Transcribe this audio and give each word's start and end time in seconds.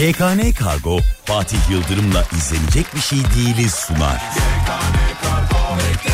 GKN 0.00 0.52
Kargo 0.52 0.98
Fatih 1.24 1.70
Yıldırım'la 1.70 2.24
izlenecek 2.36 2.94
bir 2.94 3.00
şey 3.00 3.18
değiliz 3.18 3.74
sunar. 3.74 4.22
GKN 4.34 4.96
Kargo 5.22 6.09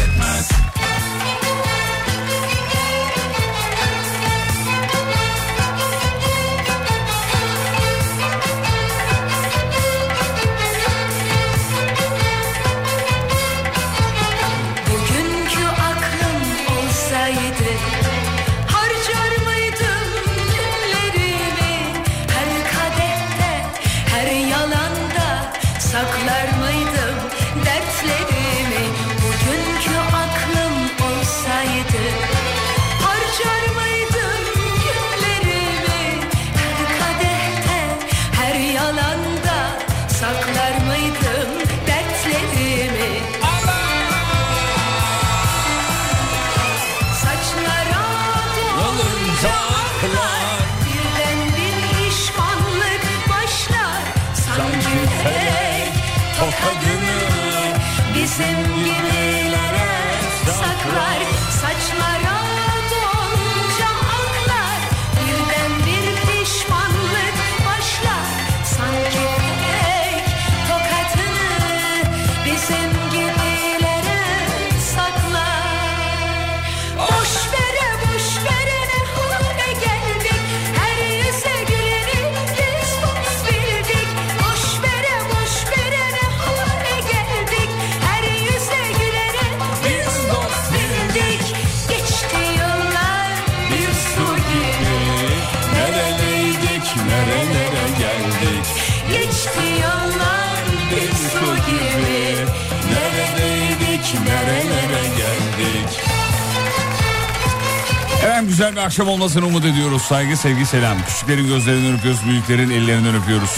güzel 108.56 108.72
bir 108.72 108.80
akşam 108.80 109.08
olmasını 109.08 109.46
umut 109.46 109.64
ediyoruz. 109.64 110.02
Saygı, 110.02 110.36
sevgi, 110.36 110.66
selam. 110.66 110.96
Küçüklerin 111.06 111.46
gözlerinden 111.46 111.98
öpüyoruz, 111.98 112.20
büyüklerin 112.26 112.70
ellerinden 112.70 113.14
öpüyoruz. 113.14 113.50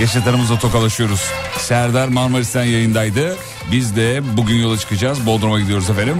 Yaşıtlarımızla 0.00 0.58
tokalaşıyoruz. 0.58 1.20
Serdar 1.58 2.08
Marmaris'ten 2.08 2.64
yayındaydı. 2.64 3.36
Biz 3.72 3.96
de 3.96 4.22
bugün 4.36 4.54
yola 4.54 4.78
çıkacağız. 4.78 5.26
Bodrum'a 5.26 5.60
gidiyoruz 5.60 5.90
efendim. 5.90 6.18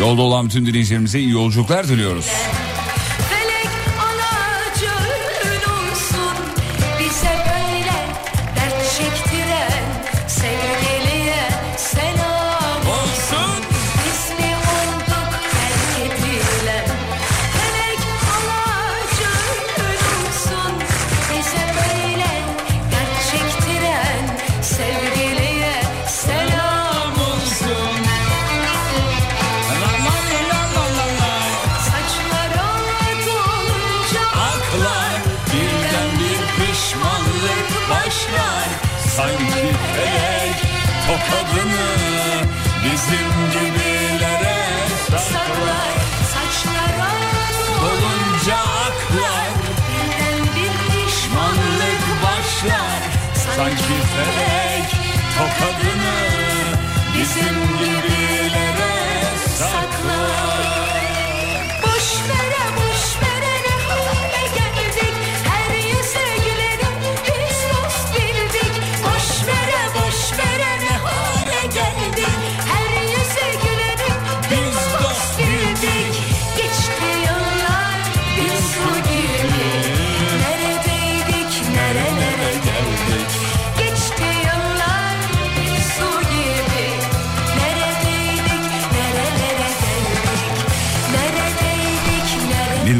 Yolda 0.00 0.22
olan 0.22 0.46
bütün 0.46 0.66
dinleyicilerimize 0.66 1.20
iyi 1.20 1.30
yolculuklar 1.30 1.88
diliyoruz. 1.88 2.26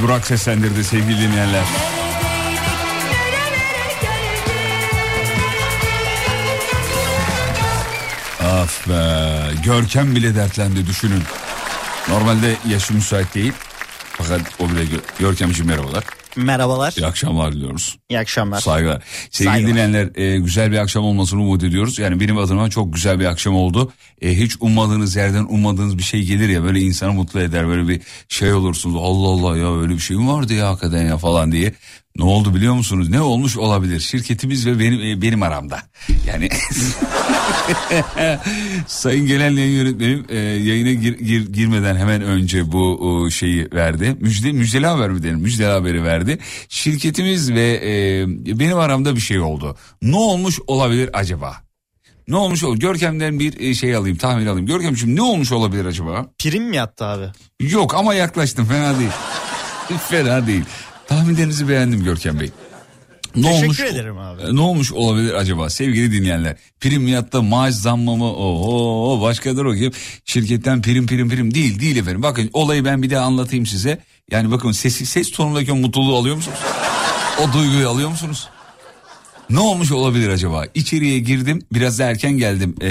Burak 0.08 0.26
seslendirdi 0.26 0.84
sevgili 0.84 1.18
dinleyenler. 1.20 1.64
Af 8.42 8.88
be. 8.88 9.62
Görkem 9.64 10.16
bile 10.16 10.34
dertlendi 10.34 10.86
düşünün. 10.86 11.22
Normalde 12.08 12.54
yaşı 12.68 12.94
müsait 12.94 13.34
değil. 13.34 13.52
Fakat 14.12 14.40
o 14.58 14.70
bile 14.70 14.84
gö 14.84 14.96
Görkemciğim 15.18 15.70
merhabalar. 15.70 16.04
Merhabalar. 16.36 16.92
İyi 16.96 17.06
akşamlar 17.06 17.52
diliyoruz. 17.52 17.98
İyi 18.08 18.18
akşamlar. 18.18 18.60
Saygılar. 18.60 19.02
Sevgili 19.38 19.52
Saygılar. 19.52 19.70
dinleyenler 19.70 20.10
e, 20.16 20.38
güzel 20.38 20.72
bir 20.72 20.78
akşam 20.78 21.04
olmasını 21.04 21.40
umut 21.42 21.64
ediyoruz. 21.64 21.98
Yani 21.98 22.20
benim 22.20 22.38
adıma 22.38 22.70
çok 22.70 22.94
güzel 22.94 23.20
bir 23.20 23.24
akşam 23.24 23.54
oldu. 23.54 23.92
E, 24.22 24.38
hiç 24.38 24.56
ummadığınız 24.60 25.16
yerden 25.16 25.44
ummadığınız 25.44 25.98
bir 25.98 26.02
şey 26.02 26.22
gelir 26.22 26.48
ya 26.48 26.64
böyle 26.64 26.80
insanı 26.80 27.12
mutlu 27.12 27.40
eder. 27.40 27.68
Böyle 27.68 27.88
bir 27.88 28.00
şey 28.28 28.52
olursunuz 28.52 28.96
Allah 28.96 29.28
Allah 29.28 29.58
ya 29.58 29.80
öyle 29.80 29.92
bir 29.94 29.98
şey 29.98 30.16
mi 30.16 30.28
vardı 30.28 30.54
ya 30.54 30.68
hakikaten 30.68 31.06
ya 31.06 31.18
falan 31.18 31.52
diye. 31.52 31.72
Ne 32.16 32.24
oldu 32.24 32.54
biliyor 32.54 32.74
musunuz? 32.74 33.08
Ne 33.08 33.20
olmuş 33.20 33.56
olabilir? 33.56 34.00
Şirketimiz 34.00 34.66
ve 34.66 34.78
benim 34.78 35.00
e, 35.00 35.22
benim 35.22 35.42
aramda. 35.42 35.82
Yani 36.26 36.48
Sayın 38.86 39.26
Genel 39.26 39.58
Yayın 39.58 39.76
Yönetmenim 39.76 40.24
e, 40.28 40.36
yayına 40.38 40.92
gir, 40.92 41.18
gir, 41.18 41.52
girmeden 41.52 41.96
hemen 41.96 42.22
önce 42.22 42.72
bu 42.72 43.08
o, 43.08 43.30
şeyi 43.30 43.68
verdi. 43.72 44.16
Müjde, 44.20 44.52
müjdeli 44.52 44.86
haber 44.86 45.10
mi 45.10 45.22
derim? 45.22 45.38
Müjdeli 45.38 45.66
haberi 45.68 46.04
verdi. 46.04 46.38
Şirketimiz 46.68 47.52
ve 47.52 47.80
e, 47.84 48.24
benim 48.58 48.78
aramda 48.78 49.16
bir 49.16 49.20
şey 49.20 49.40
oldu. 49.40 49.76
Ne 50.02 50.16
olmuş 50.16 50.58
olabilir 50.66 51.10
acaba? 51.12 51.56
Ne 52.28 52.36
olmuş 52.36 52.64
olur? 52.64 52.78
Görkem'den 52.78 53.38
bir 53.38 53.60
e, 53.60 53.74
şey 53.74 53.96
alayım, 53.96 54.16
tahmin 54.16 54.46
alayım. 54.46 54.66
Görkemciğim 54.66 55.16
ne 55.16 55.22
olmuş 55.22 55.52
olabilir 55.52 55.84
acaba? 55.84 56.26
Prim 56.38 56.64
mi 56.64 56.76
yattı 56.76 57.04
abi? 57.04 57.24
Yok 57.60 57.94
ama 57.94 58.14
yaklaştım 58.14 58.66
fena 58.66 58.98
değil. 58.98 59.10
fena 60.08 60.46
değil. 60.46 60.64
Tahminlerinizi 61.08 61.68
beğendim 61.68 62.04
Görkem 62.04 62.40
Bey. 62.40 62.50
Ne 63.36 63.42
Teşekkür 63.42 63.64
olmuş, 63.64 63.80
ederim 63.80 64.18
abi. 64.18 64.56
Ne 64.56 64.60
olmuş 64.60 64.92
olabilir 64.92 65.34
acaba 65.34 65.70
sevgili 65.70 66.12
dinleyenler? 66.12 66.56
Primiyatta 66.80 67.42
maaş 67.42 67.74
zammı 67.74 68.16
mı? 68.16 68.32
Oho 68.32 69.22
başkadır 69.22 69.64
o 69.64 69.74
gibi. 69.74 69.90
Şirketten 70.24 70.82
prim 70.82 71.06
prim 71.06 71.28
prim 71.28 71.54
değil 71.54 71.80
değil 71.80 71.96
efendim. 71.96 72.22
Bakın 72.22 72.50
olayı 72.52 72.84
ben 72.84 73.02
bir 73.02 73.10
daha 73.10 73.24
anlatayım 73.24 73.66
size. 73.66 73.98
Yani 74.30 74.50
bakın 74.50 74.72
ses, 74.72 75.08
ses 75.08 75.30
tonundaki 75.30 75.72
o 75.72 75.76
mutluluğu 75.76 76.16
alıyor 76.16 76.36
musunuz? 76.36 76.58
O 77.42 77.52
duyguyu 77.52 77.88
alıyor 77.88 78.08
musunuz? 78.08 78.48
Ne 79.50 79.60
olmuş 79.60 79.92
olabilir 79.92 80.28
acaba? 80.28 80.64
İçeriye 80.74 81.18
girdim 81.18 81.62
biraz 81.72 81.98
da 81.98 82.04
erken 82.04 82.32
geldim 82.32 82.74
e, 82.80 82.88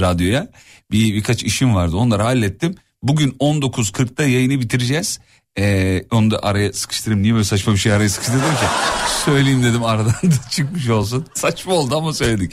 radyoya. 0.00 0.48
Bir 0.90 1.14
birkaç 1.14 1.42
işim 1.42 1.74
vardı 1.74 1.96
onları 1.96 2.22
hallettim. 2.22 2.74
Bugün 3.02 3.30
19.40'da 3.30 4.26
yayını 4.26 4.60
bitireceğiz. 4.60 5.20
Ee, 5.58 6.04
onu 6.10 6.30
da 6.30 6.38
araya 6.42 6.72
sıkıştırayım. 6.72 7.22
Niye 7.22 7.34
böyle 7.34 7.44
saçma 7.44 7.72
bir 7.72 7.78
şey 7.78 7.92
araya 7.92 8.08
sıkıştırdım 8.08 8.40
ki? 8.40 8.66
Söyleyeyim 9.24 9.62
dedim 9.62 9.84
aradan 9.84 10.14
da 10.22 10.48
çıkmış 10.50 10.88
olsun. 10.88 11.26
Saçma 11.34 11.72
oldu 11.74 11.96
ama 11.96 12.12
söyledik. 12.12 12.52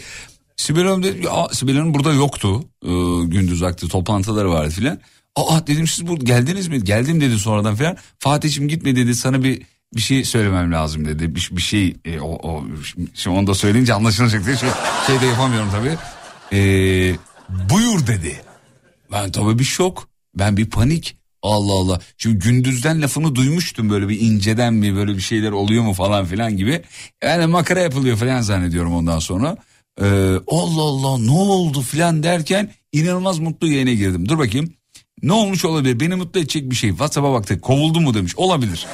Sibel 0.58 0.84
Hanım 0.84 1.04
dedi 1.04 1.26
ya 1.26 1.48
Sibel 1.52 1.76
Hanım 1.76 1.94
burada 1.94 2.14
yoktu. 2.14 2.64
Ee, 2.84 2.88
gündüz 3.26 3.62
vakti 3.62 3.88
toplantıları 3.88 4.52
vardı 4.52 4.70
filan. 4.70 5.00
Aa 5.36 5.68
dedim 5.68 5.88
siz 5.88 6.08
bu 6.08 6.20
geldiniz 6.20 6.68
mi? 6.68 6.84
Geldim 6.84 7.22
dedi 7.22 7.40
sonradan 7.40 7.76
filan. 7.76 7.98
Fatih'im 8.20 8.68
gitme 8.68 8.96
dedi 8.96 9.16
sana 9.16 9.44
bir 9.44 9.62
bir 9.96 10.02
şey 10.02 10.26
söylemem 10.26 10.72
lazım 10.72 11.06
dedi. 11.06 11.36
Bir, 11.36 11.50
bir 11.52 11.62
şey 11.62 11.96
e, 12.06 12.20
o, 12.20 12.50
o 12.50 12.64
şimdi 13.14 13.38
onu 13.38 13.48
da 13.48 13.54
söyleyince 13.54 13.94
anlaşılacak 13.94 14.46
diye 14.46 14.58
şey, 14.58 14.70
şey 15.08 15.22
de 15.22 15.26
yapamıyorum 15.26 15.70
tabii. 15.72 15.98
Ee, 16.54 17.16
buyur 17.70 18.08
dedi. 18.08 18.42
Ben 19.12 19.32
tabii 19.32 19.60
bir 19.60 19.64
şok. 19.64 20.10
Ben 20.36 20.58
bir 20.58 20.70
panik. 20.70 21.18
Allah 21.44 21.74
Allah. 21.74 22.00
Şimdi 22.18 22.40
gündüzden 22.40 23.02
lafını 23.02 23.36
duymuştum 23.36 23.90
böyle 23.90 24.10
bir 24.10 24.20
inceden 24.20 24.74
mi 24.74 24.96
böyle 24.96 25.16
bir 25.16 25.22
şeyler 25.22 25.52
oluyor 25.52 25.84
mu 25.84 25.94
falan 25.94 26.26
filan 26.26 26.58
gibi. 26.58 26.82
Yani 27.24 27.46
makara 27.46 27.80
yapılıyor 27.80 28.18
falan 28.18 28.42
zannediyorum 28.42 28.94
ondan 28.96 29.20
sonra. 29.20 29.58
Ee, 30.02 30.06
Allah 30.48 30.82
Allah 30.82 31.18
ne 31.18 31.32
oldu 31.32 31.82
filan 31.82 32.24
derken 32.24 32.72
inanılmaz 32.92 33.40
mutlu 33.40 33.68
yayına 33.68 33.92
girdim. 33.92 34.30
Dur 34.30 34.38
bakayım. 34.40 34.74
Ne 35.24 35.34
olmuş 35.34 35.66
olabilir? 35.66 36.00
Beni 36.00 36.16
mutlu 36.16 36.40
edecek 36.40 36.72
bir 36.72 36.76
şey. 36.76 36.90
WhatsApp'a 36.90 37.34
baktık. 37.34 37.62
Kovuldu 37.62 38.02
mu 38.02 38.14
demiş. 38.14 38.34
Olabilir. 38.38 38.86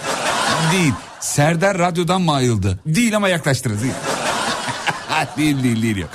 değil. 0.72 0.94
Serdar 1.20 1.78
radyodan 1.78 2.22
mı 2.22 2.34
ayrıldı? 2.34 2.80
Değil 2.86 3.16
ama 3.16 3.30
yaklaştırır. 3.30 3.82
Değil. 3.82 3.94
değil 5.38 5.64
değil 5.64 5.82
değil 5.82 5.98
yok. 5.98 6.10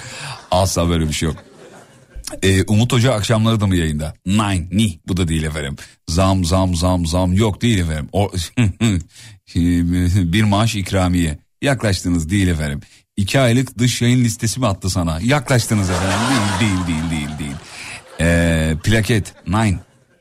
Asla 0.51 0.89
böyle 0.89 1.09
bir 1.09 1.13
şey 1.13 1.29
yok. 1.29 1.37
Ee, 2.43 2.63
Umut 2.63 2.93
Hoca 2.93 3.13
akşamları 3.13 3.61
da 3.61 3.67
mı 3.67 3.77
yayında? 3.77 4.15
Nine, 4.27 4.69
ni 4.73 5.01
bu 5.09 5.17
da 5.17 5.29
değil 5.29 5.43
efendim. 5.43 5.77
Zam 6.09 6.45
zam 6.45 6.75
zam 6.77 7.07
zam 7.07 7.33
yok 7.33 7.63
değil 7.63 7.79
efendim. 7.79 8.09
O, 8.13 8.31
bir 10.33 10.43
maaş 10.43 10.75
ikramiye. 10.75 11.39
Yaklaştınız 11.63 12.31
değil 12.31 12.49
efendim. 12.49 12.81
İki 13.17 13.41
aylık 13.41 13.79
dış 13.79 14.03
yayın 14.03 14.25
listesi 14.25 14.61
mi 14.61 14.67
attı 14.67 14.91
sana? 14.91 15.21
Yaklaştınız 15.21 15.91
efendim. 15.91 16.19
Değil 16.61 16.71
değil 16.87 17.01
değil 17.11 17.11
değil 17.11 17.39
değil. 17.39 17.57
Ee, 18.21 18.75
plaket 18.85 19.35
nine 19.47 19.79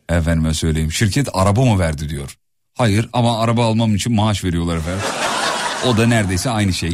efendime 0.10 0.54
söyleyeyim. 0.54 0.92
Şirket 0.92 1.28
araba 1.34 1.66
mı 1.66 1.80
verdi 1.80 2.10
diyor. 2.10 2.38
Hayır 2.78 3.10
ama 3.14 3.40
araba 3.40 3.66
almam 3.66 3.96
için 3.96 4.16
maaş 4.16 4.44
veriyorlar 4.44 4.78
efendim. 4.78 5.04
O 5.88 5.98
da 5.98 6.08
neredeyse 6.08 6.50
aynı 6.50 6.74
şey. 6.74 6.94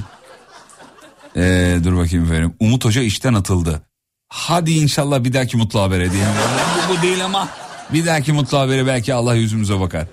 Ee, 1.36 1.78
dur 1.84 1.98
bakayım 1.98 2.26
efendim. 2.26 2.54
Umut 2.60 2.86
Hoca 2.86 3.02
işten 3.02 3.34
atıldı. 3.34 3.82
Hadi 4.30 4.72
inşallah 4.72 5.24
bir 5.24 5.34
dahaki 5.34 5.58
mutlu 5.58 5.82
habere 5.82 6.12
diyelim. 6.12 6.32
bu, 6.90 6.98
bu 6.98 7.02
değil 7.02 7.26
ama 7.26 7.50
bir 7.94 8.06
dahaki 8.06 8.34
mutlu 8.34 8.58
habere 8.60 8.88
belki 8.88 9.14
Allah 9.14 9.36
yüzümüze 9.36 9.80
bakar. 9.80 10.08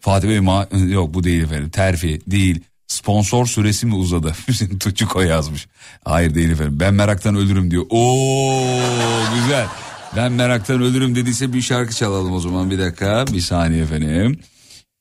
Fatih 0.00 0.28
Bey 0.28 0.36
ma- 0.36 0.90
yok 0.92 1.14
bu 1.14 1.24
değil 1.24 1.44
efendim. 1.44 1.70
Terfi 1.70 2.20
değil. 2.26 2.60
Sponsor 2.86 3.46
süresi 3.46 3.86
mi 3.86 3.94
uzadı? 3.94 4.32
Tuçuko 4.80 5.20
yazmış. 5.20 5.66
Hayır 6.04 6.34
değil 6.34 6.50
efendim. 6.50 6.80
Ben 6.80 6.94
meraktan 6.94 7.36
ölürüm 7.36 7.70
diyor. 7.70 7.84
Oo 7.90 8.80
güzel. 9.34 9.66
Ben 10.16 10.32
meraktan 10.32 10.82
ölürüm 10.82 11.14
dediyse 11.16 11.52
bir 11.52 11.62
şarkı 11.62 11.94
çalalım 11.94 12.32
o 12.32 12.40
zaman. 12.40 12.70
Bir 12.70 12.78
dakika 12.78 13.24
bir 13.32 13.40
saniye 13.40 13.82
efendim. 13.82 14.40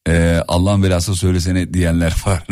Ee, 0.08 0.42
Allah'ın 0.48 0.84
belası 0.84 1.16
söylesene 1.16 1.74
diyenler 1.74 2.16
var. 2.26 2.44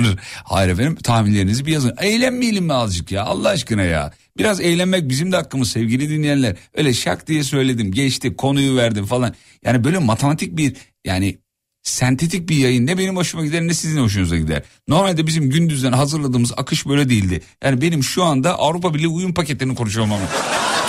Hayır 0.43 0.69
efendim 0.69 0.95
tahminlerinizi 0.95 1.65
bir 1.65 1.71
yazın. 1.71 1.93
Eğlenmeyelim 2.01 2.65
mi 2.65 2.73
azıcık 2.73 3.11
ya 3.11 3.23
Allah 3.23 3.49
aşkına 3.49 3.83
ya. 3.83 4.11
Biraz 4.37 4.61
eğlenmek 4.61 5.09
bizim 5.09 5.31
de 5.31 5.35
hakkımız 5.35 5.71
sevgili 5.71 6.09
dinleyenler. 6.09 6.55
Öyle 6.73 6.93
şak 6.93 7.27
diye 7.27 7.43
söyledim 7.43 7.91
geçti 7.91 8.35
konuyu 8.35 8.75
verdim 8.75 9.05
falan. 9.05 9.33
Yani 9.65 9.83
böyle 9.83 9.97
matematik 9.97 10.57
bir 10.57 10.75
yani 11.05 11.37
sentetik 11.83 12.49
bir 12.49 12.55
yayın 12.55 12.87
ne 12.87 12.97
benim 12.97 13.15
hoşuma 13.15 13.45
gider 13.45 13.61
ne 13.61 13.73
sizin 13.73 14.01
hoşunuza 14.01 14.37
gider. 14.37 14.63
Normalde 14.87 15.27
bizim 15.27 15.49
gündüzden 15.49 15.91
hazırladığımız 15.91 16.51
akış 16.57 16.87
böyle 16.87 17.09
değildi. 17.09 17.41
Yani 17.63 17.81
benim 17.81 18.03
şu 18.03 18.23
anda 18.23 18.59
Avrupa 18.59 18.93
Birliği 18.93 19.07
uyum 19.07 19.33
paketlerini 19.33 19.75
konuşuyorum 19.75 20.11
ama. 20.13 20.25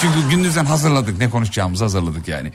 Çünkü 0.00 0.30
gündüzden 0.30 0.64
hazırladık 0.64 1.18
ne 1.18 1.30
konuşacağımızı 1.30 1.84
hazırladık 1.84 2.28
yani. 2.28 2.52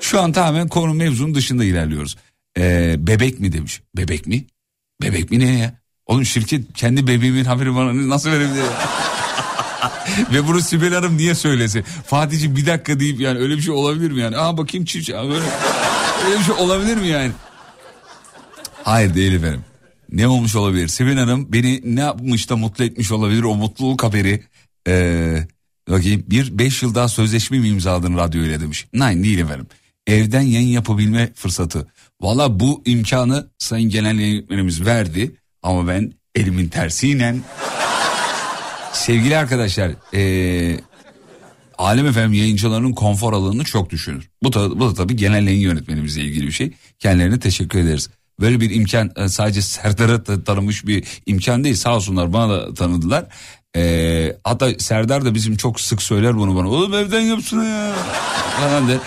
Şu 0.00 0.20
an 0.20 0.32
tamamen 0.32 0.68
konu 0.68 0.94
mevzunun 0.94 1.34
dışında 1.34 1.64
ilerliyoruz. 1.64 2.16
Ee, 2.58 2.94
bebek 2.98 3.40
mi 3.40 3.52
demiş. 3.52 3.82
Bebek 3.96 4.26
mi? 4.26 4.44
Bebek 5.02 5.30
mi 5.30 5.38
ne 5.38 5.58
ya? 5.58 5.80
Oğlum 6.06 6.24
şirket 6.24 6.72
kendi 6.74 7.06
bebeğimin 7.06 7.44
haberi 7.44 7.74
bana 7.74 8.08
nasıl 8.08 8.30
verebilir? 8.30 8.64
Ve 10.32 10.46
bunu 10.46 10.60
Sibel 10.60 10.94
Hanım 10.94 11.16
niye 11.16 11.34
söylese? 11.34 11.82
Fatih'ciğim 11.82 12.56
bir 12.56 12.66
dakika 12.66 13.00
deyip 13.00 13.20
yani 13.20 13.38
öyle 13.38 13.56
bir 13.56 13.62
şey 13.62 13.74
olabilir 13.74 14.10
mi 14.10 14.20
yani? 14.20 14.36
Aa 14.36 14.58
bakayım 14.58 14.84
çift 14.84 15.08
böyle, 15.08 15.44
öyle 16.26 16.38
bir 16.38 16.44
şey 16.44 16.54
olabilir 16.54 16.96
mi 16.96 17.08
yani? 17.08 17.32
Hayır 18.84 19.14
değil 19.14 19.32
efendim. 19.32 19.64
Ne 20.12 20.28
olmuş 20.28 20.56
olabilir? 20.56 20.88
Sibel 20.88 21.18
Hanım 21.18 21.52
beni 21.52 21.80
ne 21.84 22.00
yapmış 22.00 22.50
da 22.50 22.56
mutlu 22.56 22.84
etmiş 22.84 23.12
olabilir 23.12 23.42
o 23.42 23.54
mutluluk 23.54 24.02
haberi. 24.02 24.42
Ee, 24.88 25.46
bakayım 25.88 26.24
bir 26.26 26.58
beş 26.58 26.82
yıl 26.82 26.94
daha 26.94 27.08
sözleşme 27.08 27.58
mi 27.58 27.68
imzaladın 27.68 28.16
radyo 28.16 28.42
ile 28.42 28.60
demiş. 28.60 28.86
Nein 28.92 29.24
değil 29.24 29.38
efendim. 29.38 29.66
Evden 30.06 30.40
yayın 30.40 30.68
yapabilme 30.68 31.32
fırsatı. 31.34 31.86
Valla 32.20 32.60
bu 32.60 32.82
imkanı 32.86 33.48
sayın 33.58 33.90
genel 33.90 34.20
yönetmenimiz 34.20 34.84
verdi. 34.86 35.36
Ama 35.62 35.88
ben 35.88 36.12
elimin 36.34 36.68
tersiyle 36.68 37.34
Sevgili 38.96 39.36
arkadaşlar, 39.36 39.90
ee, 40.14 40.80
Alem 41.78 42.06
Efem 42.06 42.32
yayıncılarının 42.32 42.92
konfor 42.92 43.32
alanını 43.32 43.64
çok 43.64 43.90
düşünür. 43.90 44.28
Bu 44.42 44.52
da, 44.52 44.80
bu 44.80 44.90
da 44.90 44.94
tabii 44.94 45.16
genel 45.16 45.46
yayın 45.46 45.60
yönetmenimizle 45.60 46.22
ilgili 46.22 46.46
bir 46.46 46.52
şey. 46.52 46.72
Kendilerine 46.98 47.40
teşekkür 47.40 47.78
ederiz. 47.78 48.10
Böyle 48.40 48.60
bir 48.60 48.70
imkan 48.70 49.10
sadece 49.26 49.62
Serdar'a 49.62 50.44
tanımış 50.44 50.86
bir 50.86 51.04
imkan 51.26 51.64
değil. 51.64 51.74
Sağ 51.74 51.96
olsunlar 51.96 52.32
bana 52.32 52.52
da 52.52 52.74
tanıdılar. 52.74 53.26
Ee, 53.76 54.36
hatta 54.44 54.78
Serdar 54.78 55.24
da 55.24 55.34
bizim 55.34 55.56
çok 55.56 55.80
sık 55.80 56.02
söyler 56.02 56.36
bunu 56.36 56.56
bana. 56.56 56.68
Oğlum 56.68 56.94
evden 56.94 57.20
yapsın 57.20 57.64
ya. 57.64 57.94
Falan 58.60 58.88
der. 58.88 58.98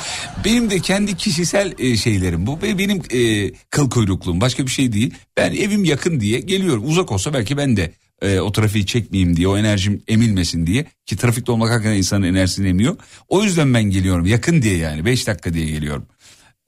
Benim 0.46 0.70
de 0.70 0.80
kendi 0.80 1.18
kişisel 1.18 1.74
e, 1.80 1.98
şeylerim 1.98 2.48
bu. 2.48 2.62
Benim 2.62 3.02
e, 3.12 3.52
kıl 3.70 3.90
kuyrukluğum 3.90 4.42
başka 4.42 4.66
bir 4.66 4.72
şey 4.72 4.92
değil. 4.94 5.14
Ben 5.38 5.52
evim 5.52 5.84
yakın 5.84 6.20
diye 6.20 6.40
geliyorum. 6.40 6.84
Uzak 6.88 7.12
olsa 7.12 7.34
belki 7.34 7.58
ben 7.58 7.78
de 7.78 7.94
e, 8.22 8.40
o 8.40 8.52
trafiği 8.52 8.86
çekmeyeyim 8.86 9.36
diye 9.36 9.48
o 9.48 9.58
enerjim 9.58 10.04
emilmesin 10.08 10.68
diye 10.68 10.86
ki 11.06 11.18
trafikte 11.18 11.52
olmak 11.52 11.72
hakikaten 11.72 11.98
insanın 11.98 12.26
enerjisini 12.26 12.68
emiyor. 12.68 12.98
O 13.28 13.44
yüzden 13.44 13.74
ben 13.74 13.84
geliyorum 13.84 14.26
yakın 14.26 14.62
diye 14.62 14.78
yani 14.78 15.06
5 15.06 15.28
dakika 15.28 15.54
diye 15.54 15.66
geliyorum. 15.66 16.06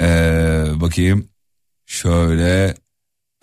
Ee, 0.01 0.05
bakayım 0.75 1.27
şöyle 1.86 2.75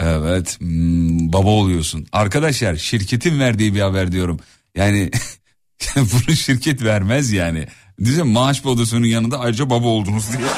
evet 0.01 0.61
hmm, 0.61 1.33
baba 1.33 1.49
oluyorsun. 1.49 2.07
Arkadaşlar 2.13 2.77
şirketin 2.77 3.41
verdiği 3.41 3.75
bir 3.75 3.81
haber 3.81 4.13
diyorum. 4.13 4.41
Yani 4.77 5.11
bunu 5.97 6.37
şirket 6.37 6.83
vermez 6.83 7.33
yani. 7.33 7.67
Diyeceğim 8.05 8.29
maaş 8.29 8.65
bodosunun 8.65 9.07
yanında 9.07 9.41
ayrıca 9.41 9.71
baba 9.71 9.87
oldunuz 9.87 10.25
diye. 10.33 10.49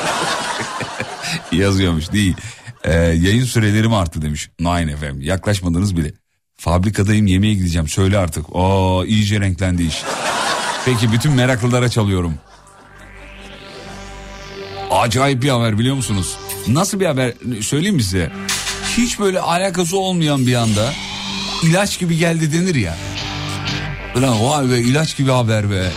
Yazıyormuş 1.63 2.13
değil. 2.13 2.37
Ee, 2.85 2.93
yayın 2.93 3.45
sürelerim 3.45 3.95
arttı 3.95 4.23
demiş. 4.23 4.51
Nine 4.61 4.97
FM 4.97 5.21
yaklaşmadınız 5.21 5.97
bile. 5.97 6.13
Fabrikadayım 6.61 7.27
yemeğe 7.27 7.55
gideceğim 7.55 7.89
söyle 7.89 8.19
artık. 8.19 8.47
Aa 8.55 9.05
iyice 9.07 9.41
renklendi 9.41 9.83
iş. 9.83 10.03
Peki 10.85 11.13
bütün 11.13 11.33
meraklılara 11.33 11.89
çalıyorum. 11.89 12.35
Acayip 14.91 15.43
bir 15.43 15.49
haber 15.49 15.79
biliyor 15.79 15.97
musunuz? 15.97 16.37
Nasıl 16.69 17.01
bir 17.01 17.07
haber 17.07 17.33
söyleyeyim 17.61 17.97
mi 17.97 18.03
size? 18.03 18.33
Hiç 18.97 19.19
böyle 19.19 19.41
alakası 19.41 19.99
olmayan 19.99 20.47
bir 20.47 20.55
anda 20.55 20.93
ilaç 21.63 21.99
gibi 21.99 22.19
geldi 22.19 22.53
denir 22.53 22.75
ya. 22.75 22.97
Ulan 24.17 24.45
vay 24.45 24.71
be 24.71 24.79
ilaç 24.79 25.17
gibi 25.17 25.31
haber 25.31 25.71
be. 25.71 25.91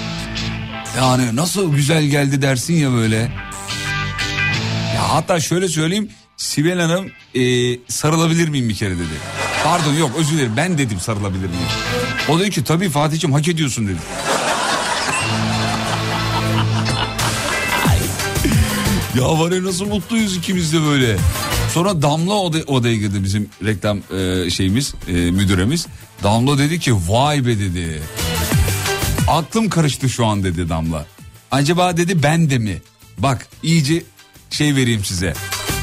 Yani 0.98 1.36
nasıl 1.36 1.76
güzel 1.76 2.04
geldi 2.04 2.42
dersin 2.42 2.74
ya 2.74 2.92
böyle. 2.92 3.18
Ya 4.96 5.14
hatta 5.14 5.40
şöyle 5.40 5.68
söyleyeyim 5.68 6.10
Sibel 6.38 6.80
Hanım 6.80 7.12
e, 7.36 7.42
sarılabilir 7.88 8.50
miyim 8.50 8.70
bir 8.70 8.76
kere 8.76 8.98
dedi. 8.98 9.43
Pardon 9.64 9.94
yok 9.94 10.12
özür 10.18 10.34
dilerim 10.34 10.54
ben 10.58 10.78
dedim 10.78 11.00
sarılabilir 11.00 11.48
miyim? 11.48 11.68
O 12.30 12.40
dedi 12.40 12.50
ki 12.50 12.64
tabii 12.64 12.90
Fatih'ciğim 12.90 13.34
hak 13.34 13.48
ediyorsun 13.48 13.88
dedi. 13.88 13.98
ya 19.20 19.40
var 19.40 19.52
ya 19.52 19.64
nasıl 19.64 19.86
mutluyuz 19.86 20.38
ikimiz 20.38 20.74
de 20.74 20.82
böyle. 20.82 21.18
Sonra 21.74 22.02
Damla 22.02 22.34
oda, 22.34 22.58
odaya 22.68 22.96
girdi 22.96 23.24
bizim 23.24 23.50
reklam 23.66 23.98
e, 23.98 24.50
şeyimiz 24.50 24.94
e, 25.08 25.12
müdüremiz. 25.12 25.88
Damla 26.24 26.58
dedi 26.58 26.80
ki 26.80 26.96
vay 27.08 27.46
be 27.46 27.60
dedi. 27.60 28.02
Aklım 29.28 29.70
karıştı 29.70 30.10
şu 30.10 30.26
an 30.26 30.44
dedi 30.44 30.70
Damla. 30.70 31.06
Acaba 31.52 31.98
dedi 31.98 32.24
ben 32.24 32.50
de 32.50 32.58
mi? 32.58 32.82
Bak 33.18 33.48
iyice 33.64 34.04
şey 34.50 34.76
vereyim 34.76 35.06
size. 35.06 35.34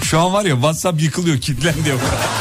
Şu 0.02 0.20
an 0.20 0.32
var 0.32 0.44
ya 0.44 0.54
WhatsApp 0.54 1.02
yıkılıyor 1.02 1.38
kilitlendi. 1.38 1.94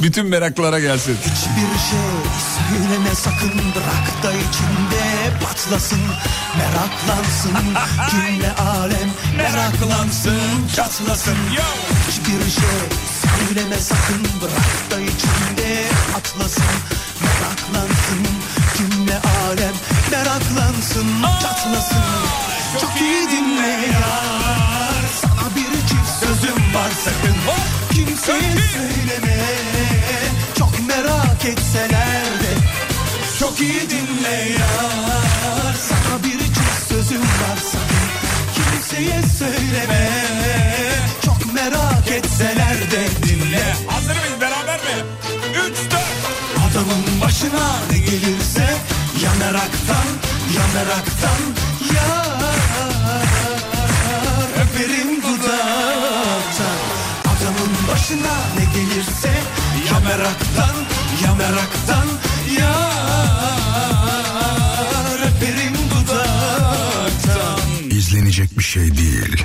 Bütün 0.00 0.26
meraklara 0.26 0.80
gelsin. 0.80 1.16
Hiçbir 1.20 1.78
şey 1.88 2.12
söyleme 2.58 3.14
sakın. 3.14 3.52
Bırak 3.74 4.22
da 4.22 4.32
içinde 4.32 5.04
patlasın. 5.44 6.00
Meraklansın. 6.58 7.52
Cümle 8.10 8.52
alem 8.52 9.10
meraklansın. 9.36 10.68
Çatlasın. 10.76 11.36
Hiçbir 12.08 12.50
şey 12.50 12.80
söyleme 13.22 13.76
sakın. 13.76 14.22
Bırak 14.42 14.90
da 14.90 15.00
içinde 15.00 15.84
patlasın. 16.12 16.64
Meraklansın. 17.22 18.26
Cümle 18.76 19.18
alem 19.46 19.74
meraklansın. 20.10 21.06
Çatlasın. 21.42 22.02
Çok 22.80 23.00
iyi 23.00 23.28
dinle 23.30 23.86
yar 23.92 25.04
sana 25.22 25.56
bir 25.56 25.88
çift 25.88 26.10
sözüm 26.20 26.74
var 26.74 26.90
sakın. 27.04 27.36
Kimseye 27.94 28.52
söyleme 28.52 29.71
merak 30.96 31.44
etseler 31.44 32.24
de 32.42 32.52
Çok 33.38 33.60
iyi 33.60 33.90
dinle 33.90 34.52
yar 34.58 35.74
Sana 35.88 36.24
bir 36.24 36.38
çift 36.38 36.88
sözüm 36.88 37.20
var 37.20 37.58
sakın 37.72 38.08
Kimseye 38.54 39.22
söyleme 39.38 40.10
Çok 41.24 41.54
merak 41.54 42.10
etseler 42.10 42.76
de 42.90 43.08
dinle. 43.22 43.74
Hazır 43.88 44.16
mıyız? 44.16 44.40
Beraber 44.40 44.76
mi? 44.76 45.04
3 45.70 45.76
4 45.76 45.92
Adamın 46.70 47.20
başına 47.20 47.76
ne 47.90 47.98
gelirse 47.98 48.74
Yanaraktan 49.24 50.08
yanaraktan 50.56 51.42
Yar. 51.94 52.56
Öperim 54.62 55.22
dudaktan. 55.22 56.78
Adamın 57.24 57.72
başına 57.92 58.34
ne 58.58 58.64
gelirse 58.64 59.32
Ya 59.90 60.81
meraktan 61.42 62.06
ya 62.58 62.76
meraktan 63.74 64.02
Yar 65.08 65.18
Öperim 65.28 65.74
dudaktan 65.90 67.60
İzlenecek 67.90 68.58
bir 68.58 68.64
şey 68.64 68.96
değil. 68.96 69.44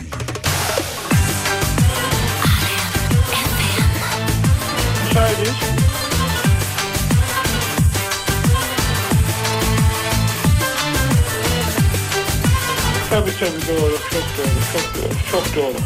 Tabii 13.09 13.31
tabii 13.39 13.67
doğru. 13.67 13.97
Çok 14.11 14.25
doğru. 14.37 14.59
Çok 14.73 14.85
doğru. 14.95 15.13
Çok 15.31 15.55
doğru. 15.55 15.79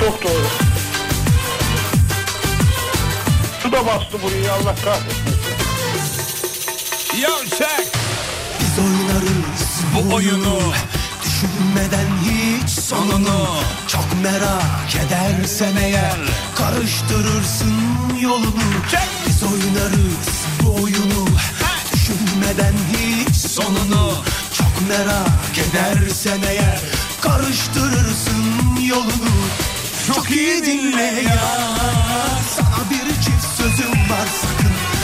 Çok 0.00 0.22
doğru. 0.22 0.46
Su 3.66 3.72
da 3.72 3.86
bastı 3.86 4.22
burayı 4.22 4.52
Allah 4.52 4.74
kahretsin. 4.84 5.35
Biz 7.16 8.78
oynarız 8.78 9.84
bu 9.94 10.14
oyunu 10.14 10.58
Düşünmeden 11.24 12.06
hiç 12.24 12.70
sonunu 12.70 13.48
Çok 13.86 14.04
merak 14.22 14.96
edersen 15.06 15.76
eğer 15.76 16.16
Karıştırırsın 16.54 17.74
yolunu. 18.20 18.62
Biz 19.26 19.42
oynarız 19.42 20.44
bu 20.62 20.82
oyunu. 20.82 21.26
Düşünmeden 21.92 22.74
hiç 22.92 23.36
sonunu 23.36 24.12
Çok 24.52 24.88
merak 24.88 25.58
edersen 25.58 26.40
eğer 26.48 26.80
Karıştırırsın 27.20 28.44
yolunu. 28.88 29.36
Çok 30.06 30.30
iyi 30.30 30.64
dinle 30.64 31.22
ya. 31.28 31.48
Sana 32.56 32.90
bir 32.90 33.22
çift 33.22 33.46
sözüm 33.56 34.10
var 34.10 34.28
sakın 34.42 34.95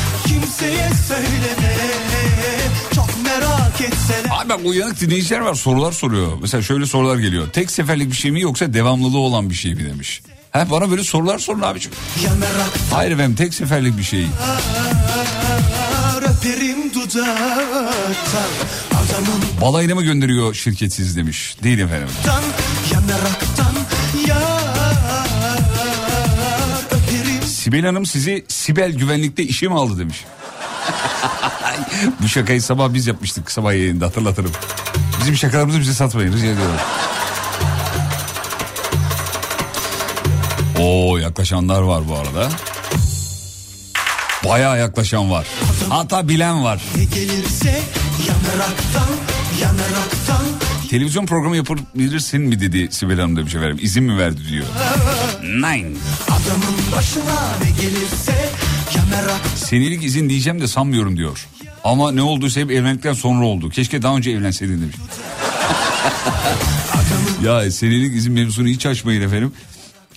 Kimseye 0.53 0.91
söyleme 1.09 1.77
Çok 2.95 3.09
merak 3.25 3.81
etseler 3.81 4.31
Abi 4.31 4.49
bak 4.49 4.61
uyanık 4.65 5.01
dinleyiciler 5.01 5.41
var 5.41 5.55
sorular 5.55 5.93
soruyor. 5.93 6.33
Mesela 6.41 6.63
şöyle 6.63 6.87
sorular 6.87 7.17
geliyor. 7.19 7.49
Tek 7.53 7.71
seferlik 7.71 8.11
bir 8.11 8.17
şey 8.17 8.31
mi 8.31 8.41
yoksa 8.41 8.75
devamlılığı 8.75 9.19
olan 9.19 9.51
bir 9.51 9.55
şey 9.55 9.75
mi 9.75 9.85
demiş. 9.85 10.23
Ha 10.51 10.67
bana 10.71 10.91
böyle 10.91 11.05
sorular 11.05 11.39
sorun 11.39 11.61
abiciğim. 11.61 11.97
Hayır 12.91 13.13
efendim 13.13 13.37
tek 13.37 13.55
seferlik 13.55 13.99
bir 13.99 14.03
şey. 14.03 14.27
öperim 16.23 16.95
dudaktan 16.95 18.51
Adamın 18.91 19.43
Balayına 19.61 19.95
mı 19.95 20.03
gönderiyor 20.03 20.55
şirket 20.55 20.93
siz 20.93 21.17
demiş. 21.17 21.57
Değil 21.63 21.79
efendim. 21.79 22.09
tan 22.25 22.43
ya 22.93 23.01
meraktan 23.01 23.75
Yar 24.29 24.63
Sibel 27.63 27.87
Hanım 27.87 28.07
sizi 28.07 28.45
Sibel 28.49 28.93
güvenlikte 28.93 29.43
işe 29.43 29.69
mi 29.69 29.75
aldı 29.75 29.99
demiş. 29.99 30.25
Bu 32.23 32.29
şakayı 32.29 32.63
sabah 32.63 32.95
biz 32.95 33.07
yapmıştık 33.07 33.51
sabah 33.51 33.73
yayında 33.73 34.07
hatırlatırım. 34.07 34.51
Bizim 35.21 35.37
şakalarımızı 35.37 35.81
bize 35.81 35.95
satmayın 35.95 36.33
rica 36.33 36.47
ediyorum. 36.47 36.77
Oo 40.81 41.17
yaklaşanlar 41.19 41.83
var 41.83 42.09
bu 42.09 42.17
arada. 42.17 42.49
Bayağı 44.45 44.79
yaklaşan 44.79 45.31
var. 45.31 45.47
Hatta 45.89 46.29
bilen 46.29 46.65
var. 46.65 46.83
gelirse 47.15 47.83
Ya 48.29 48.35
meraktan 48.49 49.09
ya 49.63 49.73
meraktan 49.73 50.47
Televizyon 50.91 51.27
programı 51.27 51.57
yapabilirsin 51.57 52.41
mi 52.41 52.61
dedi 52.61 52.89
Sibel 52.91 53.21
Hanım 53.21 53.37
demiş 53.37 53.55
efendim. 53.55 53.79
İzin 53.83 54.05
mi 54.05 54.19
verdi 54.19 54.41
diyor. 54.49 54.67
Nine. 55.43 55.97
Adamın 56.29 56.77
başına 56.97 57.57
ne 57.65 57.71
gelirse 57.83 58.51
Ya 58.97 59.03
merak 59.11 59.41
Senelik 59.57 60.05
izin 60.05 60.29
diyeceğim 60.29 60.61
de 60.61 60.69
sanmıyorum 60.69 61.17
diyor. 61.17 61.47
Ama 61.85 62.13
ne 62.13 62.23
olduysa 62.23 62.61
hep 62.61 62.71
evlendikten 62.71 63.13
sonra 63.13 63.47
oldu. 63.47 63.71
Keşke 63.71 64.03
daha 64.03 64.17
önce 64.17 64.31
evlenseydin 64.31 64.83
demiş. 64.83 64.97
ya 67.45 67.71
senelik 67.71 68.17
izin 68.17 68.33
mevzusunu 68.33 68.69
hiç 68.69 68.87
açmayın 68.87 69.23
efendim. 69.23 69.53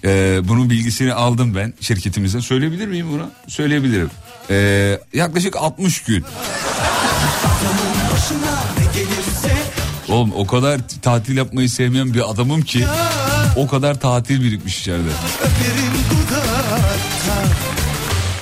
Ee, 0.04 0.40
bunun 0.44 0.70
bilgisini 0.70 1.14
aldım 1.14 1.56
ben 1.56 1.74
şirketimizden. 1.82 2.40
Söyleyebilir 2.40 2.88
miyim 2.88 3.08
bunu? 3.12 3.32
Söyleyebilirim. 3.48 4.10
Ee, 4.50 5.00
yaklaşık 5.14 5.56
60 5.56 6.04
gün. 6.04 6.26
Oğlum 10.10 10.34
o 10.36 10.48
kadar 10.48 10.80
tatil 11.02 11.38
yapmayı 11.38 11.70
sevmeyen 11.70 12.14
bir 12.14 12.32
adamım 12.32 12.62
ki 12.62 12.86
o 13.56 13.68
kadar 13.68 14.00
tatil 14.00 14.42
birikmiş 14.42 14.80
içeride. 14.80 15.10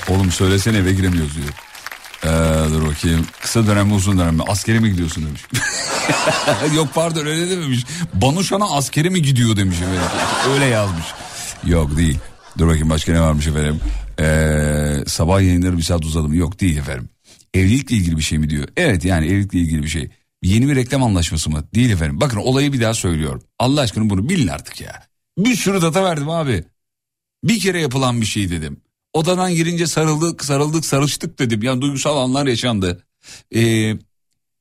Oğlum 0.09 0.31
söylesene 0.31 0.77
eve 0.77 0.93
giremiyoruz 0.93 1.35
diyor. 1.35 1.49
Ee, 2.23 2.27
dur 2.73 2.87
bakayım. 2.87 3.25
Kısa 3.41 3.67
dönem 3.67 3.87
mi 3.87 3.93
uzun 3.93 4.19
dönem 4.19 4.35
mi? 4.35 4.43
Askere 4.47 4.79
mi 4.79 4.91
gidiyorsun 4.91 5.25
demiş. 5.25 5.41
Yok 6.75 6.87
pardon 6.93 7.25
öyle 7.25 7.49
dememiş. 7.49 7.85
Banuşan'a 8.13 8.75
askere 8.75 9.09
mi 9.09 9.21
gidiyor 9.21 9.57
demiş 9.57 9.77
efendim. 9.77 10.01
Öyle 10.53 10.65
yazmış. 10.65 11.05
Yok 11.65 11.97
değil. 11.97 12.19
Dur 12.57 12.67
bakayım 12.67 12.89
başka 12.89 13.11
ne 13.11 13.21
varmış 13.21 13.47
efendim. 13.47 13.79
Ee, 14.19 15.03
sabah 15.07 15.41
yayınları 15.41 15.77
bir 15.77 15.83
saat 15.83 16.05
uzadı 16.05 16.27
mı? 16.27 16.35
Yok 16.35 16.59
değil 16.59 16.77
efendim. 16.77 17.09
Evlilikle 17.53 17.95
ilgili 17.95 18.17
bir 18.17 18.21
şey 18.21 18.37
mi 18.37 18.49
diyor? 18.49 18.67
Evet 18.77 19.05
yani 19.05 19.25
evlilikle 19.27 19.59
ilgili 19.59 19.83
bir 19.83 19.87
şey. 19.87 20.09
Yeni 20.43 20.67
bir 20.67 20.75
reklam 20.75 21.03
anlaşması 21.03 21.49
mı? 21.49 21.63
Değil 21.75 21.89
efendim. 21.89 22.21
Bakın 22.21 22.37
olayı 22.37 22.73
bir 22.73 22.81
daha 22.81 22.93
söylüyorum. 22.93 23.43
Allah 23.59 23.81
aşkına 23.81 24.09
bunu 24.09 24.29
bilin 24.29 24.47
artık 24.47 24.81
ya. 24.81 25.03
Bir 25.37 25.55
sürü 25.55 25.81
data 25.81 26.03
verdim 26.03 26.29
abi. 26.29 26.63
Bir 27.43 27.59
kere 27.59 27.81
yapılan 27.81 28.21
bir 28.21 28.25
şey 28.25 28.49
dedim. 28.49 28.77
Odadan 29.13 29.55
girince 29.55 29.87
sarıldık, 29.87 30.43
sarıldık, 30.43 30.85
sarıştık 30.85 31.39
dedim. 31.39 31.63
Yani 31.63 31.81
duygusal 31.81 32.17
anlar 32.17 32.47
yaşandı. 32.47 33.03
Ee, 33.55 33.93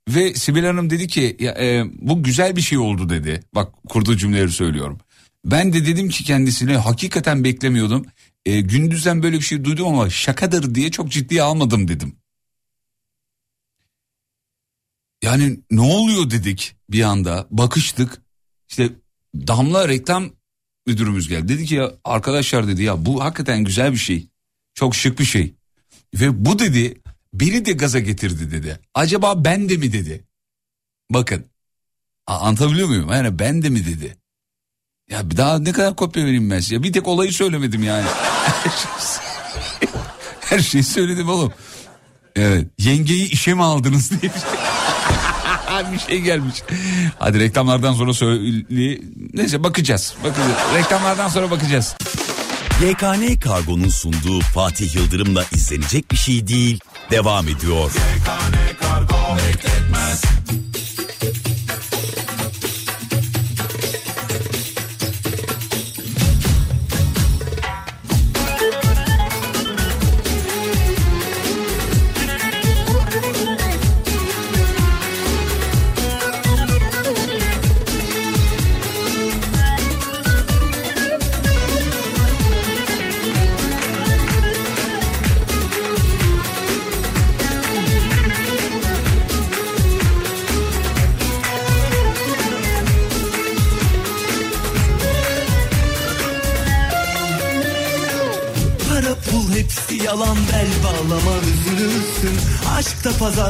ve 0.08 0.34
Sibel 0.34 0.66
Hanım 0.66 0.90
dedi 0.90 1.06
ki 1.06 1.36
ya, 1.40 1.52
e, 1.52 1.84
bu 2.00 2.22
güzel 2.22 2.56
bir 2.56 2.60
şey 2.60 2.78
oldu 2.78 3.08
dedi. 3.08 3.40
Bak 3.54 3.74
kurduğu 3.88 4.16
cümleleri 4.16 4.50
söylüyorum. 4.50 4.98
Ben 5.44 5.72
de 5.72 5.86
dedim 5.86 6.08
ki 6.08 6.24
kendisine 6.24 6.76
hakikaten 6.76 7.44
beklemiyordum. 7.44 8.06
E, 8.46 8.60
gündüzden 8.60 9.22
böyle 9.22 9.36
bir 9.36 9.44
şey 9.44 9.64
duydum 9.64 9.86
ama 9.86 10.10
şakadır 10.10 10.74
diye 10.74 10.90
çok 10.90 11.10
ciddiye 11.10 11.42
almadım 11.42 11.88
dedim. 11.88 12.16
Yani 15.22 15.60
ne 15.70 15.80
oluyor 15.80 16.30
dedik 16.30 16.76
bir 16.90 17.02
anda 17.02 17.46
bakıştık. 17.50 18.22
İşte 18.68 18.90
Damla 19.34 19.88
reklam 19.88 20.30
müdürümüz 20.86 21.28
geldi. 21.28 21.48
Dedi 21.48 21.64
ki 21.64 21.74
ya 21.74 21.92
arkadaşlar 22.04 22.68
dedi 22.68 22.82
ya 22.82 23.06
bu 23.06 23.24
hakikaten 23.24 23.64
güzel 23.64 23.92
bir 23.92 23.98
şey. 23.98 24.28
Çok 24.74 24.94
şık 24.94 25.18
bir 25.18 25.24
şey. 25.24 25.54
Ve 26.14 26.44
bu 26.44 26.58
dedi 26.58 27.00
beni 27.34 27.64
de 27.64 27.72
gaza 27.72 27.98
getirdi 27.98 28.50
dedi. 28.50 28.80
Acaba 28.94 29.44
ben 29.44 29.68
de 29.68 29.76
mi 29.76 29.92
dedi. 29.92 30.24
Bakın 31.10 31.46
anlatabiliyor 32.26 32.88
muyum? 32.88 33.10
Yani 33.12 33.38
ben 33.38 33.62
de 33.62 33.68
mi 33.68 33.86
dedi. 33.86 34.16
Ya 35.10 35.30
bir 35.30 35.36
daha 35.36 35.58
ne 35.58 35.72
kadar 35.72 35.96
kopya 35.96 36.24
vereyim 36.24 36.50
ben 36.50 36.60
size. 36.60 36.82
Bir 36.82 36.92
tek 36.92 37.08
olayı 37.08 37.32
söylemedim 37.32 37.82
yani. 37.82 38.06
Her 40.40 40.58
şeyi 40.58 40.84
söyledim 40.84 41.28
oğlum. 41.28 41.52
Evet 42.36 42.66
yengeyi 42.78 43.30
işe 43.30 43.54
mi 43.54 43.62
aldınız 43.62 44.10
diye 44.10 44.22
bir 44.22 44.40
şey. 44.40 45.92
bir 45.92 45.98
şey 45.98 46.20
gelmiş. 46.20 46.62
Hadi 47.18 47.40
reklamlardan 47.40 47.94
sonra 47.94 48.14
söyle... 48.14 49.00
Neyse 49.34 49.62
bakacağız. 49.62 50.14
bakacağız. 50.24 50.74
Reklamlardan 50.74 51.28
sonra 51.28 51.50
bakacağız. 51.50 51.96
YKN 52.82 53.40
Kargo'nun 53.40 53.88
sunduğu 53.88 54.40
Fatih 54.40 54.94
Yıldırım'la 54.94 55.44
izlenecek 55.52 56.10
bir 56.10 56.16
şey 56.16 56.48
değil 56.48 56.80
devam 57.10 57.48
ediyor. 57.48 57.90
YKN 57.90 58.80
Kargo 58.80 59.36
bekletmez. 59.36 60.22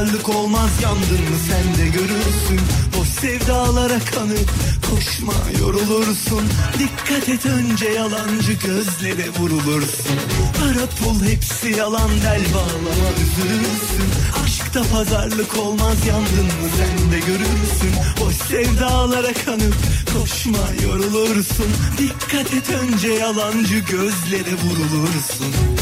Pazarlık 0.03 0.29
olmaz 0.29 0.71
yandın 0.83 1.31
mı 1.31 1.39
sen 1.49 1.85
de 1.85 1.89
görürsün. 1.89 2.61
Boş 2.99 3.09
sevdalara 3.09 3.99
kanıp 3.99 4.51
koşma 4.91 5.33
yorulursun. 5.61 6.49
Dikkat 6.79 7.29
et 7.29 7.47
önce 7.47 7.89
yalancı 7.89 8.53
gözlere 8.53 9.31
vurulursun. 9.39 10.17
Para 10.59 10.87
pul 10.87 11.25
hepsi 11.25 11.69
yalan 11.69 12.11
bel 12.25 12.43
bağlama 12.55 13.09
üzülürsün. 13.23 14.11
Aşkta 14.45 14.83
pazarlık 14.93 15.59
olmaz 15.59 16.07
yandın 16.07 16.47
mı 16.47 16.69
sen 16.77 17.13
de 17.13 17.19
görürsün. 17.19 17.95
Boş 18.21 18.35
sevdalara 18.35 19.33
kanıp 19.33 19.75
koşma 20.15 20.85
yorulursun. 20.85 21.67
Dikkat 21.99 22.55
et 22.55 22.71
önce 22.71 23.09
yalancı 23.09 23.79
gözlere 23.79 24.55
vurulursun 24.65 25.82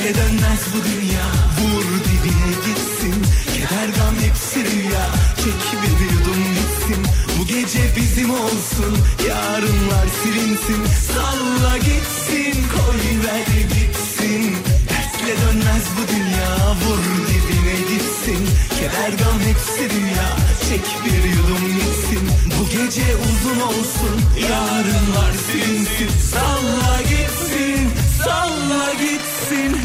Dertle 0.00 0.14
dönmez 0.14 0.60
bu 0.74 0.78
dünya. 0.84 1.26
Vur 1.60 1.84
dibine 1.84 2.52
gitsin. 2.66 3.14
Keder 3.54 3.88
gam 3.96 4.14
hepsi 4.20 4.58
rüya. 4.60 5.06
Çek 5.36 5.80
bir 5.82 6.04
yudum 6.04 6.44
bitsin 6.54 7.04
Bu 7.38 7.46
gece 7.46 7.96
bizim 7.96 8.30
olsun. 8.30 8.98
Yarınlar 9.28 10.06
silinsin. 10.22 10.84
Salla 11.12 11.78
gitsin. 11.78 12.62
Koy 12.74 13.02
ver 13.26 13.46
gitsin. 13.62 14.56
Dertle 14.88 15.34
dönmez 15.42 15.84
bu 15.96 16.02
dünya. 16.14 16.52
Vur 16.80 17.02
dibine 17.28 17.78
gitsin. 17.92 18.48
Keder 18.78 19.12
gam 19.18 19.40
hepsi 19.40 19.82
rüya. 19.94 20.28
Çek 20.68 20.86
bir 21.04 21.28
yudum 21.30 21.76
bitsin 21.76 22.30
Bu 22.46 22.64
gece 22.68 23.06
uzun 23.16 23.60
olsun. 23.60 24.16
Yarınlar 24.50 25.32
silinsin. 25.46 26.10
Salla 26.32 27.02
gitsin 27.02 28.09
Salla 28.24 28.92
gitsin 28.92 29.76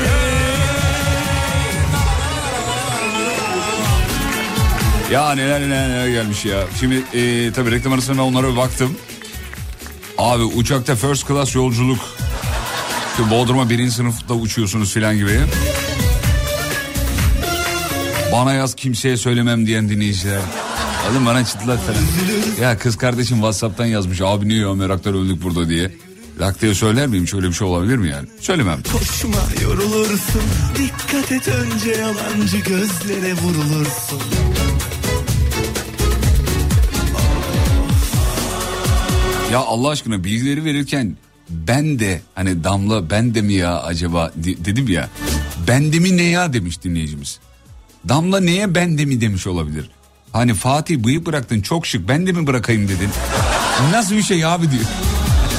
Ya 5.11 5.35
neler 5.35 5.61
neler 5.61 5.89
neler 5.89 6.07
gelmiş 6.07 6.45
ya. 6.45 6.63
Şimdi 6.79 6.95
e, 7.13 7.51
tabii 7.53 7.71
reklam 7.71 7.93
arasında 7.93 8.23
onlara 8.23 8.51
bir 8.51 8.57
baktım. 8.57 8.97
Abi 10.17 10.43
uçakta 10.43 10.95
first 10.95 11.27
class 11.27 11.55
yolculuk. 11.55 11.99
İşte 13.11 13.31
Bodrum'a 13.31 13.69
birinci 13.69 13.91
sınıfta 13.91 14.33
uçuyorsunuz 14.33 14.93
filan 14.93 15.17
gibi. 15.17 15.39
Bana 18.31 18.53
yaz 18.53 18.75
kimseye 18.75 19.17
söylemem 19.17 19.67
diyen 19.67 19.89
dinleyiciler. 19.89 20.41
Alın 21.11 21.25
bana 21.25 21.45
çıtlat 21.45 21.79
falan. 21.79 22.01
Ya 22.61 22.77
kız 22.77 22.97
kardeşim 22.97 23.37
Whatsapp'tan 23.37 23.85
yazmış. 23.85 24.21
Abi 24.21 24.47
niye 24.47 24.61
ya 24.61 24.73
meraktan 24.73 25.13
öldük 25.13 25.43
burada 25.43 25.69
diye. 25.69 25.91
Lakte'ye 26.39 26.73
söyler 26.73 27.07
miyim? 27.07 27.27
Şöyle 27.27 27.47
bir 27.47 27.53
şey 27.53 27.67
olabilir 27.67 27.97
mi 27.97 28.09
yani? 28.09 28.27
Söylemem. 28.39 28.79
Koşma 28.91 29.63
yorulursun 29.63 30.41
Dikkat 30.77 31.31
et 31.31 31.47
önce 31.47 31.91
yalancı 31.91 32.57
gözlere 32.57 33.33
vurulursun 33.33 34.21
Ya 39.51 39.59
Allah 39.59 39.89
aşkına 39.89 40.23
bilgileri 40.23 40.65
verirken 40.65 41.17
ben 41.49 41.99
de 41.99 42.21
hani 42.35 42.63
Damla 42.63 43.09
ben 43.09 43.35
de 43.35 43.41
mi 43.41 43.53
ya 43.53 43.79
acaba 43.81 44.31
de- 44.35 44.65
dedim 44.65 44.87
ya. 44.87 45.09
Ben 45.67 45.93
de 45.93 45.99
mi 45.99 46.17
ne 46.17 46.23
ya 46.23 46.53
demiş 46.53 46.83
dinleyicimiz. 46.83 47.39
Damla 48.09 48.39
neye 48.39 48.75
ben 48.75 48.97
de 48.97 49.05
mi 49.05 49.21
demiş 49.21 49.47
olabilir. 49.47 49.89
Hani 50.31 50.53
Fatih 50.53 50.97
bıyık 51.03 51.25
bıraktın 51.25 51.61
çok 51.61 51.85
şık 51.87 52.07
ben 52.07 52.27
de 52.27 52.31
mi 52.31 52.47
bırakayım 52.47 52.87
dedin. 52.87 53.09
Nasıl 53.91 54.15
bir 54.15 54.23
şey 54.23 54.45
abi 54.45 54.71
diyor. 54.71 54.83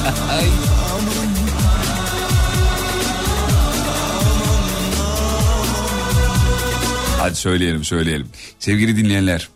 Hadi 7.19 7.35
söyleyelim 7.35 7.83
söyleyelim. 7.83 8.27
Sevgili 8.59 8.97
dinleyenler. 8.97 9.49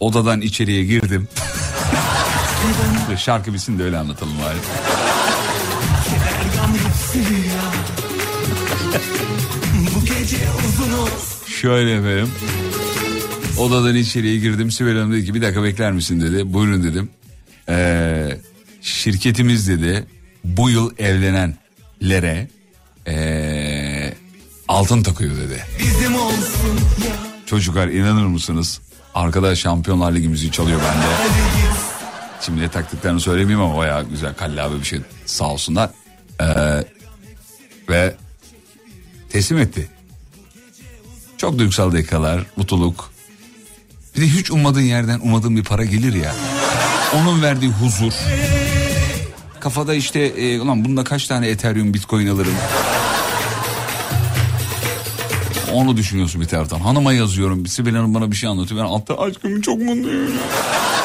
Odadan 0.00 0.40
içeriye 0.40 0.84
girdim. 0.84 1.28
Şarkı 3.16 3.54
bitsin 3.54 3.78
de 3.78 3.84
öyle 3.84 3.98
anlatalım 3.98 4.32
bari. 4.44 4.56
Şöyle 11.46 11.92
efendim. 11.92 12.28
Odadan 13.58 13.94
içeriye 13.94 14.36
girdim. 14.36 14.70
Sibel 14.70 14.96
Hanım 14.96 15.12
dedi 15.12 15.26
ki 15.26 15.34
bir 15.34 15.42
dakika 15.42 15.62
bekler 15.62 15.92
misin 15.92 16.20
dedi. 16.20 16.52
Buyurun 16.52 16.82
dedim. 16.82 17.10
Ee, 17.68 18.38
şirketimiz 18.86 19.68
dedi 19.68 20.06
bu 20.44 20.70
yıl 20.70 20.90
evlenenlere 20.98 22.48
ee, 23.08 24.14
altın 24.68 25.02
takıyor 25.02 25.36
dedi. 25.36 25.64
bizim 25.78 26.14
olsun 26.14 26.80
ya 27.04 27.16
Çocuklar 27.46 27.88
inanır 27.88 28.26
mısınız? 28.26 28.80
Arkada 29.14 29.56
Şampiyonlar 29.56 30.12
Ligi 30.12 30.28
müziği 30.28 30.52
çalıyor 30.52 30.80
bende. 30.80 31.06
Şimdi 32.40 32.60
ne 32.60 32.68
taktıklarını 32.68 33.20
söylemeyeyim 33.20 33.60
ama 33.60 33.76
bayağı 33.76 34.08
güzel 34.08 34.34
kallavi 34.34 34.80
bir 34.80 34.84
şey 34.84 35.00
sağ 35.26 35.44
olsunlar. 35.44 35.90
Ee, 36.40 36.46
ve 37.88 38.14
teslim 39.28 39.58
etti. 39.58 39.88
Çok 41.36 41.58
duygusal 41.58 41.92
dakikalar, 41.92 42.46
mutluluk. 42.56 43.10
Bir 44.16 44.20
de 44.20 44.26
hiç 44.26 44.50
ummadığın 44.50 44.80
yerden 44.80 45.20
ummadığın 45.20 45.56
bir 45.56 45.64
para 45.64 45.84
gelir 45.84 46.14
ya. 46.14 46.34
Onun 47.14 47.42
verdiği 47.42 47.70
huzur. 47.70 48.12
Kafada 49.66 49.94
işte 49.94 50.20
e, 50.20 50.60
ulan 50.60 50.84
bunda 50.84 51.04
kaç 51.04 51.26
tane 51.26 51.48
Ethereum 51.48 51.94
Bitcoin 51.94 52.26
alırım. 52.26 52.54
Onu 55.72 55.96
düşünüyorsun 55.96 56.40
bir 56.40 56.46
taraftan. 56.46 56.80
Hanıma 56.80 57.12
yazıyorum. 57.12 57.66
Sibel 57.66 57.94
Hanım 57.94 58.14
bana 58.14 58.30
bir 58.30 58.36
şey 58.36 58.48
anlatıyor. 58.48 58.80
Ben 58.80 58.86
altta 58.86 59.18
aşkım 59.18 59.60
çok 59.60 59.78
mutluyum. 59.78 60.32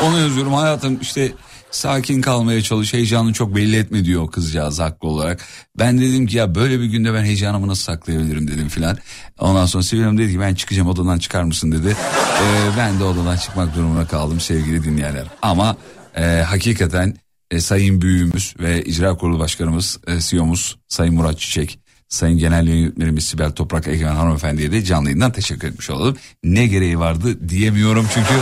Onu 0.03 0.19
yazıyorum. 0.19 0.53
Hayatım 0.53 0.99
işte 1.01 1.31
sakin 1.71 2.21
kalmaya 2.21 2.61
çalış. 2.61 2.93
Heyecanını 2.93 3.33
çok 3.33 3.55
belli 3.55 3.75
etme 3.75 4.05
diyor 4.05 4.31
kızcağız 4.31 4.79
haklı 4.79 5.07
olarak. 5.07 5.45
Ben 5.79 6.01
dedim 6.01 6.27
ki 6.27 6.37
ya 6.37 6.55
böyle 6.55 6.79
bir 6.79 6.85
günde 6.85 7.13
ben 7.13 7.23
heyecanımı 7.23 7.67
nasıl 7.67 7.83
saklayabilirim 7.83 8.47
dedim 8.47 8.69
filan. 8.69 8.97
Ondan 9.39 9.65
sonra 9.65 9.83
Sibel 9.83 10.03
Hanım 10.03 10.17
dedi 10.17 10.31
ki 10.31 10.39
ben 10.39 10.55
çıkacağım 10.55 10.89
odadan 10.89 11.19
çıkar 11.19 11.43
mısın 11.43 11.71
dedi. 11.71 11.95
Ee, 12.41 12.77
ben 12.77 12.99
de 12.99 13.03
odadan 13.03 13.37
çıkmak 13.37 13.75
durumuna 13.75 14.07
kaldım 14.07 14.39
sevgili 14.39 14.83
dinleyenler. 14.83 15.27
Ama 15.41 15.77
e, 16.15 16.41
hakikaten 16.47 17.15
e, 17.51 17.59
Sayın 17.59 18.01
Büyüğümüz 18.01 18.55
ve 18.59 18.83
İcra 18.83 19.17
Kurulu 19.17 19.39
Başkanımız, 19.39 19.99
e, 20.07 20.19
CEO'muz 20.19 20.77
Sayın 20.87 21.15
Murat 21.15 21.39
Çiçek, 21.39 21.79
Sayın 22.09 22.37
Genel 22.37 22.67
Yönetmenimiz 22.67 23.23
Sibel 23.23 23.51
Toprak 23.51 23.87
Egemen 23.87 24.15
Hanımefendi'ye 24.15 24.71
de 24.71 24.83
canlı 24.83 25.09
yayından 25.09 25.31
teşekkür 25.31 25.67
etmiş 25.67 25.89
olalım. 25.89 26.17
Ne 26.43 26.67
gereği 26.67 26.99
vardı 26.99 27.49
diyemiyorum 27.49 28.07
çünkü 28.13 28.33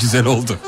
güzel 0.00 0.24
oldu. 0.24 0.58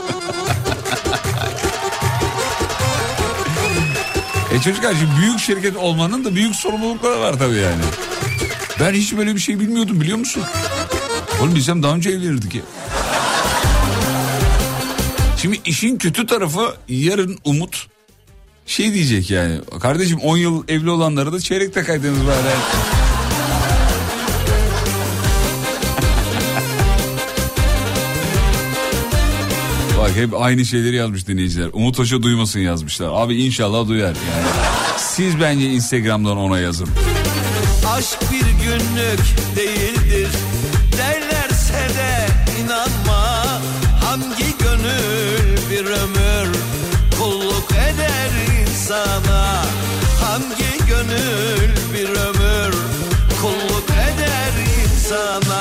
e 4.55 4.61
çocuklar 4.61 4.95
şimdi 4.95 5.21
büyük 5.21 5.39
şirket 5.39 5.77
olmanın 5.77 6.25
da 6.25 6.35
büyük 6.35 6.57
sorumlulukları 6.57 7.21
var 7.21 7.39
tabii 7.39 7.57
yani. 7.57 7.83
Ben 8.81 8.93
hiç 8.93 9.17
böyle 9.17 9.35
bir 9.35 9.41
şey 9.41 9.61
bilmiyordum 9.61 10.01
biliyor 10.01 10.19
musun? 10.19 10.43
Oğlum 11.41 11.55
bilsem 11.55 11.83
daha 11.83 11.95
önce 11.95 12.11
evlenirdik 12.11 12.55
ya. 12.55 12.63
Şimdi 15.45 15.61
işin 15.65 15.99
kötü 15.99 16.27
tarafı 16.27 16.75
yarın 16.89 17.39
Umut 17.45 17.87
şey 18.67 18.95
diyecek 18.95 19.31
yani. 19.31 19.59
Kardeşim 19.81 20.19
10 20.19 20.37
yıl 20.37 20.65
evli 20.69 20.91
olanlara 20.91 21.33
da 21.33 21.41
çeyrek 21.41 21.75
takaydınız 21.75 22.27
bari. 22.27 22.37
Vay 29.99 30.15
hep 30.15 30.35
aynı 30.35 30.65
şeyleri 30.65 30.97
yazmış 30.97 31.27
dinleyiciler. 31.27 31.71
Umut 31.73 31.99
Hoş'a 31.99 32.23
duymasın 32.23 32.61
yazmışlar. 32.61 33.09
Abi 33.13 33.43
inşallah 33.43 33.89
duyar 33.89 34.09
yani. 34.09 34.47
Siz 34.99 35.41
bence 35.41 35.67
Instagram'dan 35.67 36.37
ona 36.37 36.59
yazın. 36.59 36.89
Aşk 37.87 38.19
bir 38.33 38.65
günlük 38.65 39.21
değildir 39.57 39.94
insana 48.95 49.63
Hangi 50.21 50.87
gönül 50.89 51.75
bir 51.95 52.09
ömür? 52.09 52.75
Kulluk 53.41 53.91
eder 53.91 54.53
insana 54.85 55.54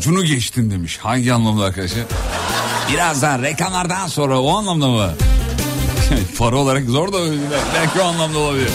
Acunu 0.00 0.24
geçtin 0.24 0.70
demiş. 0.70 0.98
Hangi 0.98 1.32
anlamda 1.32 1.64
arkadaşlar? 1.64 2.02
Birazdan 2.92 3.42
reklamlardan 3.42 4.06
sonra 4.06 4.40
o 4.40 4.56
anlamda 4.56 4.88
mı? 4.88 5.10
Para 6.38 6.56
olarak 6.56 6.84
zor 6.84 7.12
da 7.12 7.18
belki 7.74 8.00
o 8.00 8.04
anlamda 8.04 8.38
olabilir. 8.38 8.68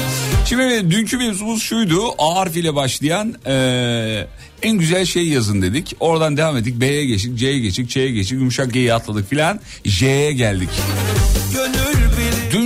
Şimdi 0.46 0.92
dünkü 0.92 1.18
mevzumuz 1.18 1.64
şuydu. 1.64 2.02
A 2.18 2.36
harfiyle 2.36 2.76
başlayan 2.76 3.36
eee, 3.46 4.28
en 4.64 4.78
güzel 4.78 5.06
şey 5.06 5.28
yazın 5.28 5.62
dedik. 5.62 5.96
Oradan 6.00 6.38
devam 6.38 6.58
ettik. 6.58 6.82
B'ye 6.82 7.06
geçtik, 7.06 7.38
C'ye 7.38 7.60
geçtik, 7.60 7.90
Ç'ye 7.90 8.12
geçtik. 8.12 8.38
Yumuşak 8.40 8.74
G'yi 8.74 8.94
atladık 8.94 9.30
filan. 9.30 9.60
J'ye 9.86 10.34
geldik. 10.34 10.70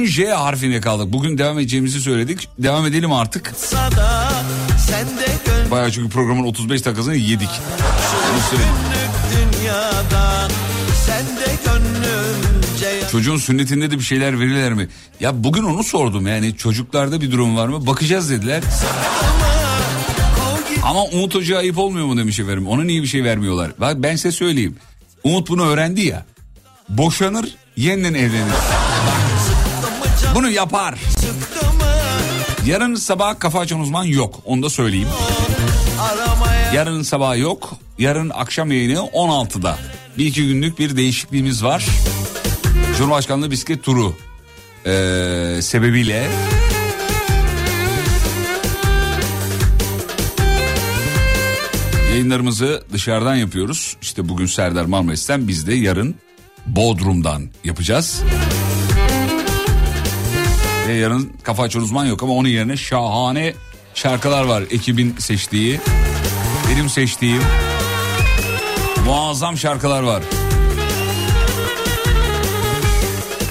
J 0.10 0.28
harfine 0.32 0.82
kaldık. 0.82 1.14
Bugün 1.14 1.38
devam 1.38 1.60
edeceğimizi 1.60 2.02
söyledik. 2.02 2.50
Devam 2.60 2.86
edelim 2.86 3.12
artık. 3.14 3.54
Bayağı 5.72 5.92
çünkü 5.92 6.10
programın 6.10 6.44
35 6.44 6.86
dakikasını 6.86 7.16
yedik. 7.16 7.50
Çocuğun 13.12 13.38
sünnetinde 13.38 13.92
de 13.92 13.98
bir 13.98 14.04
şeyler 14.04 14.40
verirler 14.40 14.74
mi? 14.74 14.88
Ya 15.20 15.44
bugün 15.44 15.64
onu 15.64 15.84
sordum 15.84 16.28
yani 16.28 16.56
çocuklarda 16.58 17.22
bir 17.22 17.32
durum 17.32 17.58
var 17.58 17.68
mı? 17.68 17.88
Bakacağız 17.88 18.30
dediler. 18.30 18.64
Ama 20.84 21.04
Umut 21.04 21.36
Hoca 21.36 21.58
ayıp 21.58 21.78
olmuyor 21.78 22.06
mu 22.06 22.18
demiş 22.18 22.40
efendim. 22.40 22.68
Ona 22.68 22.84
niye 22.84 23.02
bir 23.02 23.08
şey 23.08 23.24
vermiyorlar? 23.24 23.72
Bak 23.78 23.96
ben 23.98 24.16
size 24.16 24.32
söyleyeyim. 24.32 24.76
Umut 25.24 25.50
bunu 25.50 25.66
öğrendi 25.68 26.02
ya. 26.02 26.26
Boşanır 26.90 27.56
yeniden 27.78 28.14
evlenir. 28.14 28.54
Bunu 30.36 30.50
yapar. 30.50 31.00
Yarın 32.66 32.96
sabah 32.96 33.40
kafa 33.40 33.60
açan 33.60 33.80
uzman 33.80 34.04
yok. 34.04 34.40
Onu 34.46 34.64
da 34.64 34.70
söyleyeyim. 34.70 35.08
Yarın 36.74 37.02
sabah 37.02 37.38
yok. 37.38 37.74
Yarın 38.00 38.30
akşam 38.30 38.72
yayını 38.72 39.00
16'da. 39.00 39.78
Bir 40.18 40.26
iki 40.26 40.48
günlük 40.48 40.80
bir 40.80 40.98
değişikliğimiz 40.98 41.64
var. 41.64 41.86
Cumhurbaşkanlığı 42.98 43.52
bisiklet 43.52 43.84
turu 43.84 44.16
ee, 44.86 45.60
sebebiyle 45.62 46.28
yayınlarımızı 52.12 52.84
dışarıdan 52.94 53.36
yapıyoruz. 53.36 53.98
İşte 54.02 54.30
bugün 54.30 54.46
Serdar 54.46 54.86
Marmaris'ten 54.86 55.48
biz 55.48 55.68
de 55.68 55.74
yarın 55.74 56.16
Bodrum'dan 56.66 57.50
yapacağız. 57.64 58.24
Ve 60.90 60.94
yarın 60.94 61.34
kafa 61.44 61.64
açan 61.64 61.82
uzman 61.82 62.06
yok 62.06 62.24
ama 62.24 62.34
onun 62.34 62.48
yerine 62.48 62.78
şahane 62.78 63.54
şarkılar 63.94 64.44
var. 64.44 64.64
Ekibin 64.72 65.16
seçtiği, 65.18 65.80
benim 66.70 66.90
seçtiğim 66.90 67.42
muazzam 69.06 69.58
şarkılar 69.58 70.04
var. 70.04 70.24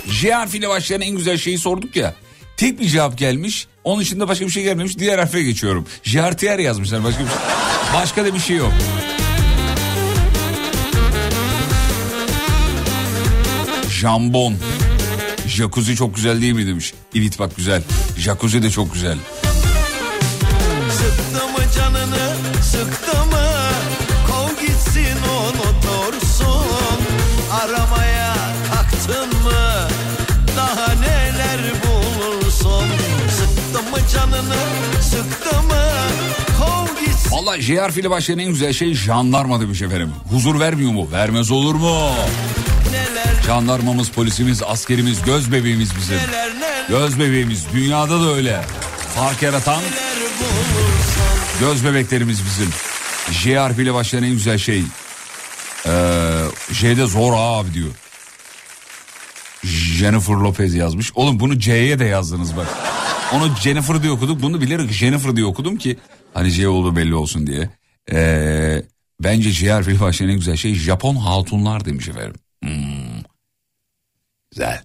J 0.07 0.33
harfiyle 0.33 0.68
başlayan 0.68 1.01
en 1.01 1.16
güzel 1.16 1.38
şeyi 1.38 1.59
sorduk 1.59 1.96
ya. 1.96 2.14
Tek 2.57 2.81
bir 2.81 2.87
cevap 2.87 3.18
gelmiş. 3.18 3.66
Onun 3.85 4.01
dışında 4.01 4.29
başka 4.29 4.46
bir 4.46 4.51
şey 4.51 4.62
gelmemiş. 4.62 4.98
Diğer 4.98 5.18
harfe 5.18 5.42
geçiyorum. 5.42 5.87
Jartiyer 6.03 6.59
yazmışlar. 6.59 7.05
Başka 7.05 7.20
bir 7.20 7.29
şey. 7.29 7.38
Başka 7.94 8.24
da 8.24 8.35
bir 8.35 8.40
şey 8.40 8.57
yok. 8.57 8.72
Jambon. 13.90 14.55
Jacuzzi 15.48 15.96
çok 15.96 16.14
güzel 16.14 16.42
değil 16.42 16.52
mi 16.52 16.66
demiş. 16.66 16.94
Evet 17.14 17.38
bak 17.38 17.56
güzel. 17.56 17.82
Jacuzzi 18.18 18.62
de 18.62 18.70
çok 18.70 18.92
güzel. 18.92 19.18
Sıktı 20.90 21.46
mı 21.46 21.58
canını 21.76 22.34
sıktı 22.62 23.16
mı 23.26 23.48
Kov 24.30 24.66
gitsin 24.66 25.16
unutursun 25.38 26.66
Aramaya 27.52 28.34
kalktın 28.72 29.28
mı 29.28 29.88
Daha 30.56 30.94
neler 30.94 31.61
bulursun 31.84 32.87
Sıktı 33.30 33.90
mı 33.90 33.98
canını 34.14 35.02
sıktı 35.02 35.56
mı 35.62 35.82
Kov 36.58 37.04
gitsin 37.06 37.30
Valla 37.32 37.61
J 37.61 37.76
harfiyle 37.80 38.11
başlayan 38.11 38.38
en 38.38 38.48
güzel 38.50 38.72
şey 38.72 38.94
jandarma 38.94 39.61
demiş 39.61 39.82
efendim. 39.82 40.12
Huzur 40.30 40.61
vermiyor 40.61 40.92
mu? 40.92 41.08
Vermez 41.12 41.50
olur 41.50 41.74
mu? 41.74 42.11
Jandarmamız, 43.48 44.11
polisimiz, 44.11 44.62
askerimiz, 44.62 45.22
göz 45.22 45.52
bebeğimiz 45.52 45.96
bizim. 45.96 46.18
Göz 46.88 47.18
bebeğimiz. 47.20 47.66
Dünyada 47.72 48.20
da 48.20 48.34
öyle. 48.34 48.61
Fark 49.14 49.42
yaratan 49.42 49.82
göz 51.61 51.84
bebeklerimiz 51.84 52.44
bizim. 52.44 52.68
J 53.30 53.58
harfiyle 53.58 53.94
başlayan 53.94 54.24
en 54.24 54.30
güzel 54.30 54.58
şey. 54.58 54.82
Ee, 55.87 56.42
J'de 56.72 57.06
zor 57.06 57.32
abi 57.37 57.74
diyor. 57.74 57.88
Jennifer 59.64 60.34
Lopez 60.34 60.74
yazmış. 60.74 61.12
Oğlum 61.14 61.40
bunu 61.40 61.58
C'ye 61.58 61.98
de 61.98 62.04
yazdınız 62.04 62.56
bak. 62.56 62.66
Onu 63.32 63.56
Jennifer 63.62 64.02
diye 64.02 64.12
okuduk. 64.12 64.42
Bunu 64.42 64.61
bilerek 64.61 64.92
Jennifer 64.92 65.37
diye 65.37 65.46
okudum 65.46 65.76
ki 65.76 65.98
hani 66.34 66.50
J 66.50 66.68
olduğu 66.68 66.96
belli 66.96 67.14
olsun 67.14 67.46
diye. 67.46 67.70
Ee, 68.12 68.82
bence 69.20 69.50
J 69.50 69.70
harfiyle 69.70 70.00
başlayan 70.00 70.30
en 70.30 70.37
güzel 70.37 70.56
şey 70.56 70.74
Japon 70.74 71.16
hatunlar 71.16 71.84
demiş 71.84 72.08
efendim. 72.08 72.34
Hmm. 72.64 72.97
Güzel. 74.59 74.83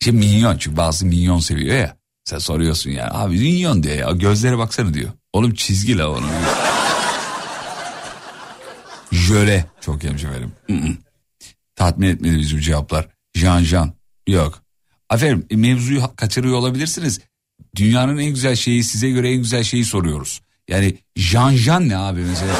İşte 0.00 0.12
minyon 0.12 0.58
çünkü 0.58 0.76
bazı 0.76 1.06
minyon 1.06 1.38
seviyor 1.38 1.76
ya. 1.76 1.96
Sen 2.24 2.38
soruyorsun 2.38 2.90
ya 2.90 3.10
abi 3.12 3.38
minyon 3.38 3.82
diyor 3.82 3.96
ya 3.96 4.10
gözlere 4.10 4.58
baksana 4.58 4.94
diyor. 4.94 5.10
Oğlum 5.32 5.54
çizgi 5.54 5.98
la 5.98 6.10
onu. 6.10 6.26
Jöle 9.12 9.64
çok 9.80 10.04
yemiş 10.04 10.24
efendim. 10.24 10.52
Tatmin 11.76 12.08
etmedi 12.08 12.38
bizim 12.38 12.60
cevaplar. 12.60 13.08
Jan 13.34 13.62
Jan 13.62 13.92
yok. 14.28 14.62
Aferin 15.08 15.46
e, 15.50 15.56
mevzuyu 15.56 16.02
kaçırıyor 16.16 16.54
olabilirsiniz. 16.54 17.20
Dünyanın 17.76 18.18
en 18.18 18.30
güzel 18.30 18.56
şeyi 18.56 18.84
size 18.84 19.10
göre 19.10 19.30
en 19.32 19.38
güzel 19.38 19.64
şeyi 19.64 19.84
soruyoruz. 19.84 20.40
Yani 20.68 20.98
Jan 21.16 21.54
Jan 21.54 21.88
ne 21.88 21.96
abi 21.96 22.20
mesela? 22.20 22.54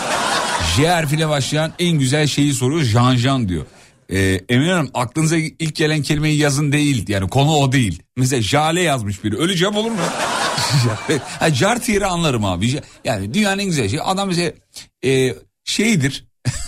J 0.77 0.89
harfiyle 0.89 1.29
başlayan 1.29 1.73
en 1.79 1.99
güzel 1.99 2.27
şeyi 2.27 2.55
soruyor 2.55 2.83
Jan 2.83 3.17
Jan 3.17 3.49
diyor. 3.49 3.67
Ee, 4.11 4.41
Emin 4.49 4.69
Hanım 4.69 4.91
aklınıza 4.95 5.37
ilk 5.37 5.77
gelen 5.77 6.03
kelimeyi 6.03 6.39
yazın 6.39 6.73
değil. 6.73 7.09
Yani 7.09 7.29
konu 7.29 7.51
o 7.51 7.73
değil. 7.73 8.03
Mesela 8.17 8.43
jale 8.43 8.81
yazmış 8.81 9.25
biri. 9.25 9.39
Öyle 9.39 9.57
cevap 9.57 9.77
olur 9.77 9.91
mu? 9.91 9.99
ha, 11.39 11.51
Jartier'i 11.51 12.07
anlarım 12.07 12.45
abi. 12.45 12.81
Yani 13.05 13.35
dünyanın 13.35 13.59
en 13.59 13.67
güzel 13.67 13.89
şeyi. 13.89 14.03
Adam 14.03 14.29
mesela 14.29 14.53
e, 15.05 15.35
şeydir. 15.65 16.25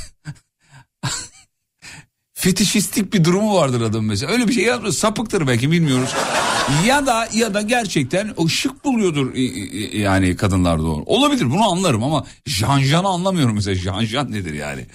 fetişistik 2.35 3.13
bir 3.13 3.25
durumu 3.25 3.55
vardır 3.55 3.81
adam 3.81 4.05
mesela. 4.07 4.33
Öyle 4.33 4.49
bir 4.49 4.53
şey 4.53 4.65
yazmıyor. 4.65 4.93
Sapıktır 4.93 5.47
belki 5.47 5.71
bilmiyoruz. 5.71 6.11
ya 6.87 7.07
da 7.07 7.29
ya 7.35 7.55
da 7.55 7.63
gerçekten 7.63 8.33
o 8.37 8.49
şık 8.49 8.85
buluyordur 8.85 9.35
yani 9.95 10.37
kadınlar 10.37 10.77
onu. 10.77 11.03
Olabilir 11.07 11.51
bunu 11.51 11.71
anlarım 11.71 12.05
ama 12.05 12.27
janjanı 12.47 13.09
anlamıyorum 13.09 13.55
mesela. 13.55 13.75
Janjan 13.75 14.33
nedir 14.33 14.55
yani? 14.55 14.87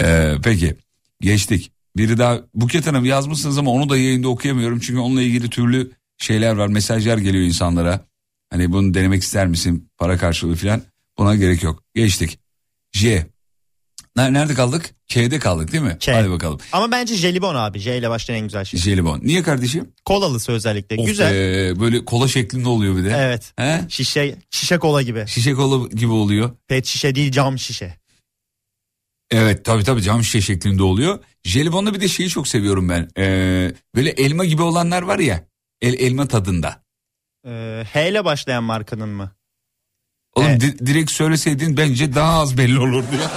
Ee, 0.00 0.34
peki 0.44 0.76
geçtik. 1.20 1.73
Biri 1.96 2.18
daha 2.18 2.40
Buket 2.54 2.86
Hanım 2.86 3.04
yazmışsınız 3.04 3.58
ama 3.58 3.70
onu 3.70 3.88
da 3.88 3.96
yayında 3.96 4.28
okuyamıyorum. 4.28 4.80
Çünkü 4.80 5.00
onunla 5.00 5.22
ilgili 5.22 5.50
türlü 5.50 5.92
şeyler 6.18 6.54
var. 6.56 6.68
Mesajlar 6.68 7.18
geliyor 7.18 7.44
insanlara. 7.44 8.00
Hani 8.50 8.72
bunu 8.72 8.94
denemek 8.94 9.22
ister 9.22 9.46
misin? 9.46 9.90
Para 9.98 10.18
karşılığı 10.18 10.54
falan. 10.56 10.82
Buna 11.18 11.34
gerek 11.34 11.62
yok. 11.62 11.82
Geçtik. 11.94 12.38
J. 12.92 13.26
Nerede 14.16 14.54
kaldık? 14.54 14.94
K'de 15.08 15.38
kaldık 15.38 15.72
değil 15.72 15.82
mi? 15.84 15.96
K. 16.00 16.14
Hadi 16.14 16.30
bakalım. 16.30 16.60
Ama 16.72 16.90
bence 16.90 17.14
jelibon 17.14 17.54
abi. 17.54 17.78
J 17.78 17.98
ile 17.98 18.10
başlayan 18.10 18.36
en 18.38 18.44
güzel 18.44 18.64
şey. 18.64 18.80
Jelibon. 18.80 19.20
Niye 19.22 19.42
kardeşim? 19.42 19.92
Kolalısı 20.04 20.52
özellikle. 20.52 20.96
Of 20.96 21.06
güzel. 21.06 21.32
be, 21.32 21.80
böyle 21.80 22.04
kola 22.04 22.28
şeklinde 22.28 22.68
oluyor 22.68 22.96
bir 22.96 23.04
de. 23.04 23.14
Evet. 23.18 23.52
He? 23.56 23.80
Şişe, 23.88 24.38
şişe 24.50 24.78
kola 24.78 25.02
gibi. 25.02 25.24
Şişe 25.26 25.52
kola 25.54 25.88
gibi 25.88 26.12
oluyor. 26.12 26.50
Pet 26.68 26.86
şişe 26.86 27.14
değil 27.14 27.32
cam 27.32 27.58
şişe. 27.58 27.96
Evet 29.34 29.64
tabii 29.64 29.84
tabii 29.84 30.02
cam 30.02 30.22
şişe 30.24 30.40
şeklinde 30.40 30.82
oluyor. 30.82 31.18
Jelibonda 31.44 31.94
bir 31.94 32.00
de 32.00 32.08
şeyi 32.08 32.28
çok 32.28 32.48
seviyorum 32.48 32.88
ben. 32.88 33.08
Ee, 33.18 33.72
böyle 33.94 34.10
elma 34.10 34.44
gibi 34.44 34.62
olanlar 34.62 35.02
var 35.02 35.18
ya. 35.18 35.44
El, 35.82 35.94
elma 35.94 36.28
tadında. 36.28 36.82
Ee, 37.46 37.84
H 37.92 38.08
ile 38.10 38.24
başlayan 38.24 38.64
markanın 38.64 39.08
mı? 39.08 39.32
Oğlum 40.34 40.46
Evet. 40.48 40.60
di- 40.60 40.86
direkt 40.86 41.10
söyleseydin 41.10 41.76
bence 41.76 42.14
daha 42.14 42.40
az 42.40 42.58
belli 42.58 42.78
olurdu 42.78 43.06
ya. 43.22 43.30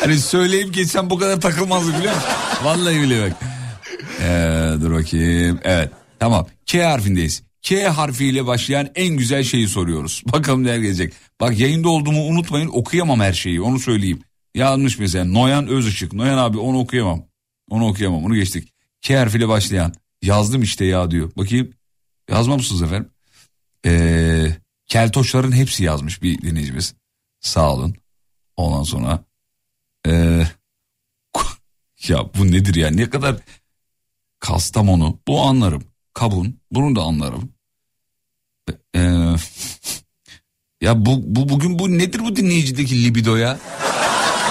hani 0.00 0.18
söyleyip 0.18 0.74
geçsem 0.74 1.10
bu 1.10 1.18
kadar 1.18 1.40
takılmazdı 1.40 1.98
biliyor 1.98 2.14
musun? 2.14 2.28
Vallahi 2.62 3.02
bile 3.02 3.30
bak. 3.30 3.36
Ee, 4.22 4.72
dur 4.82 4.92
bakayım. 4.94 5.60
Evet 5.64 5.90
tamam. 6.18 6.46
K 6.66 6.84
harfindeyiz. 6.84 7.42
K 7.62 7.88
harfiyle 7.88 8.46
başlayan 8.46 8.88
en 8.94 9.16
güzel 9.16 9.42
şeyi 9.42 9.68
soruyoruz. 9.68 10.22
Bakalım 10.32 10.64
neler 10.64 10.78
gelecek. 10.78 11.12
Bak 11.40 11.58
yayında 11.58 11.88
olduğumu 11.88 12.22
unutmayın 12.22 12.70
okuyamam 12.72 13.20
her 13.20 13.32
şeyi 13.32 13.60
onu 13.60 13.78
söyleyeyim. 13.78 14.22
Yazmış 14.54 14.98
mesela 14.98 15.24
Noyan 15.24 15.66
Özışık. 15.66 16.12
Noyan 16.12 16.38
abi 16.38 16.58
onu 16.58 16.78
okuyamam. 16.78 17.24
Onu 17.70 17.88
okuyamam 17.88 18.24
onu 18.24 18.34
geçtik. 18.34 18.72
K 19.00 19.18
harfiyle 19.18 19.48
başlayan. 19.48 19.94
Yazdım 20.22 20.62
işte 20.62 20.84
ya 20.84 21.10
diyor. 21.10 21.32
Bakayım 21.36 21.72
yazmamışsınız 22.30 22.82
efendim. 22.82 23.10
Ee, 23.86 24.56
Keltoşların 24.86 25.52
hepsi 25.52 25.84
yazmış 25.84 26.22
bir 26.22 26.42
dinleyicimiz. 26.42 26.94
Sağ 27.40 27.72
olun. 27.72 27.94
Ondan 28.56 28.82
sonra 28.82 29.24
ee, 30.06 30.46
ya 32.08 32.34
bu 32.38 32.52
nedir 32.52 32.74
ya 32.74 32.90
ne 32.90 33.10
kadar 33.10 33.36
Kastamonu 34.38 35.18
bu 35.28 35.40
anlarım. 35.40 35.84
Kabun 36.14 36.60
bunu 36.70 36.96
da 36.96 37.00
anlarım. 37.02 37.52
Ee, 38.94 39.00
ya 40.80 41.06
bu, 41.06 41.20
bu 41.24 41.48
bugün 41.48 41.78
bu 41.78 41.98
nedir 41.98 42.20
bu 42.24 42.36
dinleyicideki 42.36 43.04
libido 43.04 43.36
ya? 43.36 43.58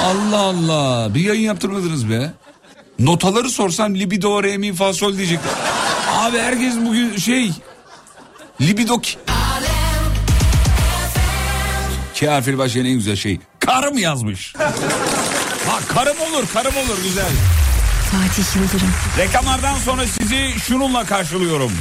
Allah 0.03 0.37
Allah 0.39 1.15
bir 1.15 1.21
yayın 1.21 1.41
yaptırmadınız 1.41 2.09
be. 2.09 2.33
Notaları 2.99 3.49
sorsam 3.49 3.95
libido 3.95 4.43
re 4.43 4.57
mi 4.57 4.73
fa 4.73 4.93
sol 4.93 5.17
diyecek. 5.17 5.39
Abi 6.11 6.37
herkes 6.37 6.75
bugün 6.85 7.17
şey 7.17 7.51
libido 8.61 9.01
ki. 9.01 9.17
K 12.15 12.27
harfiyle 12.31 12.57
başlayan 12.57 12.85
en 12.85 12.93
güzel 12.93 13.15
şey. 13.15 13.39
Karım 13.59 13.97
yazmış. 13.97 14.53
ha 15.67 15.79
karım 15.87 16.17
olur 16.21 16.47
karım 16.53 16.77
olur 16.77 16.97
güzel. 17.03 17.31
Fatih 18.11 18.55
Yıldırım. 18.55 18.89
Reklamlardan 19.17 19.75
sonra 19.75 20.07
sizi 20.07 20.59
şununla 20.59 21.05
karşılıyorum. 21.05 21.71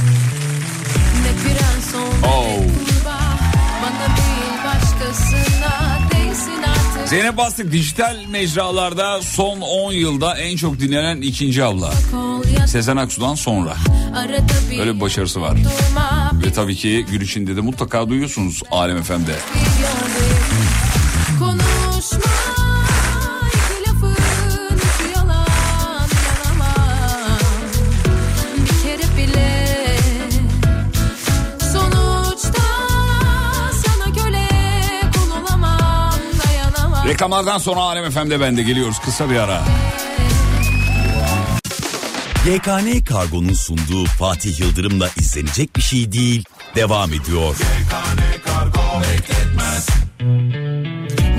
Oh. 2.24 2.44
kurbağa. 2.56 3.38
Bana 3.82 4.16
değil 4.16 4.64
başkasına 4.64 5.98
değsin 6.12 6.62
artık. 6.62 7.08
Zeynep 7.08 7.36
Bastık 7.36 7.72
dijital 7.72 8.16
mecralarda 8.28 9.22
son 9.22 9.60
10 9.60 9.92
yılda 9.92 10.38
en 10.38 10.56
çok 10.56 10.80
dinlenen 10.80 11.20
ikinci 11.20 11.64
abla. 11.64 11.92
Sezen 12.66 12.96
Aksu'dan 12.96 13.34
sonra. 13.34 13.76
Öyle 14.80 14.94
bir 14.94 15.00
başarısı 15.00 15.40
var. 15.40 15.56
Ve 16.44 16.52
tabii 16.52 16.76
ki 16.76 17.06
gün 17.10 17.20
içinde 17.20 17.56
de 17.56 17.60
mutlaka 17.60 18.08
duyuyorsunuz 18.08 18.62
Alem 18.70 19.02
FM'de. 19.02 19.34
bir 21.40 21.77
Reklamlardan 37.08 37.58
sonra 37.58 37.80
Alem 37.80 38.10
FM'de 38.10 38.40
ben 38.40 38.56
de 38.56 38.62
geliyoruz 38.62 38.98
kısa 38.98 39.30
bir 39.30 39.36
ara. 39.36 39.62
YKN 42.46 43.04
Kargo'nun 43.04 43.52
sunduğu 43.52 44.04
Fatih 44.04 44.60
Yıldırım'la 44.60 45.08
izlenecek 45.16 45.76
bir 45.76 45.82
şey 45.82 46.12
değil. 46.12 46.44
Devam 46.74 47.12
ediyor. 47.12 47.56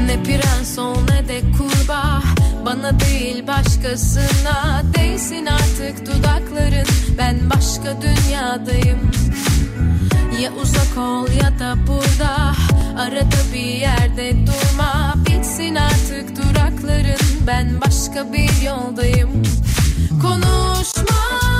Ne 0.05 0.23
prens 0.23 0.77
ol 0.77 0.97
ne 1.09 1.27
de 1.27 1.41
kurbağa 1.57 2.21
Bana 2.65 2.99
değil 2.99 3.47
başkasına 3.47 4.83
Değsin 4.97 5.45
artık 5.45 6.05
dudakların 6.05 6.87
Ben 7.17 7.49
başka 7.49 8.01
dünyadayım 8.01 9.11
Ya 10.39 10.51
uzak 10.55 10.97
ol 10.97 11.27
ya 11.27 11.51
da 11.59 11.75
burada. 11.87 12.55
Arada 12.97 13.39
bir 13.53 13.59
yerde 13.59 14.47
durma. 14.47 15.13
Bitsin 15.25 15.75
artık 15.75 16.37
durakların. 16.37 17.47
Ben 17.47 17.81
başka 17.81 18.33
bir 18.33 18.61
yoldayım. 18.61 19.43
Konuşma 20.21 21.58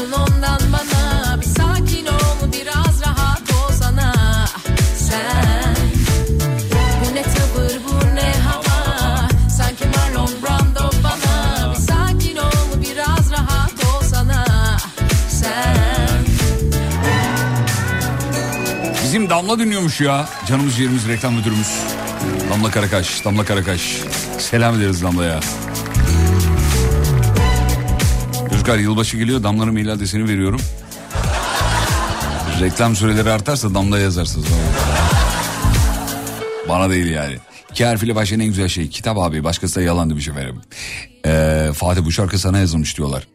kaçıyorsun 0.00 0.12
ondan 0.12 0.60
bana 0.72 1.40
bir 1.40 1.46
sakin 1.46 2.06
ol 2.06 2.52
biraz 2.52 3.02
rahat 3.02 3.42
olsana 3.64 4.14
sen 4.96 5.76
bu 7.00 7.14
ne 7.14 7.22
tavır 7.22 7.80
bu 7.88 8.14
ne 8.14 8.32
hava 8.32 9.28
Sanki 9.58 9.84
Marlon 9.84 10.30
Brando 10.42 10.90
bana 11.04 11.70
Bir 11.74 11.80
sakin 11.80 12.36
ol 12.36 12.82
biraz 12.82 13.32
rahat 13.32 13.72
olsana 13.94 14.46
Sen 15.30 16.24
Bizim 19.04 19.30
Damla 19.30 19.58
dinliyormuş 19.58 20.00
ya. 20.00 20.28
Canımız 20.48 20.78
yerimiz 20.78 21.08
reklam 21.08 21.34
müdürümüz. 21.34 21.68
Damla 22.50 22.70
Karakaş, 22.70 23.24
Damla 23.24 23.44
Karakaş. 23.44 24.02
Selam 24.38 24.74
ederiz 24.74 25.02
Damla'ya. 25.02 25.40
Rüzgar 28.70 28.82
yılbaşı 28.82 29.16
geliyor 29.16 29.42
Damla'nın 29.42 29.72
mail 29.72 29.92
adresini 29.92 30.28
veriyorum. 30.28 30.60
Reklam 32.60 32.96
süreleri 32.96 33.30
artarsa 33.30 33.74
Damla 33.74 33.98
yazarsınız. 33.98 34.46
Bana 36.68 36.90
değil 36.90 37.06
yani. 37.06 37.36
İki 37.70 37.84
harfiyle 37.84 38.14
başlayan 38.14 38.40
en 38.40 38.46
güzel 38.46 38.68
şey. 38.68 38.88
Kitap 38.88 39.18
abi 39.18 39.44
başkası 39.44 39.76
da 39.76 39.82
yalan 39.82 40.10
demiş 40.10 40.28
efendim. 40.28 40.60
Ee, 41.26 41.70
Fatih 41.74 42.04
bu 42.04 42.12
şarkı 42.12 42.38
sana 42.38 42.58
yazılmış 42.58 42.96
diyorlar. 42.96 43.28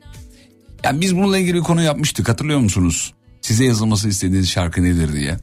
Yani 0.84 1.02
biz 1.02 1.16
bununla 1.16 1.38
ilgili 1.38 1.56
bir 1.56 1.64
konu 1.64 1.82
yapmıştık 1.82 2.30
hatırlıyor 2.30 2.60
musunuz? 2.60 3.14
Size 3.42 3.66
yazılması 3.66 4.10
istediğiniz 4.10 4.50
şarkı 4.50 4.84
nedir 4.84 5.14
diye. 5.14 5.38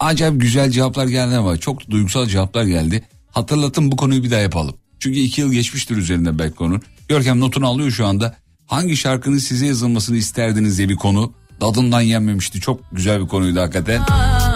Acayip 0.00 0.40
güzel 0.40 0.70
cevaplar 0.70 1.06
geldi 1.06 1.36
ama 1.36 1.56
çok 1.56 1.90
duygusal 1.90 2.26
cevaplar 2.26 2.64
geldi. 2.64 3.02
Hatırlatın 3.30 3.92
bu 3.92 3.96
konuyu 3.96 4.24
bir 4.24 4.30
daha 4.30 4.40
yapalım. 4.40 4.76
Çünkü 4.98 5.18
iki 5.18 5.40
yıl 5.40 5.52
geçmiştir 5.52 5.96
üzerinden 5.96 6.38
belki 6.38 6.54
konu. 6.54 6.80
Görkem 7.08 7.40
notunu 7.40 7.66
alıyor 7.66 7.90
şu 7.90 8.06
anda. 8.06 8.36
Hangi 8.68 8.96
şarkının 8.96 9.38
size 9.38 9.66
yazılmasını 9.66 10.16
isterdiniz 10.16 10.78
diye 10.78 10.88
bir 10.88 10.96
konu. 10.96 11.32
Dadından 11.60 12.00
yenmemişti. 12.00 12.60
Çok 12.60 12.80
güzel 12.92 13.22
bir 13.22 13.28
konuydu 13.28 13.60
hakikaten. 13.60 14.02
bir 14.02 14.47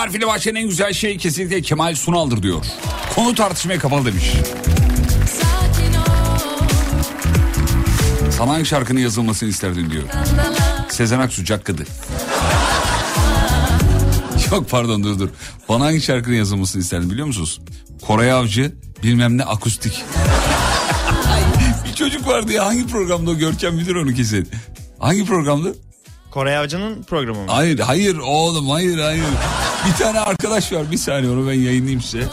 harfiyle 0.00 0.26
başlayan 0.26 0.56
en 0.56 0.68
güzel 0.68 0.92
şey 0.92 1.16
kesinlikle 1.16 1.62
Kemal 1.62 1.94
Sunal'dır 1.94 2.42
diyor. 2.42 2.64
Konu 3.14 3.34
tartışmaya 3.34 3.78
kapalı 3.78 4.04
demiş. 4.04 4.32
Sana 8.38 8.52
hangi 8.52 8.64
şarkının 8.64 9.00
yazılmasını 9.00 9.48
isterdin 9.48 9.90
diyor. 9.90 10.02
Sezen 10.88 11.20
Aksu 11.20 11.44
Cakkadı. 11.44 11.82
Yok 14.50 14.70
pardon 14.70 15.04
dur 15.04 15.18
dur. 15.18 15.28
Bana 15.68 15.84
hangi 15.84 16.00
şarkının 16.00 16.36
yazılmasını 16.36 16.82
isterdin 16.82 17.10
biliyor 17.10 17.26
musunuz? 17.26 17.60
Koray 18.02 18.32
Avcı 18.32 18.72
bilmem 19.02 19.38
ne 19.38 19.44
akustik. 19.44 20.04
bir 21.88 21.94
çocuk 21.94 22.26
vardı 22.26 22.52
ya 22.52 22.66
hangi 22.66 22.86
programda 22.86 23.30
o 23.30 23.38
Görkem 23.38 23.78
bilir 23.78 23.94
onu 23.94 24.14
kesin. 24.14 24.48
Hangi 24.98 25.24
programda? 25.24 25.68
Kore 26.30 26.58
Avcı'nın 26.58 27.02
programı 27.02 27.38
mı? 27.38 27.46
Hayır 27.52 27.78
hayır 27.78 28.16
oğlum 28.18 28.68
hayır 28.70 28.98
hayır. 28.98 29.24
Bir 29.88 29.92
tane 30.04 30.20
arkadaş 30.20 30.72
var 30.72 30.90
bir 30.90 30.96
saniye 30.96 31.32
onu 31.32 31.48
ben 31.48 31.52
yayınlayayım 31.54 32.00
size. 32.02 32.24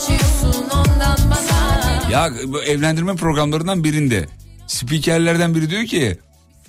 Ya 2.12 2.30
bu 2.48 2.64
evlendirme 2.64 3.16
programlarından 3.16 3.84
birinde 3.84 4.26
spikerlerden 4.68 5.56
biri 5.56 5.70
diyor 5.70 5.86
ki 5.86 6.18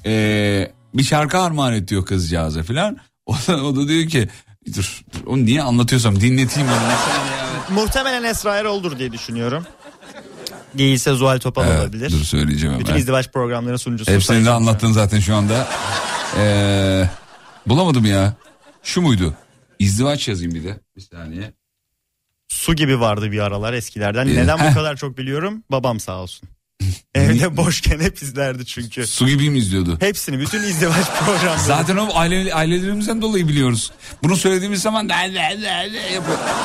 eee, 0.05 0.73
bir 0.95 1.05
şarkı 1.05 1.39
armağan 1.39 1.73
et 1.75 1.89
diyor 1.89 2.05
kızcağıza 2.07 2.63
filan. 2.63 2.97
O 3.27 3.35
da, 3.49 3.65
o 3.65 3.77
da 3.77 3.89
diyor 3.89 4.09
ki 4.09 4.29
dur 4.77 5.01
onu 5.27 5.45
niye 5.45 5.63
anlatıyorsam 5.63 6.21
dinleteyim 6.21 6.69
onu. 6.69 7.81
Muhtemelen 7.81 8.23
Esra 8.25 8.57
Erol'dur 8.57 8.99
diye 8.99 9.13
düşünüyorum. 9.13 9.67
Değilse 10.75 11.13
Zuhal 11.13 11.39
Topal 11.39 11.67
Evet, 11.69 11.81
olabilir. 11.81 12.11
dur 12.13 12.25
söyleyeceğim 12.25 12.77
Bütün 12.79 12.87
hemen. 12.89 13.01
izdivaç 13.01 13.33
programlarının 13.33 13.77
sunucusu. 13.77 14.13
Hepsini 14.13 14.45
de 14.45 14.51
anlattın 14.51 14.93
zaten 14.93 15.21
şu 15.21 15.35
anda. 15.37 15.69
Eee, 16.37 17.11
bulamadım 17.67 18.05
ya. 18.05 18.35
Şu 18.83 19.01
muydu? 19.01 19.35
İzdivaç 19.79 20.29
yazayım 20.29 20.55
bir 20.55 20.65
de. 20.65 20.81
Bir 20.97 21.01
saniye. 21.01 21.53
Su 22.49 22.75
gibi 22.75 23.01
vardı 23.01 23.33
bir 23.33 23.39
aralar 23.39 23.73
eskilerden. 23.73 24.27
Ee, 24.27 24.35
Neden 24.37 24.59
heh. 24.59 24.71
bu 24.71 24.75
kadar 24.75 24.97
çok 24.97 25.19
biliyorum? 25.19 25.63
Babam 25.71 26.01
sağ 26.01 26.19
olsun. 26.23 26.49
Evde 27.15 27.57
boşken 27.57 28.01
hep 28.01 28.23
izlerdi 28.23 28.67
çünkü. 28.67 29.07
Su 29.07 29.29
gibi 29.29 29.51
mi 29.51 29.59
izliyordu? 29.59 29.97
Hepsini 30.01 30.41
bütün 30.41 30.63
izdivaç 30.63 31.07
programları. 31.25 31.61
Zaten 31.67 31.97
o 31.97 32.09
aile, 32.15 32.55
ailelerimizden 32.55 33.23
dolayı 33.23 33.49
biliyoruz. 33.49 33.93
Bunu 34.23 34.37
söylediğimiz 34.37 34.83
zaman 34.83 35.09
da. 35.09 35.15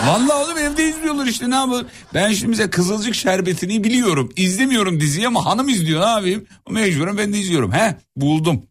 Vallahi 0.06 0.32
oğlum 0.43 0.58
evde 0.58 0.89
izliyorlar 0.89 1.26
işte 1.26 1.49
ne 1.49 1.56
yapalım. 1.56 1.88
Ben 2.13 2.34
şimdi 2.34 2.47
mesela 2.49 2.69
Kızılcık 2.69 3.15
Şerbeti'ni 3.15 3.84
biliyorum. 3.84 4.34
İzlemiyorum 4.36 4.99
diziyi 4.99 5.28
ama 5.28 5.45
hanım 5.45 5.69
izliyor 5.69 6.02
ne 6.02 6.10
yapayım? 6.10 6.45
Mecburen 6.69 7.17
ben 7.17 7.34
de 7.34 7.39
izliyorum. 7.39 7.71
He 7.71 7.95
buldum. 8.15 8.62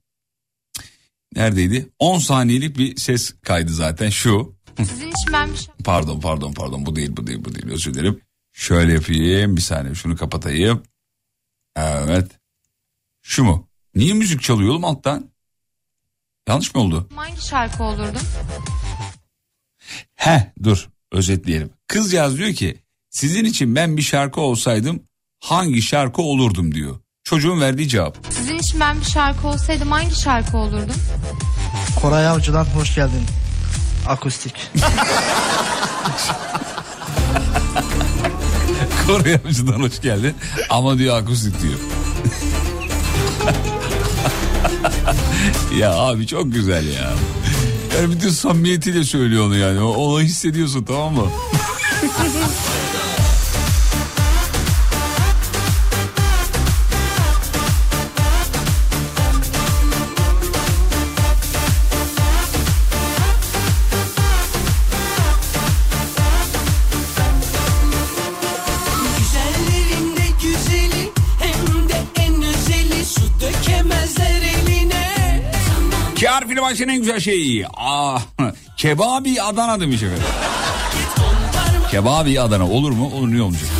Neredeydi? 1.36 1.88
10 1.98 2.18
saniyelik 2.18 2.78
bir 2.78 2.96
ses 2.96 3.34
kaydı 3.42 3.72
zaten 3.72 4.10
şu. 4.10 4.56
Sizin 4.78 5.08
için 5.10 5.32
ben 5.32 5.52
bir 5.52 5.56
şey... 5.56 5.74
Pardon 5.84 6.20
pardon 6.20 6.52
pardon 6.52 6.86
bu 6.86 6.96
değil 6.96 7.16
bu 7.16 7.26
değil 7.26 7.44
bu 7.44 7.54
değil 7.54 7.66
özür 7.66 7.94
dilerim. 7.94 8.20
Şöyle 8.52 8.92
yapayım 8.92 9.56
bir 9.56 9.60
saniye 9.60 9.94
şunu 9.94 10.16
kapatayım. 10.16 10.82
Evet. 11.76 12.30
Şu 13.22 13.44
mu? 13.44 13.68
Niye 13.94 14.14
müzik 14.14 14.42
çalıyor 14.42 14.70
oğlum 14.70 14.84
alttan? 14.84 15.30
Yanlış 16.48 16.74
mı 16.74 16.80
oldu? 16.80 17.08
Hangi 17.16 17.46
şarkı 17.46 17.82
olurdum? 17.82 18.22
He 20.14 20.52
dur 20.62 20.88
özetleyelim. 21.12 21.70
Kızcağız 21.88 22.38
diyor 22.38 22.52
ki 22.52 22.78
sizin 23.10 23.44
için 23.44 23.74
ben 23.76 23.96
bir 23.96 24.02
şarkı 24.02 24.40
olsaydım 24.40 25.02
hangi 25.40 25.82
şarkı 25.82 26.22
olurdum 26.22 26.74
diyor. 26.74 27.00
Çocuğun 27.32 27.60
verdiği 27.60 27.88
cevap. 27.88 28.16
Sizin 28.30 28.58
için 28.58 28.80
ben 28.80 29.00
bir 29.00 29.04
şarkı 29.04 29.48
olsaydım 29.48 29.90
hangi 29.90 30.20
şarkı 30.20 30.56
olurdum? 30.56 30.96
Koray 32.00 32.26
Avcı'dan 32.28 32.64
hoş 32.64 32.94
geldin. 32.94 33.22
Akustik. 34.06 34.54
Kore 39.06 39.40
Avcı'dan 39.46 39.80
hoş 39.80 40.00
geldin 40.00 40.34
ama 40.70 40.98
diyor 40.98 41.22
akustik 41.22 41.62
diyor. 41.62 41.78
ya 45.78 45.92
abi 45.92 46.26
çok 46.26 46.52
güzel 46.52 46.86
ya. 46.86 47.12
Yani 47.96 48.12
bütün 48.12 48.30
samimiyetiyle 48.30 49.04
söylüyor 49.04 49.46
onu 49.46 49.56
yani. 49.56 49.80
O 49.80 49.86
olayı 49.86 50.26
hissediyorsun 50.26 50.84
tamam 50.84 51.14
mı? 51.14 51.26
Kâr 76.22 76.48
film 76.48 76.62
başının 76.62 76.92
en 76.92 76.98
güzel 76.98 77.20
şeyi. 77.20 77.66
Aa, 77.76 78.18
kebabi 78.76 79.42
Adana 79.42 79.80
demiş 79.80 80.02
efendim. 80.02 80.24
Kebabi 81.90 82.40
Adana 82.40 82.68
olur 82.68 82.92
mu? 82.92 83.06
Olur 83.14 83.28
niye 83.28 83.42
olmayacak? 83.42 83.70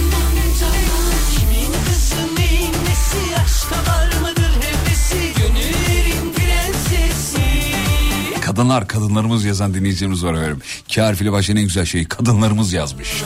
Kadınlar, 8.41 8.89
kadınlarımız 8.89 9.45
yazan 9.45 9.75
dinleyicilerimiz 9.75 10.25
var 10.25 10.35
efendim. 10.35 10.59
Kâr 10.95 11.15
film 11.15 11.33
başının 11.33 11.61
en 11.61 11.65
güzel 11.65 11.85
şeyi 11.85 12.05
kadınlarımız 12.05 12.73
yazmış. 12.73 13.23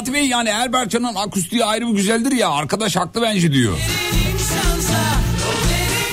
Fatih 0.00 0.12
Bey 0.12 0.26
yani 0.26 0.48
Erbercan'ın 0.48 1.14
akustiği 1.14 1.64
ayrı 1.64 1.88
bir 1.88 1.92
güzeldir 1.92 2.32
ya. 2.32 2.50
Arkadaş 2.50 2.96
haklı 2.96 3.22
bence 3.22 3.52
diyor. 3.52 3.78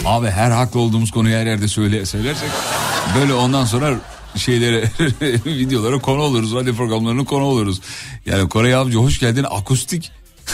Abi 0.05 0.29
her 0.29 0.51
haklı 0.51 0.79
olduğumuz 0.79 1.11
konuyu 1.11 1.35
her 1.35 1.45
yerde 1.45 1.67
söyle, 1.67 2.05
söylersek 2.05 2.49
böyle 3.19 3.33
ondan 3.33 3.65
sonra 3.65 3.95
şeylere 4.35 4.91
videolara 5.45 5.99
konu 5.99 6.21
oluruz. 6.21 6.55
Radyo 6.55 6.75
programlarının 6.75 7.25
konu 7.25 7.43
oluruz. 7.43 7.81
Yani 8.25 8.49
Kore 8.49 8.75
Avcı 8.75 8.97
hoş 8.97 9.19
geldin 9.19 9.45
akustik. 9.49 10.11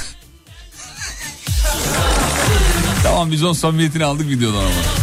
tamam 3.03 3.31
biz 3.31 3.43
onun 3.43 3.53
samimiyetini 3.53 4.05
aldık 4.05 4.29
videodan 4.29 4.59
ama. 4.59 5.02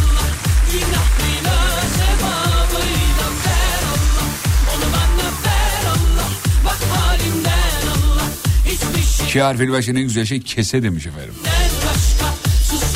Şiar 9.31 9.57
Fili 9.57 9.71
Başkan'ın 9.71 9.97
en 9.97 10.03
güzel 10.03 10.25
şey 10.25 10.41
kese 10.41 10.83
demiş 10.83 11.05
efendim. 11.05 11.33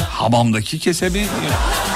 Hamamdaki 0.10 0.80
kese 0.80 1.10
mi? 1.10 1.26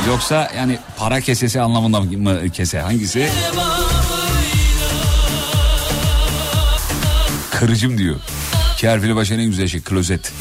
Yoksa 0.08 0.52
yani 0.58 0.80
para 0.98 1.22
kesesi 1.22 1.62
anlamında 1.62 2.02
mı 2.02 2.50
kese? 2.50 2.80
Hangisi? 2.80 3.30
Kırıcım 7.52 7.98
diyor. 7.98 8.16
Şiar 8.78 9.02
Fili 9.02 9.16
Başkan'ın 9.16 9.40
en 9.40 9.46
güzel 9.50 9.68
şey 9.68 9.82
klozet. 9.82 10.32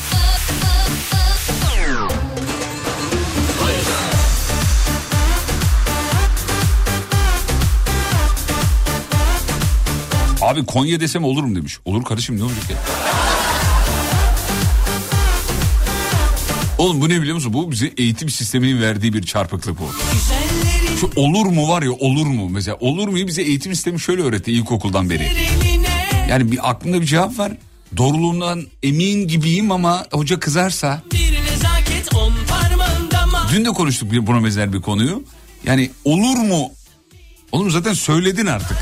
Abi 10.41 10.67
Konya 10.67 11.01
desem 11.01 11.25
olur 11.25 11.45
mu 11.45 11.57
demiş. 11.57 11.79
Olur 11.85 12.05
kardeşim 12.05 12.39
ne 12.39 12.45
olacak 12.45 12.71
ya? 12.71 12.77
Oğlum 16.79 17.01
bu 17.01 17.09
ne 17.09 17.21
biliyor 17.21 17.35
musun? 17.35 17.53
Bu 17.53 17.71
bize 17.71 17.93
eğitim 17.97 18.31
sisteminin 18.31 18.81
verdiği 18.83 19.13
bir 19.13 19.23
çarpıklık 19.23 19.79
bu. 19.81 19.91
Şu 21.01 21.11
olur 21.17 21.47
mu 21.47 21.69
var 21.69 21.83
ya 21.83 21.93
olur 21.93 22.27
mu? 22.27 22.49
Mesela 22.49 22.77
olur 22.81 23.09
muyu 23.09 23.27
bize 23.27 23.43
eğitim 23.43 23.75
sistemi 23.75 24.01
şöyle 24.01 24.23
öğretti 24.23 24.53
ilkokuldan 24.53 25.11
beri. 25.11 25.29
Yani 26.31 26.53
bir 26.53 26.71
aklımda 26.71 27.01
bir 27.01 27.07
cevap 27.07 27.39
var. 27.39 27.53
Doğruluğundan 27.97 28.65
emin 28.83 29.29
gibiyim 29.29 29.73
ama 29.73 30.07
hoca 30.13 30.41
kızarsa. 30.41 31.03
Dün 33.53 33.65
de 33.65 33.69
konuştuk 33.69 34.13
bir 34.13 34.27
buna 34.27 34.45
benzer 34.45 34.73
bir 34.73 34.81
konuyu. 34.81 35.23
Yani 35.65 35.91
olur 36.05 36.37
mu? 36.37 36.71
Oğlum 37.53 37.71
zaten 37.71 37.93
söyledin 37.93 38.47
artık. 38.47 38.77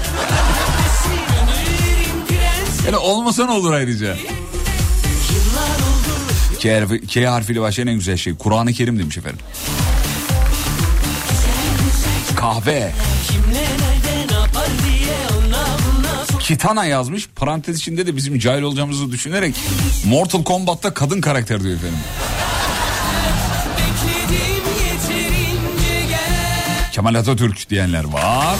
Yani 2.86 2.96
olmasa 2.96 3.46
ne 3.46 3.52
olur 3.52 3.72
ayrıca? 3.72 4.16
K, 6.58 6.80
harfi, 6.80 7.06
K 7.06 7.26
harfiyle 7.26 7.60
başlayan 7.60 7.86
en 7.86 7.94
güzel 7.94 8.16
şey. 8.16 8.34
Kur'an-ı 8.34 8.72
Kerim 8.72 8.98
demiş 8.98 9.18
efendim. 9.18 9.38
Kahve. 12.36 12.92
Kitana 16.40 16.84
yazmış. 16.84 17.28
Parantez 17.36 17.78
içinde 17.78 18.06
de 18.06 18.16
bizim 18.16 18.38
cahil 18.38 18.62
olacağımızı 18.62 19.12
düşünerek 19.12 19.54
Mortal 20.04 20.44
Kombat'ta 20.44 20.94
kadın 20.94 21.20
karakter 21.20 21.62
diyor 21.62 21.76
efendim. 21.76 21.98
Kemal 26.92 27.14
Atatürk 27.14 27.70
diyenler 27.70 28.04
var. 28.04 28.56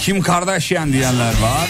Kim 0.00 0.22
Kardashian 0.22 0.92
diyenler 0.92 1.32
var. 1.42 1.68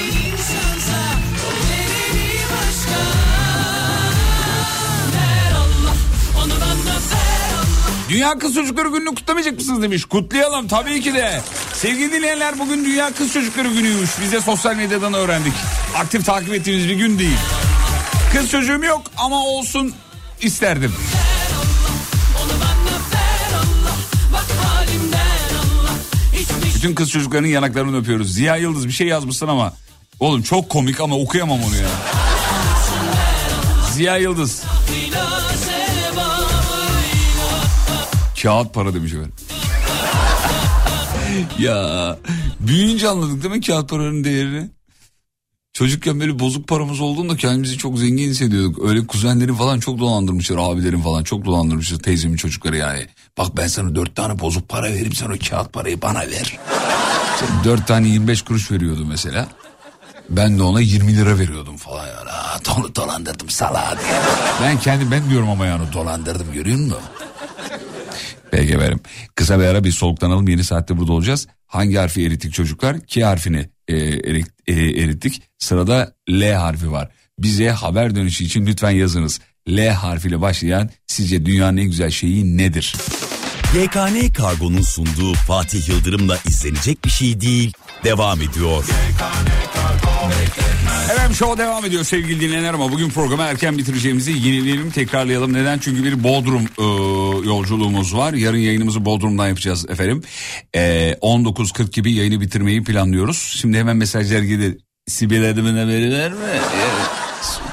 Dünya 8.11 8.38
Kız 8.38 8.54
Çocukları 8.54 8.88
Günü'nü 8.88 9.14
kutlamayacak 9.14 9.56
mısınız 9.56 9.82
demiş. 9.82 10.04
Kutlayalım 10.04 10.68
tabii 10.68 11.00
ki 11.00 11.14
de. 11.14 11.40
Sevgili 11.74 12.12
dinleyenler 12.12 12.58
bugün 12.58 12.84
Dünya 12.84 13.14
Kız 13.14 13.32
Çocukları 13.32 13.68
Günü'ymüş. 13.68 14.11
Biz 14.22 14.32
de 14.32 14.40
sosyal 14.40 14.76
medyadan 14.76 15.14
öğrendik. 15.14 15.52
Aktif 15.96 16.26
takip 16.26 16.54
ettiğimiz 16.54 16.88
bir 16.88 16.94
gün 16.94 17.18
değil. 17.18 17.36
Kız 18.32 18.50
çocuğum 18.50 18.84
yok 18.84 19.02
ama 19.16 19.44
olsun 19.46 19.92
isterdim. 20.40 20.94
Bütün 26.74 26.94
kız 26.94 27.11
çocuklarının 27.11 27.48
yanaklarını 27.48 27.98
öpüyoruz. 27.98 28.34
Ziya 28.34 28.56
Yıldız 28.56 28.86
bir 28.88 28.92
şey 28.92 29.06
yazmışsın 29.06 29.48
ama 29.48 29.72
oğlum 30.20 30.42
çok 30.42 30.68
komik 30.68 31.00
ama 31.00 31.16
okuyamam 31.16 31.58
onu 31.62 31.76
ya. 31.76 31.88
Ziya 33.92 34.16
Yıldız. 34.16 34.62
Kağıt 38.43 38.74
para 38.74 38.95
demiş 38.95 39.12
efendim. 39.12 39.32
ya 41.59 42.16
büyüyünce 42.61 43.09
anladık 43.09 43.43
değil 43.43 43.55
mi 43.55 43.61
kağıt 43.61 43.91
paranın 43.91 44.24
değerini? 44.24 44.70
Çocukken 45.72 46.20
böyle 46.20 46.38
bozuk 46.38 46.68
paramız 46.68 47.01
olduğunda 47.01 47.36
kendimizi 47.36 47.78
çok 47.78 47.99
zengin 47.99 48.30
hissediyorduk. 48.30 48.84
Öyle 48.84 49.07
kuzenlerin 49.07 49.55
falan 49.55 49.80
çok 49.80 49.99
dolandırmışlar. 49.99 50.57
Abilerin 50.59 51.01
falan 51.01 51.24
çok 51.24 51.45
dolandırmışlar. 51.45 51.99
Teyzemin 51.99 52.36
çocukları 52.36 52.76
yani. 52.76 53.07
Bak 53.38 53.57
ben 53.57 53.66
sana 53.66 53.95
dört 53.95 54.16
tane 54.16 54.38
bozuk 54.41 54.68
para 54.68 54.86
vereyim 54.86 55.12
sen 55.12 55.26
o 55.26 55.34
kağıt 55.51 55.72
parayı 55.72 56.03
bana 56.03 56.18
ver. 56.20 56.59
Dört 57.64 57.86
tane 57.86 58.09
25 58.09 58.43
kuruş 58.43 58.70
veriyordu 58.70 59.05
mesela. 59.09 59.49
Ben 60.30 60.59
de 60.59 60.62
ona 60.62 60.80
20 60.80 61.16
lira 61.16 61.38
veriyordum 61.38 61.76
falan 61.76 62.07
yani. 62.07 62.30
Aa, 62.30 62.57
dol- 62.59 62.95
dolandırdım 62.95 63.51
salağa 63.51 63.99
diye. 64.01 64.20
Ben 64.62 64.78
kendim 64.80 65.11
ben 65.11 65.30
diyorum 65.30 65.49
ama 65.51 65.66
yani 65.66 65.93
dolandırdım 65.93 66.53
görüyor 66.53 66.78
musun? 66.78 66.99
Peki 68.51 68.72
efendim. 68.74 69.01
Kısa 69.34 69.61
bir 69.61 69.64
ara 69.64 69.84
bir 69.84 69.92
soluklanalım. 69.92 70.48
Yeni 70.48 70.64
saatte 70.64 70.96
burada 70.96 71.12
olacağız. 71.12 71.46
Hangi 71.66 71.96
harfi 71.96 72.26
erittik 72.26 72.53
çocuklar? 72.55 73.01
K 73.07 73.24
harfini 73.24 73.68
e, 73.88 73.94
erik- 73.96 74.51
e, 74.66 74.74
erittik. 75.03 75.42
Sırada 75.59 76.14
L 76.30 76.53
harfi 76.53 76.92
var. 76.92 77.09
Bize 77.38 77.70
haber 77.70 78.14
dönüşü 78.14 78.44
için 78.44 78.66
lütfen 78.66 78.90
yazınız. 78.90 79.40
L 79.68 79.88
harfiyle 79.88 80.40
başlayan 80.40 80.90
sizce 81.07 81.46
dünyanın 81.46 81.76
en 81.76 81.84
güzel 81.84 82.11
şeyi 82.11 82.57
nedir? 82.59 82.94
YKN 83.76 84.32
Kargo'nun 84.32 84.82
sunduğu 84.82 85.34
Fatih 85.34 85.88
Yıldırım'la 85.88 86.38
izlenecek 86.48 87.05
bir 87.05 87.11
şey 87.11 87.40
değil. 87.40 87.72
Devam 88.05 88.40
ediyor. 88.40 88.84
Efendim 91.12 91.35
show 91.35 91.62
devam 91.62 91.85
ediyor 91.85 92.05
sevgili 92.05 92.41
dinleyenler 92.41 92.74
ama 92.74 92.93
bugün 92.93 93.11
programı 93.11 93.43
erken 93.43 93.78
bitireceğimizi 93.78 94.33
yenileyelim 94.33 94.91
tekrarlayalım. 94.91 95.53
Neden? 95.53 95.78
Çünkü 95.78 96.05
bir 96.05 96.24
Bodrum 96.24 96.62
e, 96.62 96.85
yolculuğumuz 97.49 98.16
var. 98.16 98.33
Yarın 98.33 98.59
yayınımızı 98.59 99.05
Bodrum'dan 99.05 99.49
yapacağız 99.49 99.91
efendim. 99.91 100.22
E, 100.74 101.12
19.40 101.12 101.91
gibi 101.91 102.12
yayını 102.12 102.41
bitirmeyi 102.41 102.85
planlıyoruz. 102.85 103.57
Şimdi 103.61 103.78
hemen 103.78 103.97
mesajlar 103.97 104.43
gelir. 104.43 104.78
Sibel 105.07 105.51
Adım'ın 105.51 105.78
haberi 105.78 106.12
var? 106.12 106.33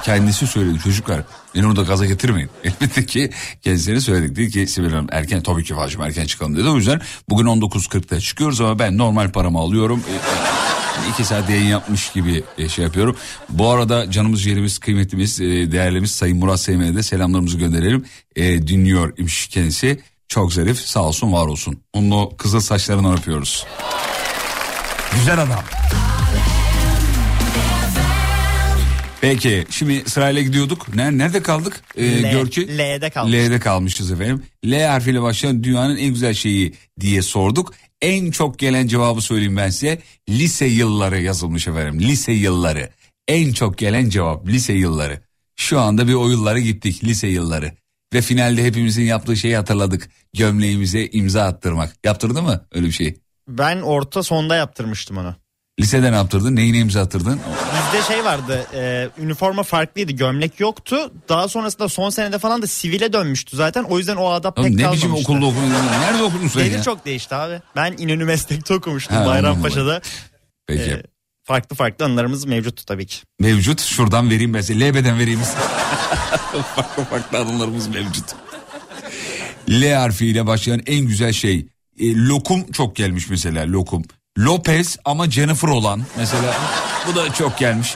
Kendisi 0.08 0.48
söyledi 0.48 0.80
çocuklar. 0.80 1.22
Beni 1.56 1.68
orada 1.68 1.82
gaza 1.82 2.06
getirmeyin. 2.06 2.50
Elbette 2.64 3.06
ki 3.06 3.30
kendisine 3.62 4.02
söyledik. 4.02 4.36
Dedi 4.36 4.50
ki 4.50 4.68
Sibel 4.68 4.90
Hanım 4.90 5.08
erken 5.12 5.44
tabii 5.44 5.64
ki 5.64 5.74
Fatih'im 5.74 6.02
erken 6.02 6.26
çıkalım 6.26 6.58
dedi. 6.58 6.70
O 6.70 6.76
yüzden 6.76 7.02
bugün 7.30 7.46
19.40'da 7.46 8.20
çıkıyoruz 8.20 8.62
ama 8.62 8.80
ben 8.80 8.98
normal 8.98 9.32
paramı 9.32 9.60
alıyorum. 9.60 10.04
E, 10.10 10.14
e, 10.14 11.10
iki 11.10 11.24
saat 11.24 11.50
yayın 11.50 11.66
yapmış 11.66 12.12
gibi 12.12 12.44
e, 12.58 12.70
şey 12.70 12.86
yapıyorum. 12.86 13.16
Bu 13.50 13.70
arada 13.70 14.12
canımız 14.12 14.46
yerimiz 14.46 14.80
kıymetlimiz 14.80 15.40
değerlimiz 15.40 16.12
Sayın 16.12 16.38
Murat 16.38 16.60
Seymen'e 16.60 16.96
de 16.96 17.04
selamlarımızı 17.04 17.58
gönderelim. 17.58 18.06
E, 18.36 18.68
dinliyor 18.68 19.14
imiş 19.18 19.48
kendisi. 19.48 20.00
Çok 20.28 20.54
zarif 20.54 20.80
sağ 20.80 21.04
olsun 21.04 21.34
var 21.34 21.48
olsun. 21.48 21.80
Onun 21.94 22.12
o 22.12 22.38
kızıl 22.38 22.60
saçlarından 22.60 23.18
öpüyoruz. 23.18 23.66
Güzel 25.16 25.44
adam. 25.44 25.64
Peki 29.22 29.66
şimdi 29.70 30.10
sırayla 30.10 30.42
gidiyorduk. 30.42 30.96
Nerede, 30.96 31.18
nerede 31.18 31.42
kaldık? 31.44 31.82
Ee, 31.98 32.24
L- 32.24 32.32
Görki? 32.32 32.78
L'de 32.78 33.10
kalmıştık. 33.10 33.50
L'de 33.52 33.60
kalmışız 33.60 34.12
efendim. 34.12 34.44
L 34.66 34.84
harfiyle 34.88 35.22
başlayan 35.22 35.64
dünyanın 35.64 35.98
en 35.98 36.10
güzel 36.14 36.34
şeyi 36.34 36.74
diye 37.00 37.22
sorduk. 37.22 37.74
En 38.02 38.32
çok 38.32 38.60
gelen 38.60 38.88
cevabı 38.88 39.22
söyleyeyim 39.22 39.58
ben 39.58 39.70
size. 39.70 40.02
Lise 40.30 40.66
yılları 40.66 41.22
yazılmış 41.22 41.68
efendim. 41.68 42.00
Lise 42.00 42.32
yılları. 42.32 42.90
En 43.28 43.54
çok 43.54 43.78
gelen 43.78 44.10
cevap 44.10 44.48
lise 44.48 44.74
yılları. 44.74 45.22
Şu 45.56 45.80
anda 45.80 46.08
bir 46.08 46.14
o 46.14 46.30
yıllara 46.30 46.60
gittik 46.60 47.04
lise 47.04 47.28
yılları. 47.28 47.72
Ve 48.14 48.22
finalde 48.22 48.64
hepimizin 48.64 49.04
yaptığı 49.04 49.38
şeyi 49.38 49.56
hatırladık. 49.56 50.10
Gömleğimize 50.34 51.06
imza 51.08 51.44
attırmak. 51.44 51.94
Yaptırdı 52.06 52.42
mı 52.42 52.66
öyle 52.72 52.86
bir 52.88 52.92
şey? 52.92 53.18
Ben 53.48 53.82
orta 53.82 54.24
sonda 54.24 54.56
yaptırmıştım 54.56 55.18
onu. 55.18 55.36
Lisede 55.80 56.12
ne 56.12 56.16
yaptırdın? 56.16 56.56
Neyine 56.56 56.78
imza 56.78 57.02
attırdın? 57.02 57.40
Bizde 57.94 58.14
şey 58.14 58.26
vardı 58.26 58.68
e, 58.74 59.10
üniforma 59.24 59.64
farklıydı 59.64 60.12
gömlek 60.12 60.60
yoktu. 60.60 61.12
Daha 61.30 61.48
sonrasında 61.48 61.90
son 61.90 62.10
senede 62.10 62.40
falan 62.40 62.62
da 62.62 62.68
sivile 62.68 63.14
dönmüştü 63.14 63.58
zaten. 63.58 63.84
O 63.84 63.98
yüzden 63.98 64.16
o 64.16 64.30
adap 64.30 64.56
pek 64.56 64.66
Oğlum 64.66 64.78
ne 64.78 64.82
kalmamıştı. 64.82 65.08
biçim 65.14 65.24
okulda 65.26 65.46
okudun? 65.46 65.70
Nerede 66.02 66.24
okudun 66.24 66.48
sen 66.48 66.62
Devir 66.66 66.76
ya? 66.76 66.84
çok 66.84 67.06
değişti 67.06 67.36
abi. 67.36 67.62
Ben 67.76 67.96
İnönü 67.98 68.26
Meslek'te 68.26 68.74
okumuştum 68.74 69.18
Ha, 69.18 69.26
Bayrampaşa'da. 69.26 70.02
Peki. 70.68 70.82
E, 70.92 71.04
farklı 71.44 71.76
farklı 71.76 72.06
anılarımız 72.06 72.46
mevcut 72.46 72.88
tabii 72.88 73.06
ki. 73.06 73.18
Mevcut. 73.40 73.82
Şuradan 73.82 74.30
vereyim 74.30 74.54
ben 74.54 74.62
size. 74.62 74.80
LB'den 74.90 75.20
vereyim 75.20 75.40
size. 75.40 75.58
farklı 76.76 77.04
farklı 77.04 77.38
anılarımız 77.38 77.88
mevcut. 77.88 78.26
L 79.70 79.94
harfiyle 79.94 80.48
başlayan 80.48 80.82
en 80.86 81.06
güzel 81.06 81.34
şey. 81.34 81.68
E, 82.00 82.16
lokum 82.16 82.72
çok 82.72 82.96
gelmiş 82.96 83.30
mesela 83.30 83.68
lokum. 83.72 84.04
Lopez 84.38 84.98
ama 85.06 85.30
Jennifer 85.30 85.68
olan 85.68 86.02
mesela. 86.18 86.54
Bu 87.08 87.16
da 87.16 87.34
çok 87.34 87.58
gelmiş. 87.58 87.96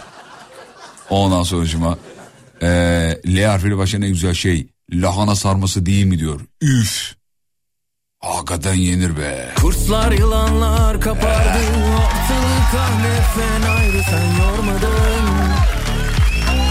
Ondan 1.10 1.44
sonracıma. 1.44 1.98
E, 2.62 2.68
L 3.28 3.44
harfiyle 3.46 3.78
başlayan 3.78 4.02
en 4.02 4.10
güzel 4.10 4.34
şey. 4.34 4.68
Lahana 4.94 5.36
sarması 5.36 5.86
değil 5.86 6.06
mi 6.06 6.20
diyor. 6.20 6.42
Üf. 6.62 7.16
Hakikaten 8.20 8.74
yenir 8.74 9.18
be. 9.18 9.50
Kurslar 9.56 10.12
yılanlar 10.12 11.02
kapardı 11.02 11.60
Ortalık 11.60 12.72
kahve 12.72 13.22
fenaydı 13.36 14.04
sen 14.10 14.44
yormadın 14.44 15.52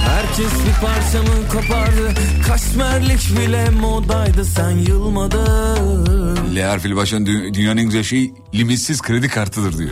Herkes 0.08 0.52
bir 0.66 0.86
parçamı 0.86 1.48
kopardı 1.48 2.14
Kaşmerlik 2.46 3.38
bile 3.38 3.70
modaydı 3.70 4.44
sen 4.44 4.70
yılmadın 4.70 6.29
L 6.54 6.96
başlayan 6.96 7.26
dü- 7.26 7.54
dünyanın 7.54 7.76
en 7.76 7.84
güzel 7.84 8.02
şeyi 8.02 8.34
limitsiz 8.54 9.02
kredi 9.02 9.28
kartıdır 9.28 9.78
diyor. 9.78 9.90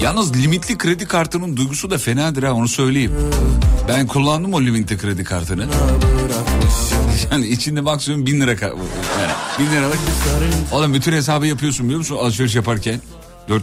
Yalnız 0.00 0.36
limitli 0.36 0.78
kredi 0.78 1.06
kartının 1.06 1.56
duygusu 1.56 1.90
da 1.90 1.98
fenadır 1.98 2.42
ha 2.42 2.52
onu 2.52 2.68
söyleyeyim. 2.68 3.12
Ben 3.88 4.06
kullandım 4.06 4.54
o 4.54 4.60
limitli 4.62 4.98
kredi 4.98 5.24
kartını. 5.24 5.66
Yani 7.32 7.46
içinde 7.46 7.80
maksimum 7.80 8.26
bin 8.26 8.40
lira 8.40 8.50
yani 8.50 8.82
bin 9.58 9.76
liralık. 9.76 9.98
Oğlum 10.72 10.94
bütün 10.94 11.12
hesabı 11.12 11.46
yapıyorsun 11.46 11.86
biliyor 11.86 11.98
musun 11.98 12.16
alışveriş 12.16 12.54
yaparken. 12.54 13.00
Dört, 13.48 13.62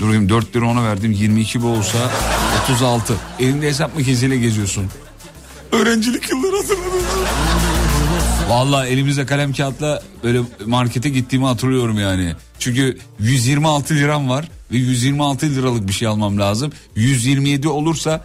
durayım 0.00 0.28
4 0.28 0.56
lira 0.56 0.66
ona 0.66 0.84
verdim 0.84 1.12
22 1.12 1.62
bu 1.62 1.66
olsa 1.68 1.98
36. 2.64 3.14
Elinde 3.38 3.66
hesap 3.66 3.94
makinesiyle 3.96 4.36
geziyorsun. 4.36 4.86
Öğrencilik 5.74 6.30
yılları 6.30 6.56
hatırladım. 6.56 6.92
Vallahi 8.48 8.88
elimizde 8.88 9.26
kalem 9.26 9.52
kağıtla 9.52 10.02
böyle 10.24 10.40
markete 10.66 11.08
gittiğimi 11.08 11.46
hatırlıyorum 11.46 11.98
yani. 11.98 12.34
Çünkü 12.58 12.98
126 13.18 13.94
liram 13.94 14.28
var 14.28 14.48
ve 14.72 14.76
126 14.76 15.46
liralık 15.46 15.88
bir 15.88 15.92
şey 15.92 16.08
almam 16.08 16.38
lazım. 16.38 16.72
127 16.96 17.68
olursa 17.68 18.24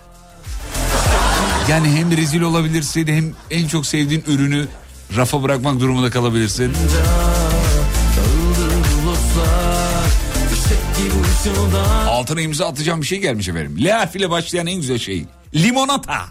yani 1.69 1.89
hem 1.89 2.17
rezil 2.17 2.41
olabilirsin 2.41 3.07
hem 3.07 3.33
en 3.51 3.67
çok 3.67 3.85
sevdiğin 3.85 4.23
ürünü 4.27 4.67
rafa 5.17 5.43
bırakmak 5.43 5.79
durumunda 5.79 6.09
kalabilirsin. 6.09 6.73
Altına 12.07 12.41
imza 12.41 12.67
atacağım 12.67 13.01
bir 13.01 13.05
şey 13.07 13.19
gelmiş 13.19 13.47
efendim. 13.47 13.77
L 13.83 13.89
harfiyle 13.89 14.29
başlayan 14.29 14.67
en 14.67 14.75
güzel 14.75 14.97
şey. 14.97 15.25
Limonata. 15.51 16.29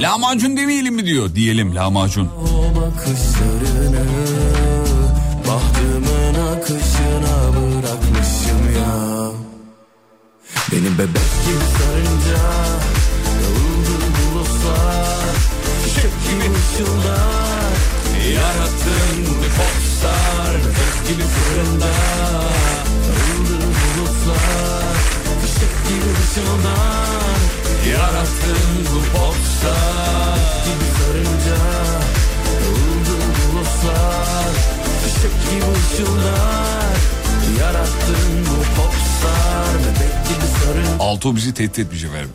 Lahmacun 0.00 0.56
demeyelim 0.56 0.94
mi 0.94 1.06
diyor. 1.06 1.34
Diyelim 1.34 1.74
lahmacun. 1.74 2.26
O 2.26 2.60
Bahtımın 5.48 6.34
akışına 6.52 7.36
bırakmışım 7.54 8.62
ya 8.78 9.30
Beni 10.72 10.98
bebek 10.98 11.30
gibi 11.46 11.64
sarınca 11.78 12.42
Dağıldı 13.26 14.06
bulutlar 14.16 15.34
Fişek 15.84 16.12
gibi 16.30 16.54
ışıldar 16.58 17.72
Yarattın 18.34 19.18
bir 19.18 19.50
popstar 19.58 20.54
Bebek 20.54 21.08
gibi 21.08 21.22
fırında 21.22 21.92
Dağıldı 23.06 23.66
bulutlar 23.66 24.99
Fişek 25.42 25.74
gibi 25.88 26.10
ışıldar 26.22 27.40
Yarattın 27.92 28.70
bu 28.94 29.18
popstar 29.18 30.38
Gibi 30.64 30.86
sarınca 30.98 31.56
Dağıldı 32.46 33.14
bulutlar 33.52 34.52
Fişek 35.04 35.32
gibi 35.50 35.64
ışıldar 35.78 36.96
Yarattın 37.60 38.46
bu 38.46 38.80
popstar 38.82 39.74
Bebek 39.78 40.14
gibi 40.28 40.46
sarınca 40.64 41.04
Alto 41.04 41.36
bizi 41.36 41.54
tehdit 41.54 41.78
etmiş 41.78 42.04
efendim. 42.04 42.30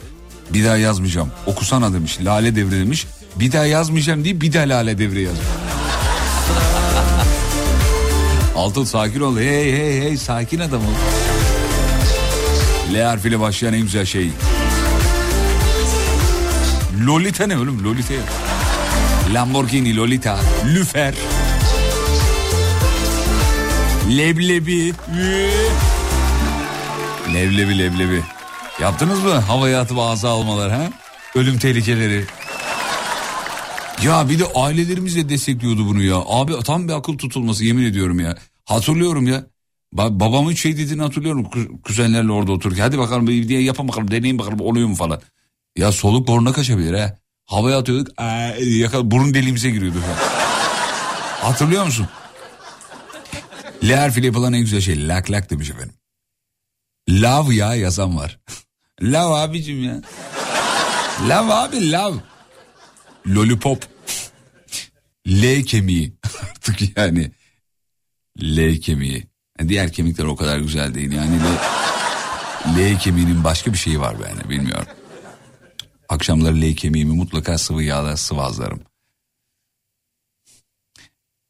Bir 0.54 0.66
daha 0.66 0.78
yazmayacağım. 0.78 1.32
Okusana 1.46 1.94
demiş. 1.94 2.18
Lale 2.22 2.56
devre 2.56 2.72
demiş. 2.80 3.08
Bir 3.36 3.52
daha 3.52 3.66
yazmayacağım 3.66 4.24
diye 4.24 4.42
bir 4.42 4.54
daha 4.54 4.64
lale 4.64 4.98
devre 4.98 5.22
yazmış. 5.22 5.46
Alto 8.56 8.86
sakin 8.86 9.20
ol. 9.20 9.38
Hey 9.38 9.72
hey 9.72 10.02
hey 10.02 10.18
sakin 10.18 10.60
adam 10.60 10.82
ol. 10.82 10.94
L 12.94 13.02
harfiyle 13.04 13.40
başlayan 13.40 13.74
en 13.74 13.82
güzel 13.82 14.06
şey. 14.06 14.30
Lolita 17.06 17.48
ne 17.48 17.58
oğlum? 17.58 17.84
Lolita. 17.84 18.14
Lamborghini, 19.34 19.96
Lolita, 19.96 20.40
Lüfer. 20.66 21.14
Leblebi. 24.10 24.94
Leblebi 27.34 27.80
leblebi. 27.80 28.22
Yaptınız 28.82 29.24
mı 29.24 29.32
havaya 29.34 29.82
atıp 29.82 30.00
ağza 30.00 30.30
almalar 30.30 30.72
ha? 30.72 30.90
Ölüm 31.36 31.60
tehlikeleri. 31.60 32.26
Ya 34.04 34.30
bir 34.30 34.40
de 34.40 34.44
ailelerimiz 34.56 35.16
de 35.16 35.30
destekliyordu 35.30 35.86
bunu 35.88 36.04
ya. 36.04 36.16
Abi 36.28 36.64
tam 36.64 36.88
bir 36.88 36.94
akıl 36.94 37.18
tutulması 37.18 37.66
yemin 37.66 37.84
ediyorum 37.86 38.20
ya. 38.20 38.38
Hatırlıyorum 38.66 39.28
ya. 39.28 39.44
Ba- 39.96 40.20
babamın 40.20 40.54
şey 40.54 40.78
dediğini 40.78 41.02
hatırlıyorum. 41.02 41.44
Ku- 41.44 41.82
Kuzenlerle 41.82 42.32
orada 42.32 42.52
otururken. 42.52 42.82
Hadi 42.82 42.98
bakalım 42.98 43.28
bir 43.28 43.48
diye 43.48 43.62
yapın 43.62 43.88
bakalım 43.88 44.12
deneyin 44.12 44.40
bakalım 44.40 44.60
oluyor 44.62 44.88
mu 44.88 44.96
falan. 44.96 45.22
Ya 45.78 45.92
soluk 45.92 46.28
boruna 46.28 46.52
kaçabilir 46.54 46.94
ha. 46.94 47.20
Havaya 47.46 47.78
atıyorduk. 47.78 48.20
Aa, 48.22 48.48
yakal, 48.60 49.12
burun 49.12 49.34
deliğimize 49.34 49.70
giriyordu. 49.70 49.98
Hatırlıyor 51.42 51.86
musun? 51.86 52.08
L 53.84 53.92
harfiyle 53.94 54.28
yapılan 54.28 54.54
en 54.54 54.62
güzel 54.62 54.82
şey 54.82 55.08
lak 55.08 55.32
lak 55.32 55.50
demiş 55.50 55.70
efendim. 55.70 55.96
Love 57.10 57.56
ya 57.56 57.76
yazan 57.76 58.18
var. 58.18 58.40
love 59.02 59.36
abicim 59.36 59.84
ya. 59.84 60.02
Love 61.24 61.54
abi 61.54 61.92
love. 61.92 62.16
Lollipop. 63.28 63.86
L 65.28 65.64
kemiği. 65.64 66.14
Artık 66.42 66.98
yani. 66.98 67.32
L 68.42 68.80
kemiği. 68.82 69.24
Yani 69.60 69.70
diğer 69.70 69.92
kemikler 69.92 70.26
o 70.26 70.36
kadar 70.36 70.60
güzel 70.60 70.94
değil. 70.94 71.12
Yani 71.12 71.40
L, 71.40 72.96
L 72.96 73.00
kemiğinin 73.00 73.44
başka 73.44 73.74
bir 73.74 73.78
şeyi 73.78 74.00
var 74.00 74.16
yani 74.30 74.50
bilmiyorum. 74.50 74.88
Akşamları 76.10 76.62
L 76.62 76.76
kemiğimi 76.76 77.14
mutlaka 77.14 77.58
sıvı 77.58 77.84
yağla 77.84 78.18
sıvazlarım. 78.18 78.82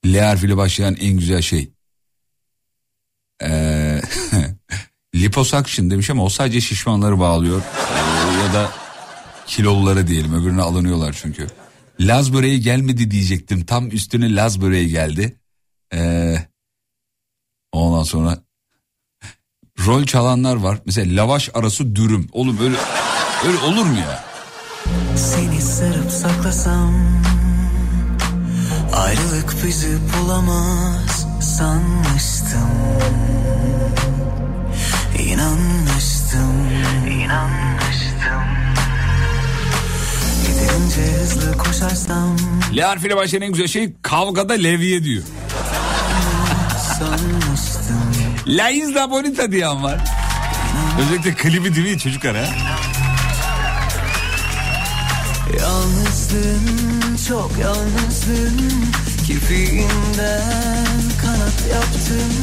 L 0.05 0.19
harfiyle 0.19 0.57
başlayan 0.57 0.95
en 0.95 1.17
güzel 1.17 1.41
şey. 1.41 1.71
Ee, 3.43 4.01
liposuction 5.15 5.91
demiş 5.91 6.09
ama 6.09 6.23
o 6.23 6.29
sadece 6.29 6.61
şişmanları 6.61 7.19
bağlıyor. 7.19 7.61
Ee, 7.61 8.43
ya 8.43 8.53
da 8.53 8.71
kiloluları 9.47 10.07
diyelim 10.07 10.33
öbürüne 10.33 10.61
alınıyorlar 10.61 11.17
çünkü. 11.21 11.47
Laz 11.99 12.33
böreği 12.33 12.61
gelmedi 12.61 13.11
diyecektim. 13.11 13.65
Tam 13.65 13.91
üstüne 13.91 14.35
Laz 14.35 14.61
böreği 14.61 14.89
geldi. 14.89 15.39
Ee, 15.93 16.37
ondan 17.77 18.03
sonra 18.03 18.37
rol 19.85 20.03
çalanlar 20.05 20.55
var. 20.55 20.77
Mesela 20.85 21.21
lavaş 21.23 21.49
arası 21.53 21.95
dürüm. 21.95 22.27
Oğlum 22.31 22.57
öyle 22.61 22.77
öyle 23.47 23.57
olur 23.57 23.85
mu 23.85 23.97
ya? 23.97 24.23
Seni 25.15 25.61
sarıp 25.61 26.11
saklasam 26.11 26.93
Ayrılık 28.93 29.55
bizi 29.65 29.97
bulamaz 30.13 31.27
sanmıştım 31.41 32.69
İnanmıştım 35.19 36.67
İnanmıştım 37.11 38.43
Yeterince 40.47 41.01
hızlı 41.21 41.57
koşarsam 41.57 42.37
L 42.77 42.79
harfiyle 42.81 43.15
başlayan 43.15 43.41
en 43.41 43.51
güzel 43.51 43.67
şey 43.67 43.93
kavgada 44.01 44.53
levye 44.53 45.03
diyor. 45.03 45.23
Sanmıştım 46.99 48.11
La 48.47 48.69
Isla 48.69 49.11
Bonita 49.11 49.51
diyen 49.51 49.83
var. 49.83 49.99
Özellikle 50.99 51.33
klibi 51.33 51.75
değil 51.75 51.91
mi 51.93 51.99
çocuklar 51.99 52.35
ha? 52.35 52.45
Yalnızlığın 55.59 57.17
çok 57.27 57.51
yalnızlığın 57.61 58.61
Kirpiğinden 59.27 60.85
kanat 61.21 61.63
yaptım 61.73 62.33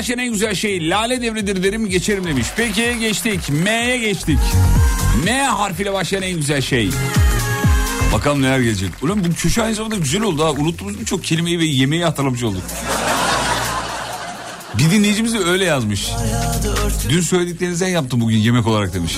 Başlayan 0.00 0.18
en 0.18 0.32
güzel 0.32 0.54
şey 0.54 0.90
lale 0.90 1.22
devridir 1.22 1.62
derim 1.62 1.88
geçerim 1.88 2.24
demiş. 2.24 2.46
Peki 2.56 2.96
geçtik. 3.00 3.48
M'ye 3.48 3.98
geçtik. 3.98 4.38
M 5.24 5.42
harfiyle 5.42 5.92
başlayan 5.92 6.22
en 6.22 6.36
güzel 6.36 6.60
şey. 6.60 6.90
Bakalım 8.12 8.42
neler 8.42 8.60
gelecek. 8.60 8.90
Ulan 9.02 9.24
bu 9.24 9.34
köşe 9.34 9.62
aynı 9.62 9.74
zamanda 9.74 9.96
güzel 9.96 10.22
oldu 10.22 10.44
ha. 10.44 10.50
Unuttuğumuz 10.50 11.00
birçok 11.00 11.24
kelimeyi 11.24 11.58
ve 11.58 11.64
yemeği 11.64 12.04
hatırlamış 12.04 12.42
olduk. 12.42 12.62
Bir 14.78 14.90
dinleyicimiz 14.90 15.34
de 15.34 15.38
öyle 15.38 15.64
yazmış. 15.64 16.10
Dün 17.08 17.20
söylediklerinizden 17.20 17.88
yaptım 17.88 18.20
bugün 18.20 18.36
yemek 18.36 18.66
olarak 18.66 18.94
demiş. 18.94 19.12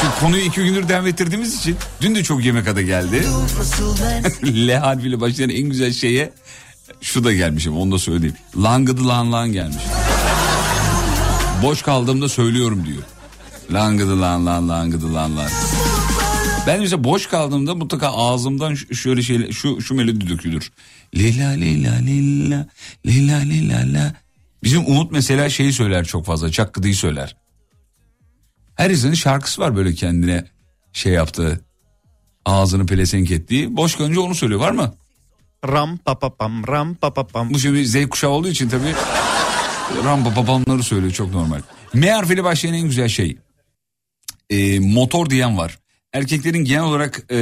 Çünkü 0.00 0.14
konuyu 0.20 0.42
iki 0.42 0.64
gündür 0.64 0.88
devam 0.88 1.06
ettirdiğimiz 1.06 1.58
için 1.58 1.76
dün 2.00 2.14
de 2.14 2.22
çok 2.22 2.44
yemek 2.44 2.68
adı 2.68 2.82
geldi. 2.82 3.24
L 4.68 4.78
harfiyle 4.78 5.20
başlayan 5.20 5.50
en 5.50 5.68
güzel 5.68 5.92
şeye 5.92 6.32
şu 7.00 7.24
da 7.24 7.32
gelmiş 7.32 7.66
ama 7.66 7.80
onu 7.80 7.92
da 7.92 7.98
söyleyeyim. 7.98 8.36
Langıdı 8.56 9.08
lan 9.08 9.32
lan 9.32 9.52
gelmiş. 9.52 9.82
Boş 11.64 11.82
kaldığımda 11.82 12.28
söylüyorum 12.28 12.86
diyor. 12.86 13.02
Langıdı 13.72 14.20
lan 14.20 14.46
lan 14.46 14.68
langıdı 14.68 15.14
lan 15.14 15.36
lan. 15.36 15.50
Ben 16.66 16.80
mesela 16.80 17.04
boş 17.04 17.26
kaldığımda 17.26 17.74
mutlaka 17.74 18.08
ağzımdan 18.08 18.74
şöyle 18.74 19.22
şey 19.22 19.52
şu 19.52 19.80
şu 19.80 19.94
melodi 19.94 20.28
dökülür. 20.28 20.72
Lila 21.14 21.48
lila 21.50 21.94
lila 21.94 22.66
lila 23.06 23.36
lila 23.36 23.78
la. 23.78 24.14
Bizim 24.62 24.86
Umut 24.86 25.12
mesela 25.12 25.48
şeyi 25.50 25.72
söyler 25.72 26.04
çok 26.04 26.26
fazla. 26.26 26.50
Çakkıdıyı 26.50 26.96
söyler. 26.96 27.36
Her 28.74 28.90
insanın 28.90 29.14
şarkısı 29.14 29.60
var 29.60 29.76
böyle 29.76 29.94
kendine 29.94 30.44
şey 30.92 31.12
yaptığı. 31.12 31.60
Ağzını 32.44 32.86
pelesenk 32.86 33.30
ettiği. 33.30 33.76
Boş 33.76 34.00
önce 34.00 34.20
onu 34.20 34.34
söylüyor 34.34 34.60
var 34.60 34.72
mı? 34.72 34.94
Ram 35.68 35.96
pa 35.98 36.18
pa 36.18 36.34
pam 36.34 36.66
ram 36.66 36.94
pa 36.94 37.14
pa 37.14 37.26
pam. 37.26 37.54
Bu 37.54 37.58
şimdi 37.58 37.86
Z 37.86 38.08
kuşağı 38.08 38.30
olduğu 38.30 38.48
için 38.48 38.68
tabii 38.68 38.94
rampa 40.04 40.34
papamları 40.34 40.82
söylüyor 40.82 41.12
çok 41.12 41.34
normal. 41.34 41.60
M 41.94 42.10
harfiyle 42.10 42.44
başlayan 42.44 42.74
en 42.74 42.86
güzel 42.86 43.08
şey. 43.08 43.38
Ee, 44.50 44.80
motor 44.80 45.30
diyen 45.30 45.58
var. 45.58 45.78
Erkeklerin 46.12 46.64
genel 46.64 46.82
olarak 46.82 47.22
e, 47.30 47.38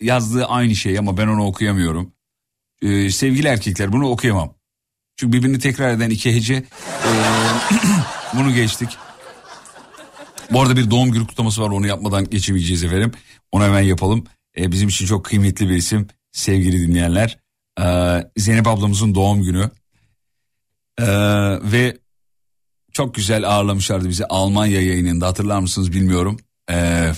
yazdığı 0.00 0.46
aynı 0.46 0.76
şey 0.76 0.98
ama 0.98 1.16
ben 1.16 1.26
onu 1.26 1.46
okuyamıyorum. 1.46 2.12
Ee, 2.82 3.10
sevgili 3.10 3.48
erkekler 3.48 3.92
bunu 3.92 4.08
okuyamam. 4.08 4.54
Çünkü 5.16 5.38
birbirini 5.38 5.58
tekrar 5.58 5.90
eden 5.90 6.10
iki 6.10 6.34
hece. 6.34 6.54
Ee, 6.54 6.64
bunu 8.36 8.54
geçtik. 8.54 8.88
Bu 10.50 10.62
arada 10.62 10.76
bir 10.76 10.90
doğum 10.90 11.10
günü 11.10 11.26
kutlaması 11.26 11.62
var 11.62 11.70
onu 11.70 11.86
yapmadan 11.86 12.30
geçemeyeceğiz 12.30 12.84
efendim. 12.84 13.12
Onu 13.52 13.64
hemen 13.64 13.80
yapalım. 13.80 14.24
Ee, 14.58 14.72
bizim 14.72 14.88
için 14.88 15.06
çok 15.06 15.24
kıymetli 15.24 15.68
bir 15.68 15.74
isim 15.74 16.08
sevgili 16.32 16.88
dinleyenler. 16.88 17.38
Ee, 17.80 18.24
Zeynep 18.36 18.66
ablamızın 18.66 19.14
doğum 19.14 19.42
günü. 19.42 19.70
Ee, 21.00 21.06
ve 21.72 21.98
çok 22.92 23.14
güzel 23.14 23.48
ağırlamışlardı 23.48 24.08
bizi 24.08 24.26
Almanya 24.26 24.80
yayınında 24.80 25.26
hatırlar 25.26 25.60
mısınız 25.60 25.92
bilmiyorum. 25.92 26.40
Ee, 26.70 27.12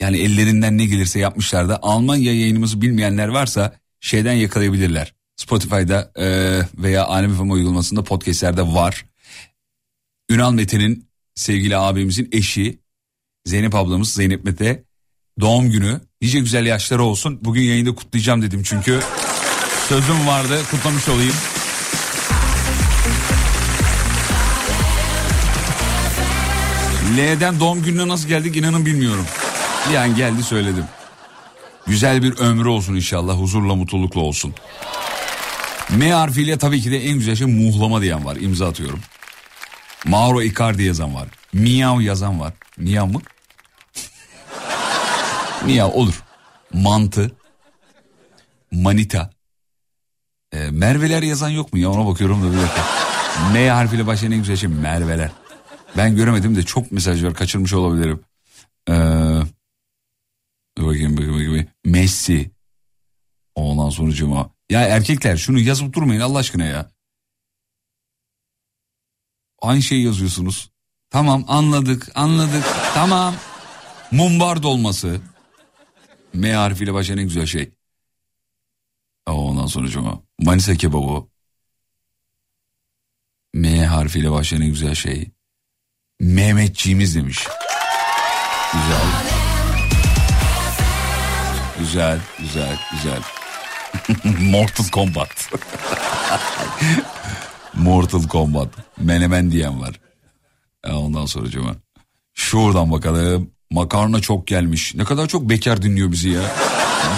yani 0.00 0.18
ellerinden 0.18 0.78
ne 0.78 0.86
gelirse 0.86 1.18
yapmışlardı. 1.18 1.78
Almanya 1.82 2.34
yayınımızı 2.34 2.82
bilmeyenler 2.82 3.28
varsa 3.28 3.72
şeyden 4.00 4.32
yakalayabilirler. 4.32 5.14
Spotify'da 5.36 6.12
e, 6.16 6.26
veya 6.82 7.04
Alem 7.04 7.34
FM 7.34 7.50
uygulamasında 7.50 8.04
podcastlerde 8.04 8.62
var. 8.62 9.04
Ünal 10.30 10.52
Mete'nin 10.52 11.08
sevgili 11.34 11.76
abimizin 11.76 12.28
eşi 12.32 12.78
Zeynep 13.44 13.74
ablamız 13.74 14.12
Zeynep 14.12 14.44
Mete 14.44 14.84
doğum 15.40 15.70
günü. 15.70 16.00
Nice 16.20 16.40
güzel 16.40 16.66
yaşları 16.66 17.02
olsun. 17.02 17.38
Bugün 17.44 17.62
yayında 17.62 17.94
kutlayacağım 17.94 18.42
dedim 18.42 18.62
çünkü 18.62 19.00
sözüm 19.88 20.26
vardı 20.26 20.60
kutlamış 20.70 21.08
olayım. 21.08 21.34
L'den 27.04 27.60
doğum 27.60 27.82
gününe 27.82 28.08
nasıl 28.08 28.28
geldik 28.28 28.56
inanın 28.56 28.86
bilmiyorum. 28.86 29.26
Bir 29.90 29.94
an 29.94 30.16
geldi 30.16 30.42
söyledim. 30.42 30.84
Güzel 31.86 32.22
bir 32.22 32.38
ömrü 32.38 32.68
olsun 32.68 32.94
inşallah 32.94 33.38
huzurla 33.38 33.74
mutlulukla 33.74 34.20
olsun. 34.20 34.54
M 35.90 36.12
harfiyle 36.12 36.58
tabii 36.58 36.80
ki 36.80 36.90
de 36.90 37.04
en 37.04 37.18
güzel 37.18 37.36
şey 37.36 37.46
muhlama 37.46 38.02
diyen 38.02 38.24
var 38.24 38.36
imza 38.36 38.68
atıyorum. 38.68 39.00
Mauro 40.04 40.42
Icardi 40.42 40.82
yazan 40.82 41.14
var. 41.14 41.28
Miyav 41.52 42.00
yazan 42.00 42.40
var. 42.40 42.52
Miyav 42.76 43.06
mı? 43.06 43.20
Miyav 45.64 45.90
olur. 45.90 46.22
Mantı. 46.72 47.32
Manita. 48.72 49.30
E, 50.52 50.70
Merveler 50.70 51.22
yazan 51.22 51.48
yok 51.48 51.72
mu 51.72 51.78
ya 51.78 51.90
ona 51.90 52.06
bakıyorum 52.06 52.42
da 52.42 52.52
bir 52.52 52.62
dakika. 52.62 52.82
M 53.52 53.70
harfiyle 53.70 54.06
başlayan 54.06 54.32
en 54.32 54.38
güzel 54.38 54.56
şey 54.56 54.68
Merveler. 54.68 55.30
Ben 55.96 56.16
göremedim 56.16 56.56
de 56.56 56.62
çok 56.62 56.92
mesaj 56.92 57.24
var 57.24 57.34
kaçırmış 57.34 57.72
olabilirim. 57.72 58.20
Ee, 58.88 58.92
bakayım, 60.78 61.16
bakayım, 61.16 61.34
bakayım. 61.34 61.68
Messi. 61.84 62.50
Ondan 63.54 63.90
sonra 63.90 64.12
cuma. 64.12 64.50
Ya 64.70 64.80
erkekler 64.80 65.36
şunu 65.36 65.60
yazıp 65.60 65.92
durmayın 65.92 66.20
Allah 66.20 66.38
aşkına 66.38 66.64
ya. 66.64 66.90
Aynı 69.62 69.82
şeyi 69.82 70.04
yazıyorsunuz. 70.04 70.70
Tamam 71.10 71.44
anladık 71.48 72.10
anladık 72.14 72.64
tamam. 72.94 73.34
Mumbar 74.10 74.62
dolması. 74.62 75.20
M 76.34 76.52
harfiyle 76.52 76.94
başlayan 76.94 77.18
en 77.18 77.24
güzel 77.24 77.46
şey. 77.46 77.70
Ondan 79.26 79.66
sonra 79.66 79.88
cuma. 79.88 80.22
Manisa 80.40 80.74
kebabı. 80.74 81.26
M 83.54 83.84
harfiyle 83.84 84.30
başlayan 84.30 84.62
en 84.62 84.68
güzel 84.68 84.94
şey. 84.94 85.33
Mehmetçiğimiz 86.20 87.14
demiş. 87.16 87.46
Güzel. 88.72 89.06
Güzel, 91.78 92.18
güzel, 92.38 92.78
güzel. 92.92 93.22
Mortal 94.50 94.84
Kombat. 94.92 95.28
Mortal 97.74 98.22
Kombat. 98.22 98.68
Menemen 99.00 99.50
diyen 99.50 99.80
var. 99.80 100.00
E, 100.84 100.92
Ondan 100.92 101.26
sonra 101.26 101.50
cuma. 101.50 101.74
Şuradan 102.34 102.92
bakalım. 102.92 103.50
Makarna 103.70 104.20
çok 104.20 104.46
gelmiş. 104.46 104.94
Ne 104.94 105.04
kadar 105.04 105.26
çok 105.28 105.42
bekar 105.50 105.82
dinliyor 105.82 106.12
bizi 106.12 106.28
ya. 106.28 106.42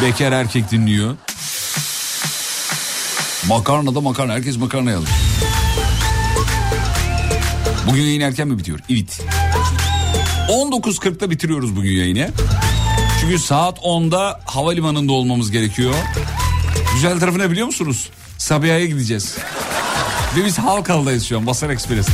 Bekar 0.02 0.32
erkek 0.32 0.70
dinliyor. 0.70 1.16
Makarna 3.48 3.94
da 3.94 4.00
makarna. 4.00 4.32
Herkes 4.32 4.56
makarna 4.56 4.90
yazmış. 4.90 5.10
Bugün 7.90 8.02
yayın 8.02 8.20
erken 8.20 8.48
mi 8.48 8.58
bitiyor? 8.58 8.78
Evet. 8.90 9.20
19.40'da 10.48 11.30
bitiriyoruz 11.30 11.76
bugün 11.76 11.92
yayını. 11.92 12.30
Çünkü 13.20 13.38
saat 13.38 13.78
10'da 13.78 14.40
havalimanında 14.44 15.12
olmamız 15.12 15.50
gerekiyor. 15.50 15.94
Güzel 16.94 17.20
tarafı 17.20 17.38
ne 17.38 17.50
biliyor 17.50 17.66
musunuz? 17.66 18.10
Sabiha'ya 18.38 18.86
gideceğiz. 18.86 19.36
Ve 20.36 20.44
biz 20.44 20.58
Halkalı'dayız 20.58 21.24
şu 21.26 21.38
an 21.38 21.46
Basar 21.46 21.70
Ekspres'te. 21.70 22.12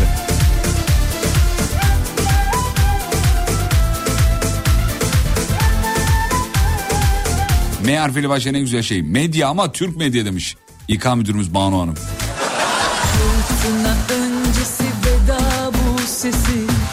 M 7.85 7.99
harfiyle 7.99 8.29
başlayan 8.29 8.55
en 8.55 8.61
güzel 8.61 8.83
şey. 8.83 9.03
Medya 9.03 9.49
ama 9.49 9.73
Türk 9.73 9.97
medya 9.97 10.25
demiş. 10.25 10.57
İK 10.89 11.17
müdürümüz 11.17 11.55
Banu 11.55 11.81
Hanım. 11.81 11.95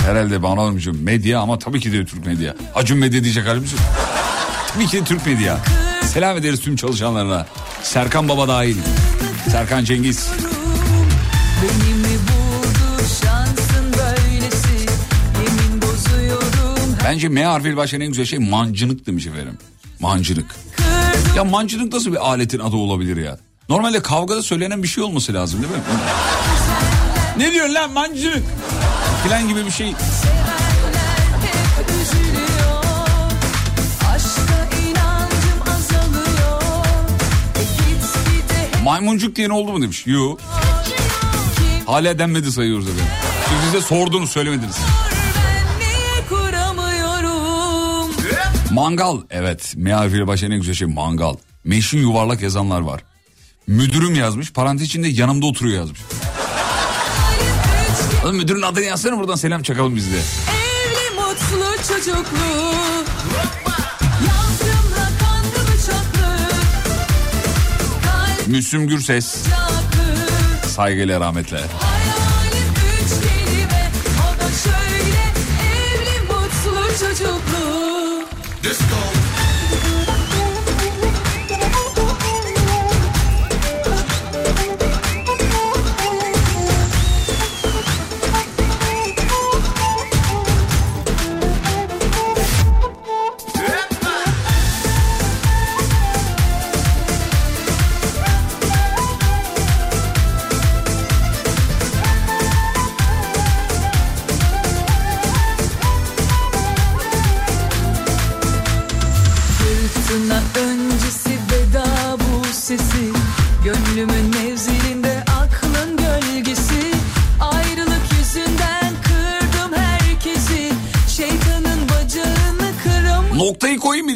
Herhalde 0.10 0.43
Banu 0.43 0.62
Hanımcığım 0.62 1.03
medya 1.03 1.39
ama 1.39 1.60
tabii 1.60 1.80
ki 1.80 1.93
de 1.93 2.05
Türk 2.05 2.26
medya. 2.26 2.55
Acun 2.76 2.97
medya 2.97 3.24
diyecek 3.24 3.47
halimiz 3.47 3.72
yok. 3.72 3.82
Tabii 4.74 4.88
ki 4.88 4.97
de 4.97 5.03
Türk 5.03 5.26
medya. 5.26 5.60
Selam 6.14 6.38
ederiz 6.38 6.60
tüm 6.60 6.76
çalışanlarına. 6.76 7.47
Serkan 7.84 8.30
Baba 8.30 8.47
dahil. 8.47 8.76
Serkan 9.51 9.84
Cengiz. 9.84 10.30
Bence 17.05 17.30
M 17.30 17.45
harfiyle 17.45 17.78
başlayan 17.78 18.01
en 18.01 18.07
güzel 18.07 18.26
şey 18.26 18.39
mancınık 18.39 19.05
demiş 19.07 19.28
efendim. 19.28 19.57
Mancınık. 19.99 20.55
Ya 21.36 21.43
mancınık 21.43 21.93
nasıl 21.93 22.12
bir 22.12 22.28
aletin 22.30 22.60
adı 22.60 22.76
olabilir 22.76 23.18
ya? 23.18 23.38
Normalde 23.70 24.01
kavgada 24.01 24.43
söylenen 24.43 24.84
bir 24.84 24.88
şey 24.88 25.03
olması 25.03 25.34
lazım 25.34 25.62
değil 25.62 25.74
mi? 25.74 25.80
ne 27.38 27.51
diyorsun 27.53 27.76
lan 27.76 27.91
mancınık? 27.91 28.43
Filan 29.24 29.47
gibi 29.47 29.65
bir 29.65 29.72
şey. 29.72 29.93
Maymuncuk 38.84 39.36
diyen 39.36 39.49
oldu 39.49 39.72
mu 39.72 39.82
demiş. 39.82 40.07
Yo. 40.07 40.38
Hala 41.86 42.20
denmedi 42.20 42.51
sayıyoruz 42.51 42.88
efendim. 42.88 43.05
Siz 43.49 43.67
bize 43.67 43.86
sordunuz 43.88 44.30
söylemediniz. 44.30 44.76
Mangal. 48.72 49.17
Evet. 49.30 49.74
M 49.78 49.93
harfiyle 49.93 50.28
başlayan 50.28 50.51
en 50.51 50.59
güzel 50.59 50.74
şey 50.76 50.88
mangal. 50.88 51.36
Meşin 51.63 51.99
yuvarlak 51.99 52.41
yazanlar 52.41 52.82
var. 52.82 53.01
Müdürüm 53.67 54.15
yazmış. 54.15 54.53
Parantez 54.53 54.88
içinde 54.88 55.07
yanımda 55.07 55.45
oturuyor 55.45 55.78
yazmış. 55.78 55.99
Oğlum 58.30 58.38
müdürün 58.38 58.61
adını 58.61 58.86
yazsana 58.86 59.17
buradan 59.17 59.36
selam 59.36 59.63
çakalım 59.63 59.95
biz 59.95 60.11
de. 60.11 60.17
Evli 60.17 61.15
mutlu 61.15 61.84
çocuklu 61.88 62.73
Müslüm 68.47 68.88
Gürses. 68.88 69.43
Saygıyla 70.67 71.19
rahmetle. 71.19 71.61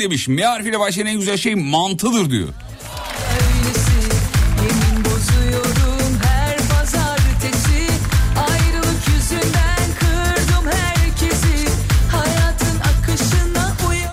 Demiş. 0.04 0.28
M 0.28 0.43
harfiyle 0.43 0.80
başlayan 0.80 1.08
en 1.08 1.20
güzel 1.20 1.38
şey 1.38 1.56
mantıdır 1.56 2.30
diyor. 2.30 2.47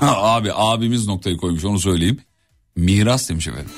Ha, 0.01 0.17
abi 0.23 0.53
abimiz 0.55 1.07
noktayı 1.07 1.37
koymuş 1.37 1.65
onu 1.65 1.81
söyleyeyim. 1.81 2.19
Miras 2.77 3.29
demiş 3.29 3.49
efendim. 3.49 3.71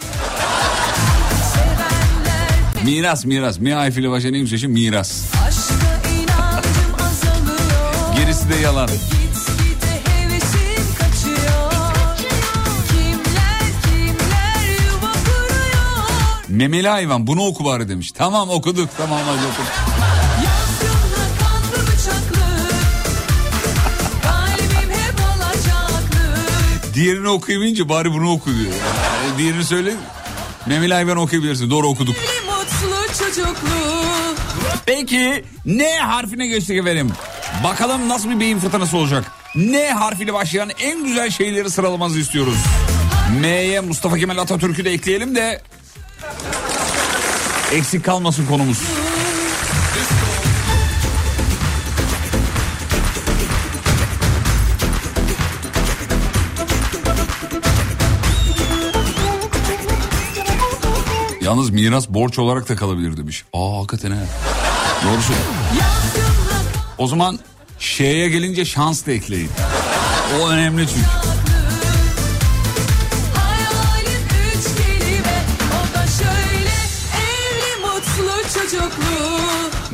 Miras 2.84 3.24
miras. 3.24 3.58
Mi 3.58 3.72
harfiyle 3.74 4.10
başlayan 4.10 4.34
en 4.34 4.40
güzel 4.40 4.58
şey 4.58 4.68
miras. 4.68 5.24
Gerisi 8.16 8.48
de 8.48 8.54
yalan. 8.54 8.88
Memeli 16.62 16.88
hayvan 16.88 17.26
bunu 17.26 17.46
oku 17.46 17.64
bari 17.64 17.88
demiş. 17.88 18.12
Tamam 18.12 18.50
okuduk 18.50 18.90
tamam 18.96 19.18
hadi 19.26 19.46
okuduk. 19.46 19.72
Diğerini 26.94 27.28
okuyamayınca 27.28 27.88
bari 27.88 28.12
bunu 28.12 28.30
oku 28.32 28.50
diyor. 28.50 28.72
Yani 29.26 29.38
diğerini 29.38 29.64
söyle. 29.64 29.94
Memeli 30.66 30.94
hayvan 30.94 31.16
okuyabilirsin. 31.16 31.70
Doğru 31.70 31.88
okuduk. 31.88 32.16
Peki 34.86 35.44
N 35.66 35.98
harfine 35.98 36.46
geçtik 36.46 36.76
efendim. 36.78 37.10
Bakalım 37.64 38.08
nasıl 38.08 38.30
bir 38.30 38.40
beyin 38.40 38.58
fırtınası 38.58 38.96
olacak. 38.96 39.32
N 39.56 39.90
harfiyle 39.90 40.34
başlayan 40.34 40.70
en 40.80 41.04
güzel 41.04 41.30
şeyleri 41.30 41.70
sıralamanızı 41.70 42.18
istiyoruz. 42.18 42.58
M'ye 43.40 43.80
Mustafa 43.80 44.18
Kemal 44.18 44.38
Atatürk'ü 44.38 44.84
de 44.84 44.92
ekleyelim 44.92 45.34
de 45.34 45.62
eksik 47.72 48.04
kalmasın 48.04 48.46
konumuz. 48.46 48.78
Yalnız 61.40 61.70
miras 61.70 62.08
borç 62.08 62.38
olarak 62.38 62.68
da 62.68 62.76
kalabilir 62.76 63.16
demiş. 63.16 63.44
Aa 63.52 63.78
hakikaten 63.78 64.10
he. 64.10 64.24
Doğru. 65.04 65.20
O 66.98 67.06
zaman 67.06 67.38
şeye 67.78 68.28
gelince 68.28 68.64
şans 68.64 69.06
da 69.06 69.12
ekleyin. 69.12 69.50
O 70.40 70.48
önemli 70.48 70.86
çünkü. 70.88 71.41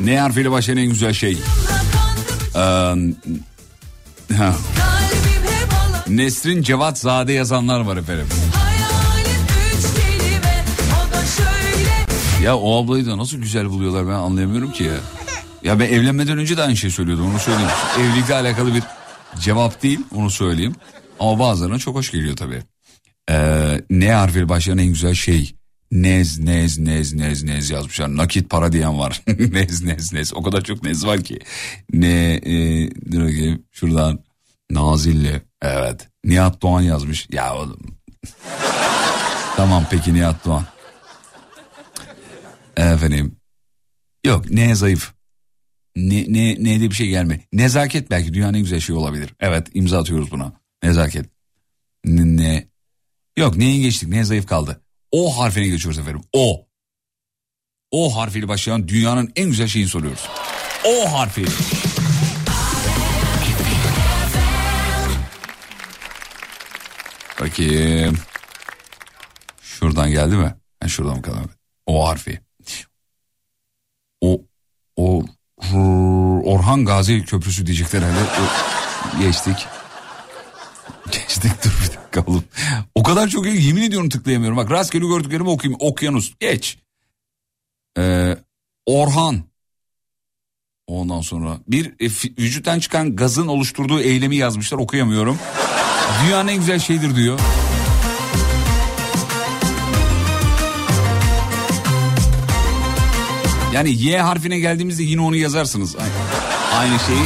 Ne 0.03 0.19
harfiyle 0.19 0.51
başlayan 0.51 0.77
en 0.77 0.89
güzel 0.89 1.13
şey? 1.13 1.37
Ee, 2.55 2.95
Nesrin 6.07 6.61
Cevat 6.61 6.99
Zade 6.99 7.33
yazanlar 7.33 7.79
var 7.79 7.97
efendim. 7.97 8.27
Ya 12.43 12.57
o 12.57 12.83
ablayı 12.83 13.05
da 13.05 13.17
nasıl 13.17 13.37
güzel 13.37 13.69
buluyorlar 13.69 14.07
ben 14.07 14.11
anlayamıyorum 14.11 14.71
ki 14.71 14.83
ya. 14.83 14.93
Ya 15.63 15.79
ben 15.79 15.85
evlenmeden 15.85 16.37
önce 16.37 16.57
de 16.57 16.61
aynı 16.63 16.77
şey 16.77 16.89
söylüyordum 16.89 17.31
onu 17.31 17.39
söyleyeyim. 17.39 17.69
Evlilikle 17.99 18.35
alakalı 18.35 18.75
bir 18.75 18.83
cevap 19.39 19.83
değil 19.83 19.99
onu 20.15 20.29
söyleyeyim. 20.29 20.75
Ama 21.19 21.39
bazılarına 21.39 21.79
çok 21.79 21.95
hoş 21.95 22.11
geliyor 22.11 22.35
tabii. 22.35 22.63
Ee, 23.31 23.81
ne 23.89 24.13
harfiyle 24.13 24.49
başlayan 24.49 24.77
en 24.77 24.87
güzel 24.87 25.13
şey? 25.13 25.55
Nez 25.91 26.39
nez 26.39 26.77
nez 26.77 27.13
nez 27.13 27.43
nez 27.43 27.69
yazmışlar. 27.69 28.17
Nakit 28.17 28.49
para 28.49 28.71
diyen 28.71 28.99
var. 28.99 29.21
nez 29.27 29.83
nez 29.83 30.13
nez. 30.13 30.33
O 30.33 30.41
kadar 30.43 30.63
çok 30.63 30.83
nez 30.83 31.05
var 31.05 31.23
ki. 31.23 31.39
Ne 31.93 32.33
e, 32.33 32.89
dur 33.11 33.21
bakayım 33.21 33.63
şuradan. 33.71 34.19
Nazilli. 34.71 35.41
Evet. 35.61 36.07
Nihat 36.23 36.61
Doğan 36.61 36.81
yazmış. 36.81 37.27
Ya 37.31 37.55
oğlum. 37.55 37.79
tamam 39.55 39.85
peki 39.91 40.13
Nihat 40.13 40.45
Doğan. 40.45 40.65
Efendim. 42.77 43.35
Yok 44.25 44.49
ne 44.49 44.75
zayıf. 44.75 45.13
Ne, 45.95 46.25
ne, 46.27 46.55
ne 46.59 46.81
de 46.81 46.89
bir 46.89 46.95
şey 46.95 47.07
gelme. 47.07 47.39
Nezaket 47.53 48.11
belki 48.11 48.33
dünyanın 48.33 48.53
en 48.53 48.61
güzel 48.61 48.79
şey 48.79 48.95
olabilir. 48.95 49.33
Evet 49.39 49.67
imza 49.73 49.99
atıyoruz 49.99 50.31
buna. 50.31 50.53
Nezaket. 50.83 51.25
Ne, 52.05 52.37
ne. 52.37 52.67
Yok 53.37 53.57
neyi 53.57 53.81
geçtik 53.81 54.09
ne 54.09 54.23
zayıf 54.23 54.47
kaldı. 54.47 54.81
O 55.11 55.39
harfine 55.39 55.67
geçiyoruz 55.67 55.99
efendim. 55.99 56.21
O. 56.33 56.65
O 57.91 58.15
harfiyle 58.15 58.47
başlayan 58.47 58.87
dünyanın 58.87 59.31
en 59.35 59.49
güzel 59.49 59.67
şeyini 59.67 59.89
soruyoruz. 59.89 60.27
O 60.85 61.13
harfi. 61.13 61.45
Bakayım. 67.41 68.17
Şuradan 69.61 70.11
geldi 70.11 70.35
mi? 70.35 70.55
Ha, 70.81 70.87
şuradan 70.87 71.15
mı 71.15 71.21
kaldı? 71.21 71.49
O 71.85 72.07
harfi. 72.09 72.41
O 74.21 74.41
o 74.95 75.23
Orhan 76.43 76.85
Gazi 76.85 77.25
Köprüsü 77.25 77.65
diyecekler 77.65 78.01
herhalde. 78.01 78.29
Geçtik. 79.19 79.67
Geçtik 81.11 81.51
dur 81.63 81.71
bir 81.83 81.97
dakika 81.97 82.31
oğlum. 82.31 82.43
O 82.95 83.03
kadar 83.03 83.27
çok 83.27 83.45
yemin 83.45 83.81
ediyorum 83.81 84.09
tıklayamıyorum. 84.09 84.57
Bak 84.57 84.71
rastgele 84.71 85.07
gördüklerimi 85.07 85.49
okuyayım. 85.49 85.77
Okyanus 85.81 86.33
geç. 86.39 86.77
Ee, 87.97 88.37
Orhan. 88.85 89.43
Ondan 90.87 91.21
sonra 91.21 91.57
bir 91.67 91.85
e, 91.85 92.05
vücuttan 92.43 92.79
çıkan 92.79 93.15
gazın 93.15 93.47
oluşturduğu 93.47 93.99
eylemi 93.99 94.35
yazmışlar 94.35 94.77
okuyamıyorum. 94.77 95.39
Dünyanın 96.23 96.47
en 96.47 96.57
güzel 96.57 96.79
şeydir 96.79 97.15
diyor. 97.15 97.39
Yani 103.73 104.03
Y 104.03 104.21
harfine 104.21 104.59
geldiğimizde 104.59 105.03
yine 105.03 105.21
onu 105.21 105.35
yazarsınız. 105.35 105.95
Aynı 106.73 106.99
şeyi. 106.99 107.25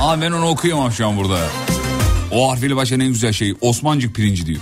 Ama 0.00 0.22
ben 0.22 0.32
onu 0.32 0.48
okuyamam 0.48 0.92
şu 0.92 1.08
an 1.08 1.16
burada. 1.16 1.38
O 2.30 2.50
harfiyle 2.50 2.76
başlayan 2.76 3.00
en 3.00 3.08
güzel 3.08 3.32
şey 3.32 3.54
Osmancık 3.60 4.14
pirinci 4.14 4.46
diyor. 4.46 4.60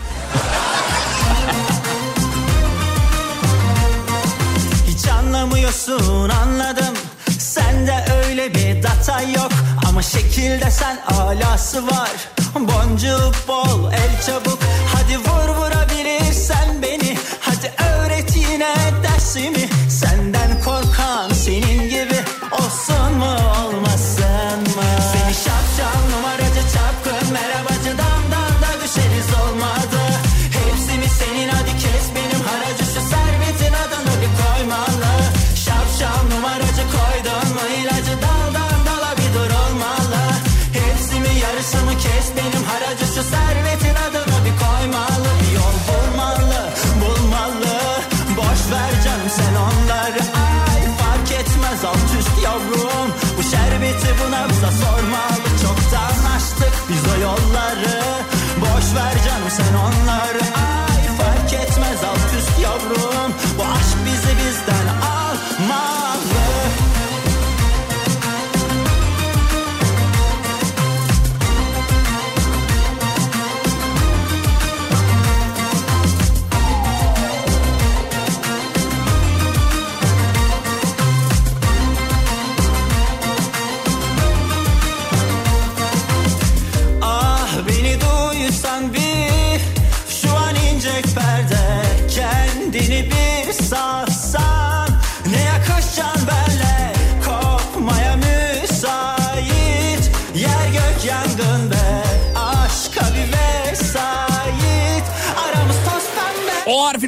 Hiç 4.89 5.07
anlamıyorsun 5.09 6.29
anladım. 6.29 6.95
Sende 7.39 8.05
öyle 8.27 8.55
bir 8.55 8.83
data 8.83 9.21
yok. 9.23 9.53
Ama 9.89 10.03
şekilde 10.03 10.71
sen 10.71 10.99
alası 11.09 11.87
var. 11.87 12.11
Boncuk 12.55 13.49
bol 13.49 13.93
el 13.93 14.23
çabuk. 14.27 14.59
Hadi 14.95 15.19
vur 15.19 15.55
vurabilirsen 15.57 16.83
beni. 16.83 17.19
Hadi 17.41 17.73
öğret 17.91 18.37
yine 18.37 18.75
dersimi. 19.03 19.69
Senden 19.91 20.61
korkan 20.65 21.31
senin 21.33 21.89
gibi 21.89 22.17
Olsun 22.53 23.19
mu 23.19 23.37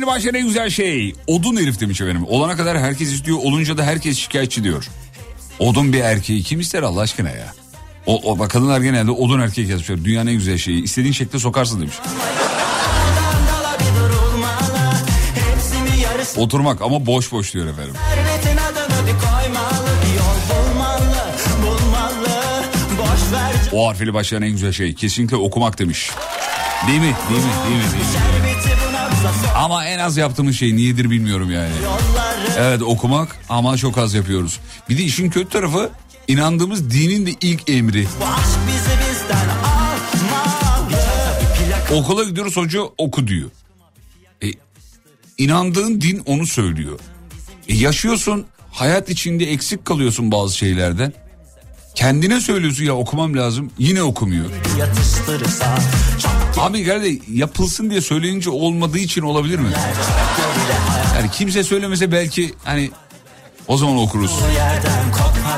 Harfini 0.04 0.16
başlayan 0.16 0.34
en 0.34 0.46
güzel 0.46 0.70
şey. 0.70 1.14
Odun 1.26 1.56
herif 1.56 1.80
demiş 1.80 2.00
efendim. 2.00 2.24
Olana 2.28 2.56
kadar 2.56 2.78
herkes 2.78 3.12
istiyor. 3.12 3.38
Olunca 3.38 3.78
da 3.78 3.84
herkes 3.84 4.18
şikayetçi 4.18 4.64
diyor. 4.64 4.88
Odun 5.58 5.92
bir 5.92 6.00
erkeği 6.00 6.42
kim 6.42 6.60
ister 6.60 6.82
Allah 6.82 7.00
aşkına 7.00 7.30
ya. 7.30 7.54
O, 8.06 8.32
o 8.32 8.38
bak 8.38 8.50
kadınlar 8.50 8.80
genelde 8.80 9.10
odun 9.10 9.40
erkek 9.40 9.68
yazmışlar. 9.68 10.04
Dünyanın 10.04 10.30
en 10.30 10.34
güzel 10.36 10.58
şeyi. 10.58 10.82
İstediğin 10.82 11.12
şekilde 11.12 11.38
sokarsın 11.38 11.80
demiş. 11.80 11.94
Oturmak 16.36 16.82
ama 16.82 17.06
boş 17.06 17.32
boş 17.32 17.54
diyor 17.54 17.66
efendim. 17.66 17.94
O 23.72 23.88
harfiyle 23.88 24.14
başlayan 24.14 24.42
en 24.42 24.50
güzel 24.50 24.72
şey. 24.72 24.94
Kesinlikle 24.94 25.36
okumak 25.36 25.78
demiş. 25.78 26.10
Değil 26.88 27.00
mi? 27.00 27.14
Değil 27.30 27.40
mi? 27.42 27.50
Değil 27.68 27.76
mi? 27.76 27.92
Değil 27.92 28.66
mi? 28.66 28.73
Ama 29.56 29.84
en 29.84 29.98
az 29.98 30.16
yaptığımız 30.16 30.56
şey 30.56 30.76
niyedir 30.76 31.10
bilmiyorum 31.10 31.50
yani. 31.50 31.72
Evet 32.58 32.82
okumak 32.82 33.36
ama 33.48 33.76
çok 33.76 33.98
az 33.98 34.14
yapıyoruz. 34.14 34.60
Bir 34.88 34.98
de 34.98 35.02
işin 35.02 35.30
kötü 35.30 35.48
tarafı 35.48 35.90
inandığımız 36.28 36.90
dinin 36.90 37.26
de 37.26 37.30
ilk 37.40 37.70
emri. 37.70 38.06
Okula 41.92 42.24
gidiyoruz 42.24 42.56
hoca 42.56 42.80
oku 42.98 43.26
diyor. 43.26 43.50
E, 44.42 44.46
inandığın 45.38 46.00
din 46.00 46.22
onu 46.26 46.46
söylüyor. 46.46 46.98
E, 47.68 47.74
yaşıyorsun 47.74 48.46
hayat 48.70 49.08
içinde 49.08 49.52
eksik 49.52 49.84
kalıyorsun 49.84 50.32
bazı 50.32 50.56
şeylerden. 50.56 51.12
Kendine 51.94 52.40
söylüyorsun 52.40 52.84
ya 52.84 52.96
okumam 52.96 53.36
lazım 53.36 53.70
yine 53.78 54.02
okumuyor. 54.02 54.46
yatıştırırsa 54.78 55.78
Abi 56.64 56.84
geldi 56.84 57.20
yapılsın 57.32 57.90
diye 57.90 58.00
söyleyince 58.00 58.50
olmadığı 58.50 58.98
için 58.98 59.22
olabilir 59.22 59.58
mi? 59.58 59.68
Yani 61.16 61.30
kimse 61.30 61.64
söylemese 61.64 62.12
belki 62.12 62.54
hani 62.64 62.90
o 63.68 63.76
zaman 63.76 63.96
okuruz. 63.96 64.32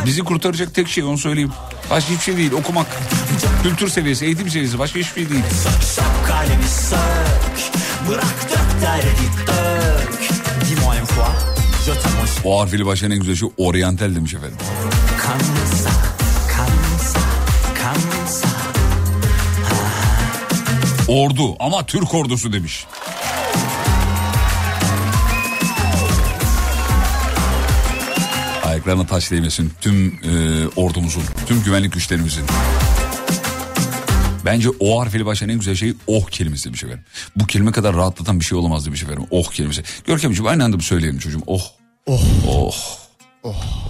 Bizi 0.07 0.21
kurtaracak 0.21 0.75
tek 0.75 0.89
şey 0.89 1.05
onu 1.05 1.19
söyleyeyim. 1.19 1.53
Başka 1.91 2.11
hiçbir 2.11 2.25
şey 2.25 2.37
değil 2.37 2.53
okumak. 2.53 2.87
Kültür 3.63 3.89
seviyesi, 3.89 4.25
eğitim 4.25 4.51
seviyesi 4.51 4.79
başka 4.79 4.99
hiçbir 5.01 5.21
şey 5.21 5.31
değil. 5.31 5.45
Sök 5.81 6.29
kalemi 6.29 6.65
sök 6.65 7.81
Bırak 8.09 8.49
dök 8.51 8.83
derdi 8.83 9.07
dök 9.47 10.21
Dis-moi 10.61 10.97
une 10.99 11.07
fois 11.07 11.57
O 12.45 12.61
harfiyle 12.61 12.87
başlayan 12.87 13.11
en 13.11 13.21
güzel 13.21 13.37
şey 13.37 13.49
oryantal 13.57 14.15
demiş 14.15 14.35
efendim. 14.35 14.57
Kansa 15.23 15.96
Ordu 21.09 21.57
ama 21.61 21.87
Türk 21.87 22.15
ordusu 22.15 22.53
demiş. 22.53 22.87
Ayaklarına 28.65 29.07
taş 29.07 29.31
değmesin 29.31 29.73
tüm 29.81 30.07
e, 30.25 30.69
ordumuzun, 30.77 31.23
tüm 31.47 31.63
güvenlik 31.65 31.93
güçlerimizin. 31.93 32.45
Bence 34.45 34.69
o 34.81 35.01
harfiyle 35.01 35.27
başlayan 35.27 35.49
en 35.49 35.59
güzel 35.59 35.75
şey 35.75 35.95
oh 36.07 36.27
kelimesi 36.27 36.65
demiş 36.65 36.85
efendim. 36.85 37.05
Bu 37.37 37.47
kelime 37.47 37.73
kadar 37.73 37.97
rahatlatan 37.97 38.41
bir 38.41 38.45
şey 38.45 38.59
olamaz 38.59 38.87
demiş 38.87 39.03
efendim. 39.03 39.25
Oh 39.31 39.51
kelimesi. 39.51 39.83
Görkemciğim 40.07 40.47
aynı 40.47 40.65
anda 40.65 40.79
bir 40.79 40.85
söyleyelim 40.85 41.19
çocuğum. 41.19 41.43
Oh. 41.47 41.63
Oh. 42.07 42.21
Oh. 42.49 43.06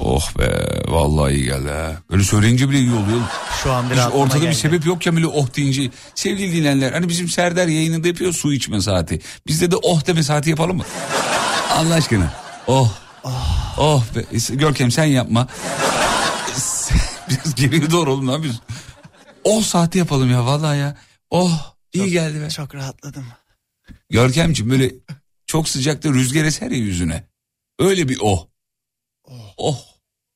Oh. 0.00 0.38
be 0.38 0.82
vallahi 0.88 1.34
iyi 1.34 1.44
geldi 1.44 1.70
ha. 1.70 1.92
Böyle 2.10 2.22
söyleyince 2.22 2.70
bile 2.70 2.78
iyi 2.78 2.92
oluyor. 2.92 3.20
Şu 3.62 3.72
an 3.72 3.90
bir 3.90 3.94
Hiç 3.94 4.02
ortada 4.12 4.36
bir 4.40 4.42
geldi. 4.42 4.54
sebep 4.54 4.86
yokken 4.86 5.16
bile 5.16 5.26
oh 5.26 5.56
deyince 5.56 5.90
sevgili 6.14 6.52
dinleyenler 6.56 6.92
hani 6.92 7.08
bizim 7.08 7.28
Serdar 7.28 7.66
yayınında 7.68 8.08
yapıyor 8.08 8.32
su 8.32 8.52
içme 8.52 8.80
saati. 8.80 9.20
Bizde 9.46 9.70
de 9.70 9.76
oh 9.76 10.06
deme 10.06 10.22
saati 10.22 10.50
yapalım 10.50 10.76
mı? 10.76 10.84
Allah 11.74 11.94
aşkına. 11.94 12.32
Oh. 12.66 12.92
Oh, 13.78 14.04
be. 14.14 14.24
Görkem 14.56 14.90
sen 14.90 15.04
yapma. 15.04 15.48
Biraz 17.30 17.54
geriye 17.54 17.90
doğru 17.90 18.26
ne 18.26 18.32
yapıyorsun? 18.32 18.62
Oh 19.44 19.62
saati 19.62 19.98
yapalım 19.98 20.30
ya 20.30 20.46
vallahi 20.46 20.78
ya. 20.78 20.96
Oh 21.30 21.74
iyi 21.92 22.10
geldi 22.10 22.40
be. 22.40 22.50
Çok 22.50 22.74
rahatladım. 22.74 23.24
Görkemciğim 24.10 24.70
böyle 24.70 24.94
çok 25.46 25.68
sıcakta 25.68 26.08
rüzgar 26.08 26.44
eser 26.44 26.70
ya 26.70 26.78
yüzüne. 26.78 27.24
Öyle 27.78 28.08
bir 28.08 28.18
oh. 28.20 28.46
Oh. 29.56 29.78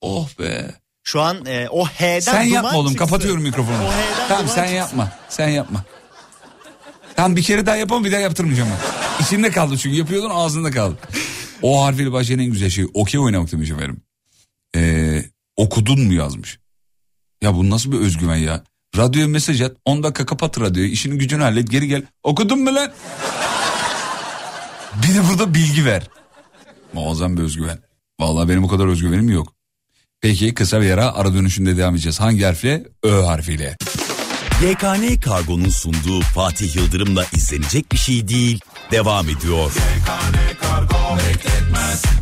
Oh 0.01 0.29
be. 0.39 0.75
Şu 1.03 1.21
an 1.21 1.47
e, 1.47 1.69
o 1.71 1.87
H'den 1.87 2.21
Sen 2.21 2.43
yapma 2.43 2.73
oğlum 2.79 2.93
çıksın. 2.93 3.07
kapatıyorum 3.07 3.43
mikrofonu. 3.43 3.77
O 3.85 3.91
H'den 3.91 4.29
Tamam 4.29 4.49
sen 4.49 4.55
çıksın. 4.63 4.77
yapma. 4.77 5.13
Sen 5.29 5.49
yapma. 5.49 5.85
Tamam 7.17 7.37
bir 7.37 7.43
kere 7.43 7.67
daha 7.67 7.77
yapalım 7.77 8.05
bir 8.05 8.13
daha 8.13 8.21
yaptırmayacağım 8.21 8.69
ben. 8.71 9.25
İçinde 9.25 9.51
kaldı 9.51 9.77
çünkü 9.79 9.97
yapıyordun 9.97 10.31
ağzında 10.31 10.71
kaldı. 10.71 10.97
O 11.63 11.85
harfiyle 11.85 12.13
başlayan 12.13 12.39
en 12.39 12.51
güzel 12.53 12.71
şey 12.71 12.87
okey 12.95 13.21
oynamak 13.21 13.53
demiş 13.53 13.71
efendim. 13.71 14.01
Ee, 14.77 15.25
okudun 15.57 16.01
mu 16.01 16.13
yazmış. 16.13 16.59
Ya 17.43 17.55
bu 17.55 17.71
nasıl 17.71 17.93
bir 17.93 17.99
özgüven 17.99 18.37
ya. 18.37 18.65
Radyoya 18.97 19.29
mesaj 19.29 19.61
at 19.63 19.73
10 19.85 20.03
dakika 20.03 20.27
kapat 20.27 20.61
radyoyu 20.61 20.89
işini 20.89 21.19
gücünü 21.19 21.43
hallet 21.43 21.71
geri 21.71 21.89
gel. 21.89 22.03
Okudun 22.23 22.59
mu 22.65 22.75
lan? 22.75 22.93
Bir 25.03 25.15
de 25.15 25.29
burada 25.31 25.55
bilgi 25.55 25.85
ver. 25.85 26.03
Muazzam 26.93 27.37
bir 27.37 27.43
özgüven. 27.43 27.79
Vallahi 28.21 28.49
benim 28.49 28.65
o 28.65 28.69
kadar 28.69 28.87
özgüvenim 28.87 29.29
yok. 29.29 29.53
Peki 30.21 30.55
kısa 30.55 30.81
bir 30.81 30.91
ara 30.91 31.15
ara 31.15 31.35
dönüşünde 31.35 31.77
devam 31.77 31.95
edeceğiz. 31.95 32.21
Hangi 32.21 32.45
harfle? 32.45 32.85
Ö 33.03 33.23
harfiyle. 33.23 33.77
YKN 34.63 35.21
Kargo'nun 35.21 35.69
sunduğu 35.69 36.21
Fatih 36.21 36.77
Yıldırım'la 36.77 37.25
izlenecek 37.33 37.93
bir 37.93 37.97
şey 37.97 38.29
değil. 38.29 38.61
Devam 38.91 39.29
ediyor. 39.29 39.73
Biz 41.75 42.20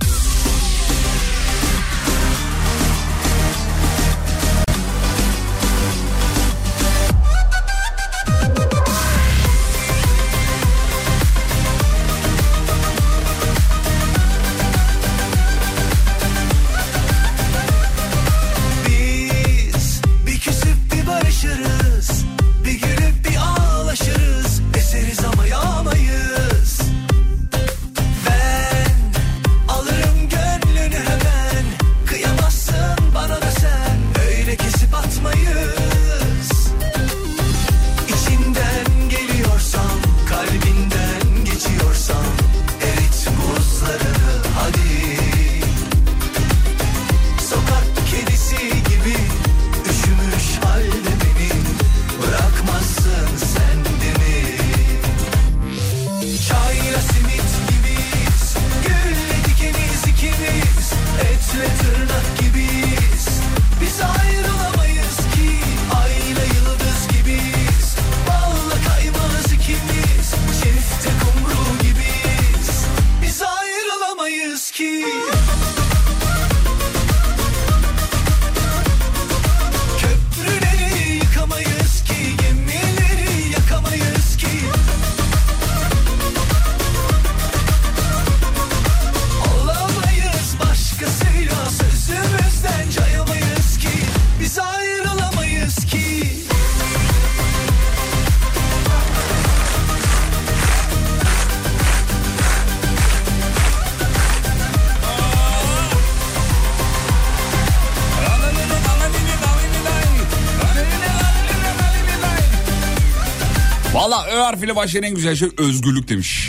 başlayan 114.78 115.02
en 115.02 115.14
güzel 115.14 115.36
şey 115.36 115.48
özgürlük 115.58 116.08
demiş. 116.08 116.48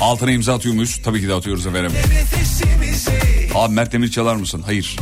Altına 0.00 0.30
imza 0.30 0.54
atıyor 0.54 0.74
muyuz? 0.74 1.00
Tabii 1.04 1.20
ki 1.20 1.28
de 1.28 1.34
atıyoruz 1.34 1.66
efendim. 1.66 1.92
Abi 3.54 3.74
Mert 3.74 3.92
Demir 3.92 4.10
çalar 4.10 4.36
mısın? 4.36 4.62
Hayır. 4.66 4.96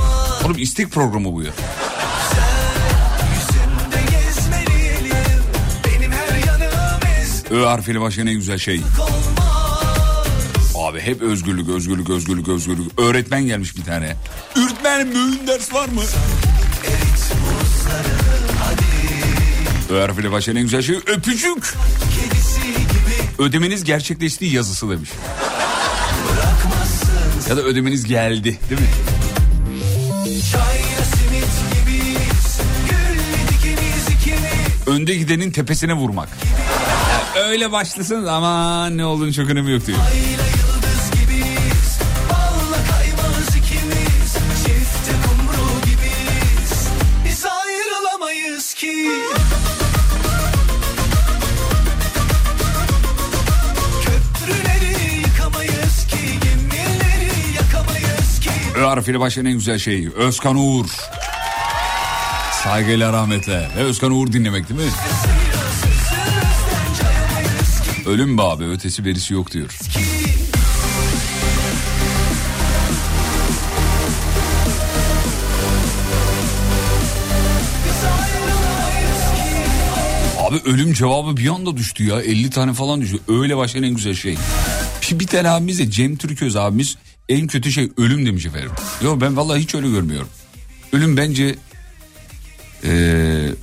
Oğlum 0.44 0.56
istek 0.58 0.90
programı 0.90 1.32
bu 1.32 1.42
ya. 1.42 1.50
Ö 7.50 7.64
harfiyle 7.64 8.00
başlayan 8.00 8.26
en 8.26 8.34
güzel 8.34 8.58
şey. 8.58 8.80
Abi 10.76 11.00
hep 11.00 11.22
özgürlük, 11.22 11.68
özgürlük, 11.68 12.10
özgürlük, 12.10 12.48
özgürlük. 12.48 13.00
Öğretmen 13.00 13.46
gelmiş 13.46 13.76
bir 13.76 13.84
tane. 13.84 14.16
Öğretmenim 14.56 15.08
bugün 15.08 15.46
ders 15.46 15.74
var 15.74 15.88
mı? 15.88 16.02
Ö 19.90 20.00
harfiyle 20.00 20.32
başlayan 20.32 20.56
en 20.56 20.62
güzel 20.62 20.82
şey 20.82 20.96
öpücük. 20.96 21.74
Ödemeniz 23.38 23.84
gerçekleştiği 23.84 24.54
yazısı 24.54 24.90
demiş. 24.90 25.10
Ya 27.50 27.56
da 27.56 27.60
ödemeniz 27.62 28.04
geldi 28.04 28.58
değil 28.70 28.80
mi? 28.80 28.86
Gibiyiz 33.62 34.08
ikimiz 34.20 34.86
Önde 34.86 35.14
gidenin 35.14 35.50
tepesine 35.50 35.92
vurmak. 35.94 36.28
Öyle 37.48 37.72
başlasın 37.72 38.26
ama 38.26 38.86
ne 38.90 39.04
olduğunu 39.04 39.32
çok 39.32 39.50
önemi 39.50 39.72
yok 39.72 39.86
diyor. 39.86 39.98
Ayla 39.98 40.35
harfiyle 58.86 59.20
başlayan 59.20 59.46
en 59.46 59.52
güzel 59.52 59.78
şey 59.78 60.08
Özkan 60.16 60.56
Uğur. 60.56 60.86
Saygıyla 62.64 63.12
rahmetle. 63.12 63.68
Ve 63.76 63.80
Özkan 63.80 64.10
Uğur 64.10 64.32
dinlemek 64.32 64.68
değil 64.68 64.80
mi? 64.80 64.86
Ölüm 68.06 68.38
be 68.38 68.42
abi 68.42 68.64
ötesi 68.64 69.04
verisi 69.04 69.34
yok 69.34 69.52
diyor. 69.52 69.78
Abi 80.38 80.56
ölüm 80.64 80.92
cevabı 80.92 81.36
bir 81.36 81.48
anda 81.48 81.76
düştü 81.76 82.04
ya. 82.04 82.20
50 82.20 82.50
tane 82.50 82.72
falan 82.72 83.00
düştü. 83.00 83.18
Öyle 83.28 83.56
başlayan 83.56 83.82
en 83.82 83.94
güzel 83.94 84.14
şey. 84.14 84.36
Bir, 85.02 85.20
bir 85.20 85.26
tane 85.26 85.50
abimiz 85.50 85.78
de 85.78 85.90
Cem 85.90 86.16
Türköz 86.16 86.56
abimiz 86.56 86.96
en 87.28 87.46
kötü 87.46 87.72
şey 87.72 87.90
ölüm 87.96 88.26
demiş 88.26 88.46
efendim. 88.46 88.70
Yok 89.02 89.20
ben 89.20 89.36
vallahi 89.36 89.60
hiç 89.60 89.74
öyle 89.74 89.88
görmüyorum. 89.88 90.28
Ölüm 90.92 91.16
bence 91.16 91.54
eee, 92.84 93.54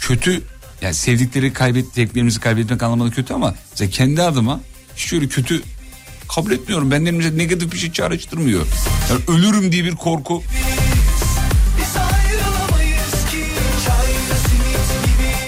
kötü 0.00 0.42
yani 0.82 0.94
sevdikleri 0.94 1.52
kaybettiklerimizi 1.52 2.40
kaybetmek 2.40 2.82
anlamında 2.82 3.10
kötü 3.14 3.34
ama 3.34 3.54
mesela 3.70 3.90
kendi 3.90 4.22
adıma 4.22 4.60
hiç 4.96 5.12
öyle 5.12 5.28
kötü 5.28 5.62
kabul 6.28 6.50
etmiyorum. 6.52 6.90
Benlerimize 6.90 7.38
negatif 7.38 7.72
bir 7.72 7.78
şey 7.78 7.92
çağrıştırmıyor. 7.92 8.66
Yani 9.10 9.20
ölürüm 9.38 9.72
diye 9.72 9.84
bir 9.84 9.92
korku. 9.96 10.42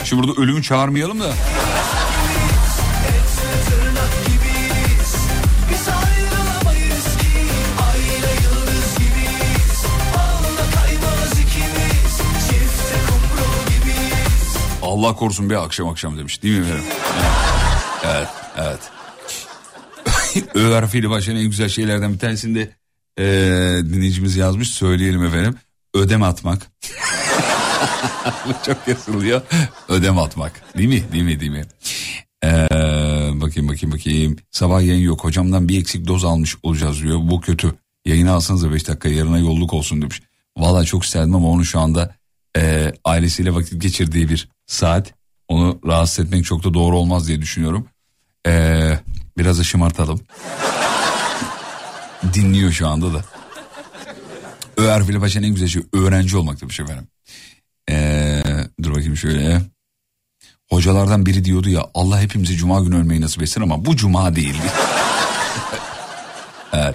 Şimdi 0.04 0.22
burada 0.22 0.40
ölümü 0.42 0.62
çağırmayalım 0.62 1.20
da. 1.20 1.32
Allah 14.96 15.16
korusun 15.16 15.50
bir 15.50 15.64
akşam 15.64 15.88
akşam 15.88 16.18
demiş 16.18 16.42
değil 16.42 16.58
mi 16.58 16.66
efendim? 16.66 16.84
Evet, 18.04 18.28
evet. 18.56 18.80
Ö 20.54 20.72
harfiyle 20.72 21.10
başlayan 21.10 21.36
en 21.36 21.44
güzel 21.44 21.68
şeylerden 21.68 22.12
bir 22.14 22.18
tanesinde 22.18 22.60
eee 23.18 23.84
dinleyicimiz 23.84 24.36
yazmış 24.36 24.70
söyleyelim 24.70 25.24
efendim. 25.24 25.54
Ödem 25.94 26.22
atmak. 26.22 26.66
Çok 28.66 28.88
yazılıyor. 28.88 29.42
Ödem 29.88 30.18
atmak. 30.18 30.78
Değil 30.78 30.88
mi? 30.88 31.12
Değil 31.12 31.24
mi? 31.24 31.40
Değil 31.40 31.50
mi? 31.52 31.64
Eee, 32.44 32.68
bakayım 33.40 33.68
bakayım 33.68 33.92
bakayım. 33.92 34.36
Sabah 34.50 34.82
yayın 34.82 35.02
yok. 35.04 35.24
Hocamdan 35.24 35.68
bir 35.68 35.80
eksik 35.80 36.06
doz 36.06 36.24
almış 36.24 36.56
olacağız 36.62 37.02
diyor. 37.02 37.18
Bu 37.22 37.40
kötü. 37.40 37.74
Yayını 38.04 38.32
alsanıza 38.32 38.72
5 38.72 38.88
dakika 38.88 39.08
yarına 39.08 39.38
yolluk 39.38 39.72
olsun 39.72 40.02
demiş. 40.02 40.22
Valla 40.56 40.84
çok 40.84 41.04
isterdim 41.04 41.34
ama 41.34 41.48
onu 41.48 41.64
şu 41.64 41.80
anda 41.80 42.14
eee, 42.56 42.92
ailesiyle 43.04 43.54
vakit 43.54 43.82
geçirdiği 43.82 44.28
bir 44.28 44.48
saat. 44.66 45.14
Onu 45.48 45.80
rahatsız 45.86 46.26
etmek 46.26 46.44
çok 46.44 46.64
da 46.64 46.74
doğru 46.74 46.98
olmaz 46.98 47.28
diye 47.28 47.42
düşünüyorum. 47.42 47.88
Eee, 48.46 49.00
biraz 49.38 49.58
da 49.58 49.64
şımartalım. 49.64 50.20
Dinliyor 52.34 52.72
şu 52.72 52.88
anda 52.88 53.14
da. 53.14 53.24
Ö 54.76 54.88
harfiyle 54.88 55.46
en 55.46 55.54
güzel 55.54 55.68
şey 55.68 55.82
öğrenci 55.92 56.36
olmak 56.36 56.60
demiş 56.60 56.80
efendim. 56.80 57.08
Ee, 57.90 58.42
dur 58.82 58.90
bakayım 58.90 59.16
şöyle. 59.16 59.60
Hocalardan 60.70 61.26
biri 61.26 61.44
diyordu 61.44 61.68
ya 61.68 61.86
Allah 61.94 62.20
hepimize 62.20 62.54
cuma 62.54 62.80
günü 62.80 62.96
ölmeyi 62.96 63.20
nasip 63.20 63.42
etsin 63.42 63.62
ama 63.62 63.84
bu 63.84 63.96
cuma 63.96 64.36
değildi. 64.36 64.66
evet. 66.72 66.94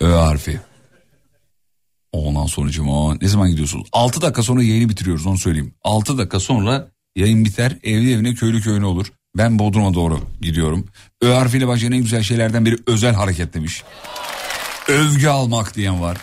Ö 0.00 0.12
harfi. 0.12 0.60
Ondan 2.12 2.46
sonra 2.46 2.70
cuma 2.70 3.14
ne 3.14 3.28
zaman 3.28 3.50
gidiyorsunuz? 3.50 3.88
6 3.92 4.20
dakika 4.22 4.42
sonra 4.42 4.62
yayını 4.62 4.88
bitiriyoruz 4.88 5.26
onu 5.26 5.38
söyleyeyim. 5.38 5.74
6 5.82 6.18
dakika 6.18 6.40
sonra 6.40 6.88
yayın 7.16 7.44
biter 7.44 7.76
evli 7.82 8.12
evine 8.12 8.34
köylü 8.34 8.60
köyüne 8.60 8.86
olur. 8.86 9.12
Ben 9.36 9.58
Bodrum'a 9.58 9.94
doğru 9.94 10.20
gidiyorum. 10.40 10.86
Ö 11.20 11.32
harfiyle 11.32 11.68
başlayan 11.68 11.92
en 11.92 12.02
güzel 12.02 12.22
şeylerden 12.22 12.66
biri 12.66 12.76
özel 12.86 13.14
hareket 13.14 13.54
demiş. 13.54 13.82
Övgü 14.88 15.28
almak 15.28 15.74
diyen 15.74 16.00
var. 16.00 16.18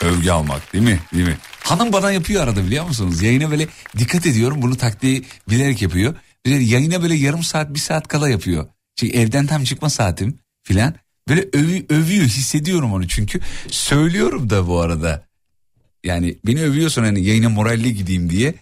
Övgü 0.00 0.30
almak 0.30 0.72
değil 0.72 0.84
mi? 0.84 1.00
Değil 1.14 1.26
mi? 1.26 1.36
Hanım 1.60 1.92
bana 1.92 2.12
yapıyor 2.12 2.42
arada 2.42 2.64
biliyor 2.64 2.86
musunuz? 2.86 3.22
Yayına 3.22 3.50
böyle 3.50 3.68
dikkat 3.98 4.26
ediyorum 4.26 4.62
bunu 4.62 4.76
taktiği 4.76 5.24
bilerek 5.50 5.82
yapıyor. 5.82 6.14
Böyle 6.46 6.64
yayına 6.64 7.02
böyle 7.02 7.14
yarım 7.14 7.42
saat 7.42 7.74
bir 7.74 7.78
saat 7.78 8.08
kala 8.08 8.28
yapıyor. 8.28 8.66
Çünkü 8.96 9.16
evden 9.16 9.46
tam 9.46 9.64
çıkma 9.64 9.90
saatim 9.90 10.38
filan. 10.62 10.94
Böyle 11.28 11.40
övü- 11.40 11.92
övüyor 11.94 12.24
hissediyorum 12.24 12.92
onu 12.92 13.08
çünkü. 13.08 13.40
Söylüyorum 13.68 14.50
da 14.50 14.66
bu 14.68 14.80
arada. 14.80 15.24
Yani 16.04 16.38
beni 16.46 16.62
övüyorsun 16.62 17.02
hani 17.04 17.24
yayına 17.24 17.48
moralli 17.48 17.94
gideyim 17.94 18.30
diye. 18.30 18.54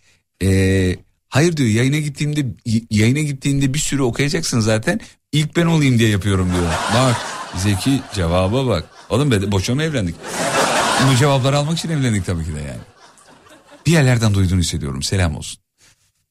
Ee, 0.42 0.96
hayır 1.28 1.56
diyor 1.56 1.68
yayına 1.68 1.98
gittiğimde 1.98 2.46
yayına 2.90 3.18
gittiğinde 3.18 3.74
bir 3.74 3.78
sürü 3.78 4.02
okuyacaksın 4.02 4.60
zaten. 4.60 5.00
İlk 5.32 5.56
ben 5.56 5.66
olayım 5.66 5.98
diye 5.98 6.08
yapıyorum 6.08 6.52
diyor. 6.54 6.72
Bak 6.94 7.16
Zeki 7.56 8.00
cevaba 8.14 8.66
bak. 8.66 8.84
Oğlum 9.10 9.30
be 9.30 9.52
boşuna 9.52 9.82
evlendik? 9.82 10.14
Bu 11.10 11.16
cevapları 11.16 11.58
almak 11.58 11.78
için 11.78 11.88
evlendik 11.90 12.26
tabii 12.26 12.44
ki 12.44 12.54
de 12.54 12.58
yani. 12.60 12.80
Bir 13.86 13.92
yerlerden 13.92 14.34
duyduğunu 14.34 14.60
hissediyorum. 14.60 15.02
Selam 15.02 15.36
olsun. 15.36 15.60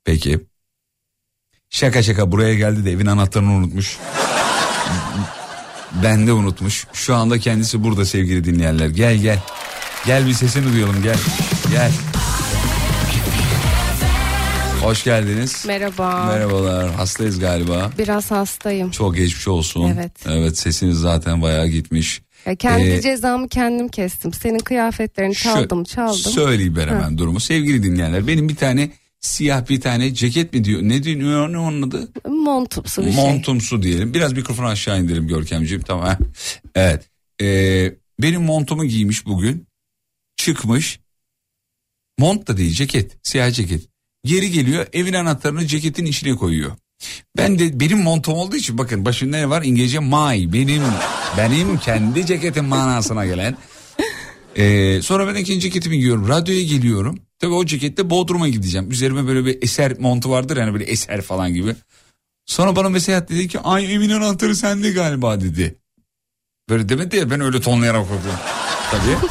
Peki. 0.04 0.40
Şaka 1.70 2.04
şaka 2.04 2.32
buraya 2.32 2.56
geldi 2.56 2.86
de 2.86 2.92
evin 2.92 3.06
anahtarını 3.06 3.52
unutmuş. 3.52 3.98
Ben 6.04 6.28
de 6.28 6.34
unutmuş. 6.34 6.88
Şu 6.94 7.16
anda 7.16 7.40
kendisi 7.40 7.84
burada 7.84 8.06
sevgili 8.06 8.44
dinleyenler. 8.44 8.88
Gel 8.90 9.16
gel. 9.18 9.40
Gel 10.06 10.28
bir 10.28 10.34
sesini 10.34 10.74
duyalım 10.74 11.04
gel. 11.04 11.18
Gel. 11.72 11.92
Hoş 14.82 15.04
geldiniz. 15.04 15.64
Merhaba. 15.68 16.26
Merhabalar. 16.26 16.92
Hastayız 16.92 17.40
galiba. 17.40 17.92
Biraz 17.98 18.32
hastayım. 18.32 18.92
Çok 18.92 19.16
geçmiş 19.16 19.48
olsun. 19.48 19.94
Evet. 19.96 20.12
Evet 20.26 20.58
sesiniz 20.58 20.98
zaten 20.98 21.42
bayağı 21.42 21.68
gitmiş. 21.68 22.22
Ya 22.46 22.56
kendi 22.56 22.84
Ee, 22.90 23.02
cezamı 23.02 23.50
kendim 23.50 23.88
kestim. 23.90 24.34
Senin 24.34 24.60
kıyafetlerini 24.60 25.36
çaldım 25.36 25.84
çaldım. 25.84 26.16
Söyleyeyim 26.32 26.76
ben 26.78 26.88
hemen 26.88 27.18
durumu. 27.18 27.40
Sevgili 27.40 27.84
dinleyenler 27.84 28.28
benim 28.28 28.50
bir 28.50 28.56
tane 28.56 28.92
siyah 29.22 29.70
bir 29.70 29.82
tane 29.82 30.14
ceket 30.14 30.54
mi 30.54 30.64
diyor? 30.64 30.82
Ne 30.82 31.04
diyor 31.04 31.52
ne 31.54 31.58
onun 31.58 31.82
adı? 31.82 32.12
Montumsu 32.28 33.06
bir 33.06 33.12
şey. 33.12 33.24
Montumsu 33.24 33.84
diyelim. 33.84 34.14
Biraz 34.14 34.34
mikrofonu 34.34 34.68
aşağı 34.68 35.02
indirelim 35.02 35.28
Görkemciğim 35.28 35.84
tamam. 35.84 36.18
Evet. 36.76 37.10
Ee, 37.42 37.94
benim 38.20 38.42
montumu 38.42 38.86
giymiş 38.86 39.26
bugün. 39.26 39.68
Çıkmış. 40.38 41.00
Mont 42.20 42.48
da 42.48 42.58
değil 42.58 42.72
ceket. 42.74 43.18
Siyah 43.24 43.52
ceket. 43.52 43.82
Geri 44.26 44.52
geliyor 44.52 44.88
evin 44.94 45.14
anahtarını 45.14 45.68
ceketin 45.68 46.06
içine 46.06 46.36
koyuyor. 46.36 46.72
Ben 47.38 47.60
de 47.60 47.80
benim 47.80 48.02
montum 48.02 48.34
olduğu 48.34 48.56
için 48.56 48.78
bakın 48.78 49.06
başında 49.06 49.38
ne 49.38 49.50
var 49.50 49.64
İngilizce 49.64 50.00
my 50.00 50.54
benim 50.54 50.84
benim 51.38 51.78
kendi 51.78 52.26
ceketim 52.26 52.66
manasına 52.66 53.26
gelen. 53.26 53.58
Ee, 54.56 55.02
sonra 55.02 55.28
ben 55.28 55.36
ikinci 55.36 55.60
ceketimi 55.60 55.98
giyiyorum 55.98 56.28
radyoya 56.28 56.64
geliyorum. 56.64 57.20
Tabii 57.42 57.54
o 57.54 57.66
cekette 57.66 58.10
Bodrum'a 58.10 58.48
gideceğim. 58.48 58.92
Üzerime 58.92 59.28
böyle 59.28 59.46
bir 59.46 59.64
eser 59.64 60.00
montu 60.00 60.30
vardır 60.30 60.58
yani 60.58 60.74
böyle 60.74 60.84
eser 60.84 61.22
falan 61.22 61.54
gibi. 61.54 61.76
Sonra 62.46 62.76
bana 62.76 62.98
attı 62.98 63.30
dedi 63.30 63.48
ki 63.48 63.60
ay 63.60 63.96
evin 63.96 64.10
anahtarı 64.10 64.56
sende 64.56 64.92
galiba 64.92 65.42
dedi. 65.42 65.76
Böyle 66.70 66.90
demedi 66.90 67.16
ya 67.16 67.30
ben 67.30 67.42
öyle 67.42 67.62
tonlayarak 67.62 68.02
okudum. 68.02 68.22
Tabii. 68.92 69.28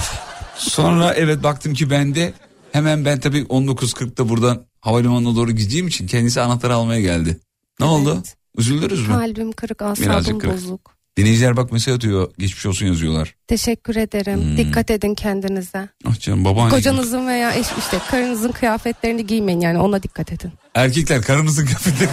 Sonra 0.56 1.14
evet 1.14 1.42
baktım 1.42 1.74
ki 1.74 1.90
bende 1.90 2.32
hemen 2.72 3.04
ben 3.04 3.20
tabii 3.20 3.40
19.40'da 3.40 4.28
buradan 4.28 4.66
havalimanına 4.80 5.36
doğru 5.36 5.50
gideceğim 5.50 5.88
için 5.88 6.06
kendisi 6.06 6.40
anahtarı 6.40 6.74
almaya 6.74 7.00
geldi. 7.00 7.40
Ne 7.80 7.86
oldu? 7.86 8.22
Üzüldünüz 8.58 9.00
mü? 9.08 9.14
Kalbim 9.14 9.52
kırık, 9.52 9.80
Birazcık 9.80 10.10
asabım 10.10 10.38
kırık. 10.38 10.54
bozuk. 10.54 10.99
Dinleyiciler 11.20 11.56
bak 11.56 11.72
mesaj 11.72 11.94
atıyor 11.94 12.30
geçmiş 12.38 12.66
olsun 12.66 12.86
yazıyorlar. 12.86 13.34
Teşekkür 13.48 13.96
ederim. 13.96 14.42
Hmm. 14.42 14.56
Dikkat 14.56 14.90
edin 14.90 15.14
kendinize. 15.14 15.88
Ah 16.06 16.20
canım 16.20 16.44
babaanne. 16.44 16.70
Kocanızın 16.70 17.26
veya 17.26 17.54
eş, 17.54 17.66
işte 17.78 17.98
karınızın 18.10 18.52
kıyafetlerini 18.52 19.26
giymeyin 19.26 19.60
yani 19.60 19.78
ona 19.78 20.02
dikkat 20.02 20.32
edin. 20.32 20.52
Erkekler 20.74 21.22
karınızın 21.22 21.66
kıyafetleri. 21.66 22.10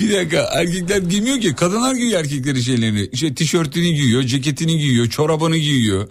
bir 0.00 0.14
dakika 0.16 0.48
erkekler 0.52 0.98
giymiyor 0.98 1.40
ki 1.40 1.54
kadınlar 1.54 1.94
giyiyor 1.94 2.20
erkeklerin 2.20 2.60
şeylerini. 2.60 3.08
İşte 3.12 3.34
tişörtünü 3.34 3.88
giyiyor, 3.88 4.22
ceketini 4.22 4.78
giyiyor, 4.78 5.06
çorabını 5.06 5.56
giyiyor. 5.56 6.08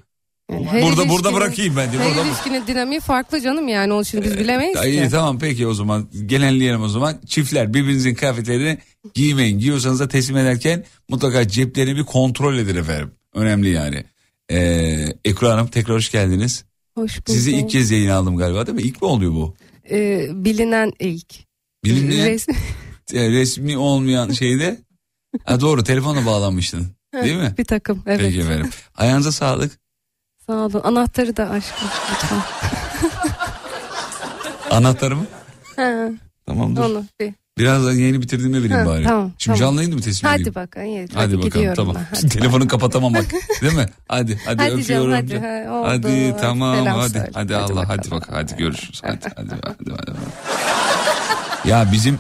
Yani 0.52 0.66
her 0.68 0.82
burada 0.84 1.10
burada 1.10 1.34
bırakayım 1.34 1.76
ben 1.78 1.94
de. 1.94 1.98
Her 1.98 2.06
Burada 2.06 2.28
ilişkinin 2.28 2.68
dinamiği 2.68 3.00
farklı 3.00 3.42
canım 3.42 3.68
yani 3.68 3.94
onun 3.94 4.04
için 4.04 4.24
biz 4.24 4.38
bilemeyiz 4.40 4.76
Ya 4.76 4.82
ki. 4.82 4.90
iyi 4.90 5.10
tamam 5.10 5.40
peki 5.40 5.68
o 5.68 5.74
zaman 5.74 6.08
genelleyelim 6.26 6.82
o 6.82 6.88
zaman. 6.90 7.16
Çiftler 7.28 7.74
birbirinizin 7.74 8.16
kıyafetlerini 8.16 8.78
giymeyin. 9.14 9.60
Giyiyorsanız 9.60 10.00
da 10.00 10.08
teslim 10.08 10.38
ederken 10.38 10.84
mutlaka 11.10 11.48
ceplerini 11.48 11.96
bir 11.98 12.04
kontrol 12.04 12.58
edin 12.58 12.76
efendim. 12.76 13.12
Önemli 13.36 13.70
yani. 13.70 14.04
Ee, 14.52 15.06
Ekru 15.26 15.48
Hanım 15.50 15.68
tekrar 15.68 15.96
hoş 15.96 16.12
geldiniz. 16.12 16.66
Hoş 16.96 17.12
bulduk. 17.18 17.30
Sizi 17.30 17.52
ilk 17.52 17.70
kez 17.70 17.92
yayına 17.92 18.16
aldım 18.16 18.38
galiba 18.38 18.68
değil 18.68 18.76
mi? 18.76 18.82
İlk 18.82 19.02
mi 19.02 19.08
oluyor 19.08 19.32
bu? 19.32 19.56
Ee, 19.92 20.28
bilinen 20.32 20.92
ilk. 21.00 21.34
Bilinmeyen 21.86 22.28
Resmi- 22.28 22.56
resmi 23.14 23.78
olmayan 23.78 24.32
şeyde. 24.32 24.80
Ha, 25.46 25.62
doğru 25.62 25.84
telefonla 25.84 26.26
bağlanmıştın 26.26 26.88
değil 27.24 27.36
mi? 27.38 27.56
Bir 27.58 27.66
takım 27.66 28.04
evet. 28.08 28.20
Peki 28.22 28.40
efendim. 28.40 28.70
Ayağınıza 28.96 29.32
sağlık. 29.32 29.81
Sağ 30.52 30.58
olun. 30.58 30.82
Anahtarı 30.84 31.38
da 31.38 31.50
aşkım 31.50 31.88
lütfen. 32.12 32.38
Anahtarı 34.78 35.16
mı? 35.16 35.26
Ha, 35.76 36.10
Tamamdır. 36.46 36.82
onu 36.82 37.04
bir. 37.20 37.34
Birazdan 37.58 37.92
yayını 37.94 38.22
bitirdiğimde 38.22 38.58
vereyim 38.64 38.78
Ha, 38.78 38.86
bari. 38.86 39.04
tamam, 39.04 39.32
Şimdi 39.38 39.58
tamam. 39.60 39.60
canlı 39.70 39.82
yayını 39.82 39.96
mı 39.96 40.02
teslim 40.02 40.30
edeyim? 40.30 40.44
Hadi 40.46 40.56
bakalım. 40.56 40.88
iyi, 40.88 41.02
Hadi, 41.02 41.14
Hadi, 41.16 41.32
bakalım 41.34 41.44
gidiyorum 41.50 41.76
tamam. 41.76 41.96
ben, 41.96 42.08
hadi. 42.16 42.30
Telefonu 42.30 42.68
kapatamam 42.68 43.14
bak. 43.14 43.26
Değil 43.62 43.74
mi? 43.74 43.86
Hadi 44.08 44.40
hadi, 44.46 44.62
Hadi 44.64 44.84
canım, 44.86 45.12
öpüyorum. 45.12 45.12
hadi, 45.14 45.40
ha, 45.68 45.74
oldu. 45.74 45.88
Hadi 45.88 46.32
Hadi, 46.32 46.42
tamam 46.42 46.76
selam 46.76 47.00
hadi. 47.00 47.10
söyle. 47.10 47.30
Hadi, 47.34 47.54
Hadi 47.54 47.74
Allah 47.74 47.90
hadi 47.90 47.98
bakalım. 47.98 48.12
bak 48.12 48.28
hadi 48.32 48.56
görüşürüz. 48.56 49.02
Hadi 49.04 49.20
hadi 49.36 49.50
hadi. 49.50 49.92
hadi, 49.92 50.12
hadi. 50.12 51.70
ya 51.70 51.88
bizim 51.92 52.20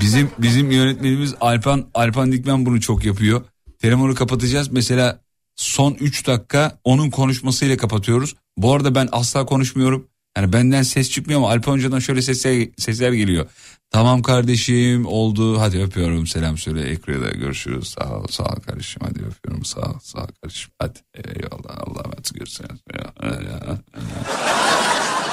bizim 0.00 0.30
bizim 0.38 0.70
yönetmenimiz 0.70 1.34
Alpan 1.40 1.84
Alpan 1.94 2.32
Dikmen 2.32 2.66
bunu 2.66 2.80
çok 2.80 3.04
yapıyor. 3.04 3.42
Telefonu 3.78 4.14
kapatacağız. 4.14 4.68
Mesela 4.72 5.18
son 5.56 5.94
3 5.94 6.26
dakika 6.26 6.78
onun 6.84 7.10
konuşmasıyla 7.10 7.76
kapatıyoruz. 7.76 8.34
Bu 8.56 8.74
arada 8.74 8.94
ben 8.94 9.08
asla 9.12 9.46
konuşmuyorum. 9.46 10.06
Yani 10.36 10.52
benden 10.52 10.82
ses 10.82 11.10
çıkmıyor 11.10 11.40
ama 11.40 11.50
Alpan 11.50 11.72
Hoca'dan 11.72 11.98
şöyle 11.98 12.22
sesler, 12.22 12.68
sesler 12.78 13.12
geliyor. 13.12 13.46
Tamam 13.90 14.22
kardeşim 14.22 15.06
oldu 15.06 15.60
hadi 15.60 15.82
öpüyorum 15.82 16.26
selam 16.26 16.58
söyle 16.58 16.82
Ekru'ya 16.82 17.30
görüşürüz 17.30 17.88
sağ 17.88 18.16
ol 18.16 18.26
sağ 18.30 18.44
ol 18.44 18.60
kardeşim 18.66 19.02
hadi 19.04 19.24
öpüyorum 19.24 19.64
sağ 19.64 19.80
ol 19.80 19.98
sağ 20.02 20.18
ol 20.18 20.28
kardeşim 20.42 20.70
hadi 20.78 20.98
eyvallah 21.14 21.78
Allah'a 21.78 22.04
emanet 22.04 22.34
görüşürüz. 22.34 22.80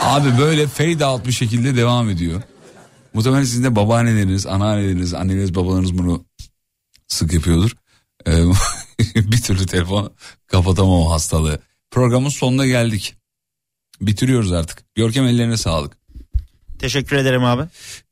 Abi 0.02 0.38
böyle 0.40 0.68
fade 0.68 1.06
out 1.06 1.28
bir 1.28 1.32
şekilde 1.32 1.76
devam 1.76 2.10
ediyor. 2.10 2.42
Muhtemelen 3.14 3.44
sizin 3.44 3.64
de 3.64 3.76
babaanneleriniz, 3.76 4.48
anneanneleriniz, 4.48 5.14
anneleriniz, 5.14 5.56
babalarınız 5.56 5.98
bunu 5.98 6.26
sık 7.08 7.34
yapıyordur. 7.34 7.76
Bir 9.16 9.42
türlü 9.42 9.66
telefon 9.66 10.14
kapatamam 10.48 11.08
hastalığı. 11.08 11.60
Programın 11.92 12.30
sonuna 12.30 12.66
geldik. 12.66 13.16
Bitiriyoruz 14.02 14.52
artık. 14.52 14.96
Görkem 14.96 15.26
ellerine 15.28 15.58
sağlık. 15.58 15.98
Teşekkür 16.80 17.16
ederim 17.16 17.44
abi. 17.44 17.64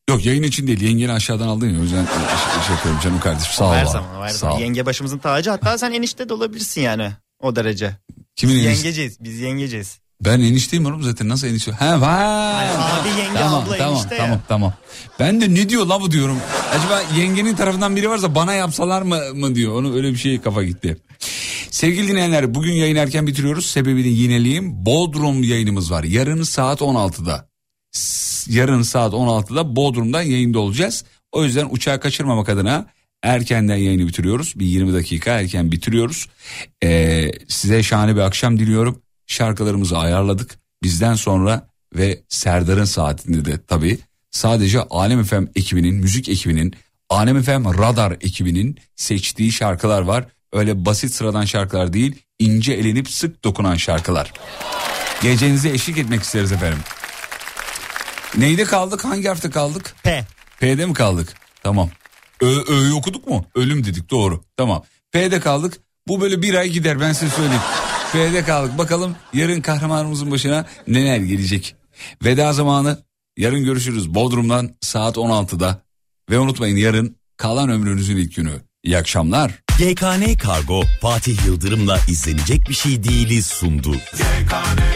Yok 0.10 0.26
yayın 0.26 0.44
için 0.44 0.68
değil. 0.68 0.82
Yengeni 0.82 1.12
aşağıdan 1.12 1.48
aldın 1.48 1.70
ya. 1.70 1.80
O 1.80 1.84
yüzden 1.84 2.06
şey, 2.06 2.64
şey 2.68 2.76
yapıyorum 2.76 3.02
canım 3.04 3.20
kardeşim. 3.20 3.54
Sağ 3.54 3.70
ol. 3.70 3.74
her 3.74 3.86
zaman 3.86 4.22
her 4.22 4.30
Sağ 4.30 4.38
zaman. 4.38 4.56
ol. 4.56 4.60
Yenge 4.62 4.86
başımızın 4.86 5.18
tacı. 5.18 5.50
Hatta 5.50 5.78
sen 5.78 5.92
enişte 5.92 6.30
de 6.30 6.34
olabilirsin 6.34 6.82
yani. 6.82 7.12
O 7.40 7.56
derece. 7.56 7.98
Kimin 8.36 8.56
biz 8.56 8.66
enişte? 8.66 8.88
yengeceğiz. 8.88 9.18
Biz 9.24 9.40
yengeceğiz. 9.40 10.00
Ben 10.22 10.40
enişteyim 10.42 10.86
oğlum 10.86 11.04
zaten. 11.04 11.30
Nasıl 11.30 11.48
enişte? 11.48 11.72
He 11.72 12.02
vay. 12.02 12.70
abi, 12.70 13.08
yenge, 13.20 13.40
tamam, 13.40 13.64
abla, 13.64 13.78
tamam, 13.78 13.94
enişte 13.94 14.16
ya. 14.16 14.22
tamam, 14.22 14.42
tamam. 14.48 14.74
Ben 15.20 15.42
de 15.42 15.54
ne 15.54 15.70
diyor 15.70 15.86
la 15.86 16.02
bu 16.02 16.12
diyorum. 16.12 16.38
Acaba 16.72 17.02
yengenin 17.18 17.56
tarafından 17.56 17.96
biri 17.96 18.10
varsa 18.10 18.36
bana 18.36 18.54
yapsalar 18.54 19.02
mı 19.02 19.20
mı 19.36 19.56
diyor. 19.56 19.74
Onu 19.76 19.96
öyle 19.96 20.12
bir 20.12 20.18
şey 20.18 20.42
kafa 20.42 20.64
gitti. 20.64 20.98
Sevgili 21.72 22.08
dinleyenler 22.08 22.54
bugün 22.56 22.72
yayın 22.74 22.96
erken 22.96 23.28
bitiriyoruz. 23.28 23.66
Sebebini 23.66 24.08
yineleyeyim. 24.08 24.86
Bodrum 24.86 25.44
yayınımız 25.44 25.92
var. 25.92 26.04
Yarın 26.04 26.44
saat 26.44 26.82
16'da. 26.82 27.48
S- 27.92 28.52
Yarın 28.54 28.82
saat 28.82 29.14
16'da 29.14 29.76
Bodrum'dan 29.76 30.22
yayında 30.22 30.60
olacağız. 30.60 31.04
O 31.32 31.44
yüzden 31.44 31.68
uçağı 31.70 32.00
kaçırmamak 32.00 32.50
adına 32.50 32.86
erkenden 33.24 33.76
yayını 33.76 34.08
bitiriyoruz. 34.08 34.54
Bir 34.60 34.66
20 34.66 34.94
dakika 34.94 35.32
erken 35.32 35.72
bitiriyoruz. 35.72 36.28
Ee, 36.84 37.32
size 37.48 37.84
şahane 37.84 38.16
bir 38.16 38.22
akşam 38.22 38.60
diliyorum. 38.60 39.02
Şarkılarımızı 39.32 39.98
ayarladık. 39.98 40.60
Bizden 40.84 41.16
sonra 41.16 41.68
ve 41.96 42.22
Serdar'ın 42.30 42.86
saatinde 42.86 43.46
de 43.46 43.66
tabii 43.66 44.00
sadece 44.32 44.80
Alem 44.90 45.24
FM 45.24 45.44
ekibinin, 45.56 45.96
müzik 45.96 46.30
ekibinin, 46.30 46.76
Alem 47.10 47.42
FM 47.44 47.78
Radar 47.80 48.12
ekibinin 48.12 48.80
seçtiği 48.96 49.52
şarkılar 49.52 50.02
var. 50.02 50.26
Öyle 50.54 50.86
basit 50.86 51.14
sıradan 51.14 51.46
şarkılar 51.46 51.94
değil, 51.94 52.16
ince 52.40 52.74
elenip 52.74 53.10
sık 53.10 53.44
dokunan 53.44 53.76
şarkılar. 53.76 54.34
Gecenize 55.22 55.70
eşlik 55.70 55.98
etmek 55.98 56.22
isteriz 56.24 56.52
efendim. 56.52 56.80
Neyde 58.38 58.64
kaldık? 58.64 59.06
Hangi 59.06 59.28
harfte 59.28 59.50
kaldık? 59.50 59.96
P. 60.04 60.26
P'de 60.60 60.86
mi 60.86 60.94
kaldık? 60.94 61.34
Tamam. 61.64 61.90
Ö, 62.42 62.48
Ö'yü 62.68 62.94
okuduk 62.94 63.28
mu? 63.28 63.46
Ölüm 63.56 63.86
dedik 63.86 64.10
doğru. 64.10 64.44
Tamam. 64.58 64.84
P'de 65.12 65.40
kaldık. 65.40 65.78
Bu 66.08 66.22
böyle 66.22 66.42
bir 66.42 66.54
ay 66.54 66.70
gider 66.70 67.00
ben 67.00 67.14
size 67.14 67.36
söyleyeyim. 67.36 67.62
P'de 68.12 68.44
kaldık. 68.44 68.78
Bakalım 68.78 69.16
yarın 69.34 69.62
kahramanımızın 69.62 70.32
başına 70.32 70.66
neler 70.88 71.18
gelecek. 71.18 71.76
Veda 72.24 72.54
zamanı. 72.54 72.98
Yarın 73.38 73.64
görüşürüz 73.64 74.14
Bodrum'dan 74.14 74.76
saat 74.82 75.18
16'da. 75.18 75.82
Ve 76.30 76.40
unutmayın 76.40 76.78
yarın 76.78 77.16
kalan 77.38 77.70
ömrünüzün 77.70 78.18
ilk 78.18 78.36
günü. 78.36 78.62
İyi 78.84 78.98
akşamlar. 78.98 79.52
YKN 79.80 80.38
Kargo 80.38 80.82
Fatih 81.02 81.46
Yıldırım'la 81.46 82.00
izlenecek 82.08 82.70
bir 82.70 82.74
şey 82.74 83.04
değiliz 83.04 83.46
sundu. 83.46 83.96
YKN 83.96 84.92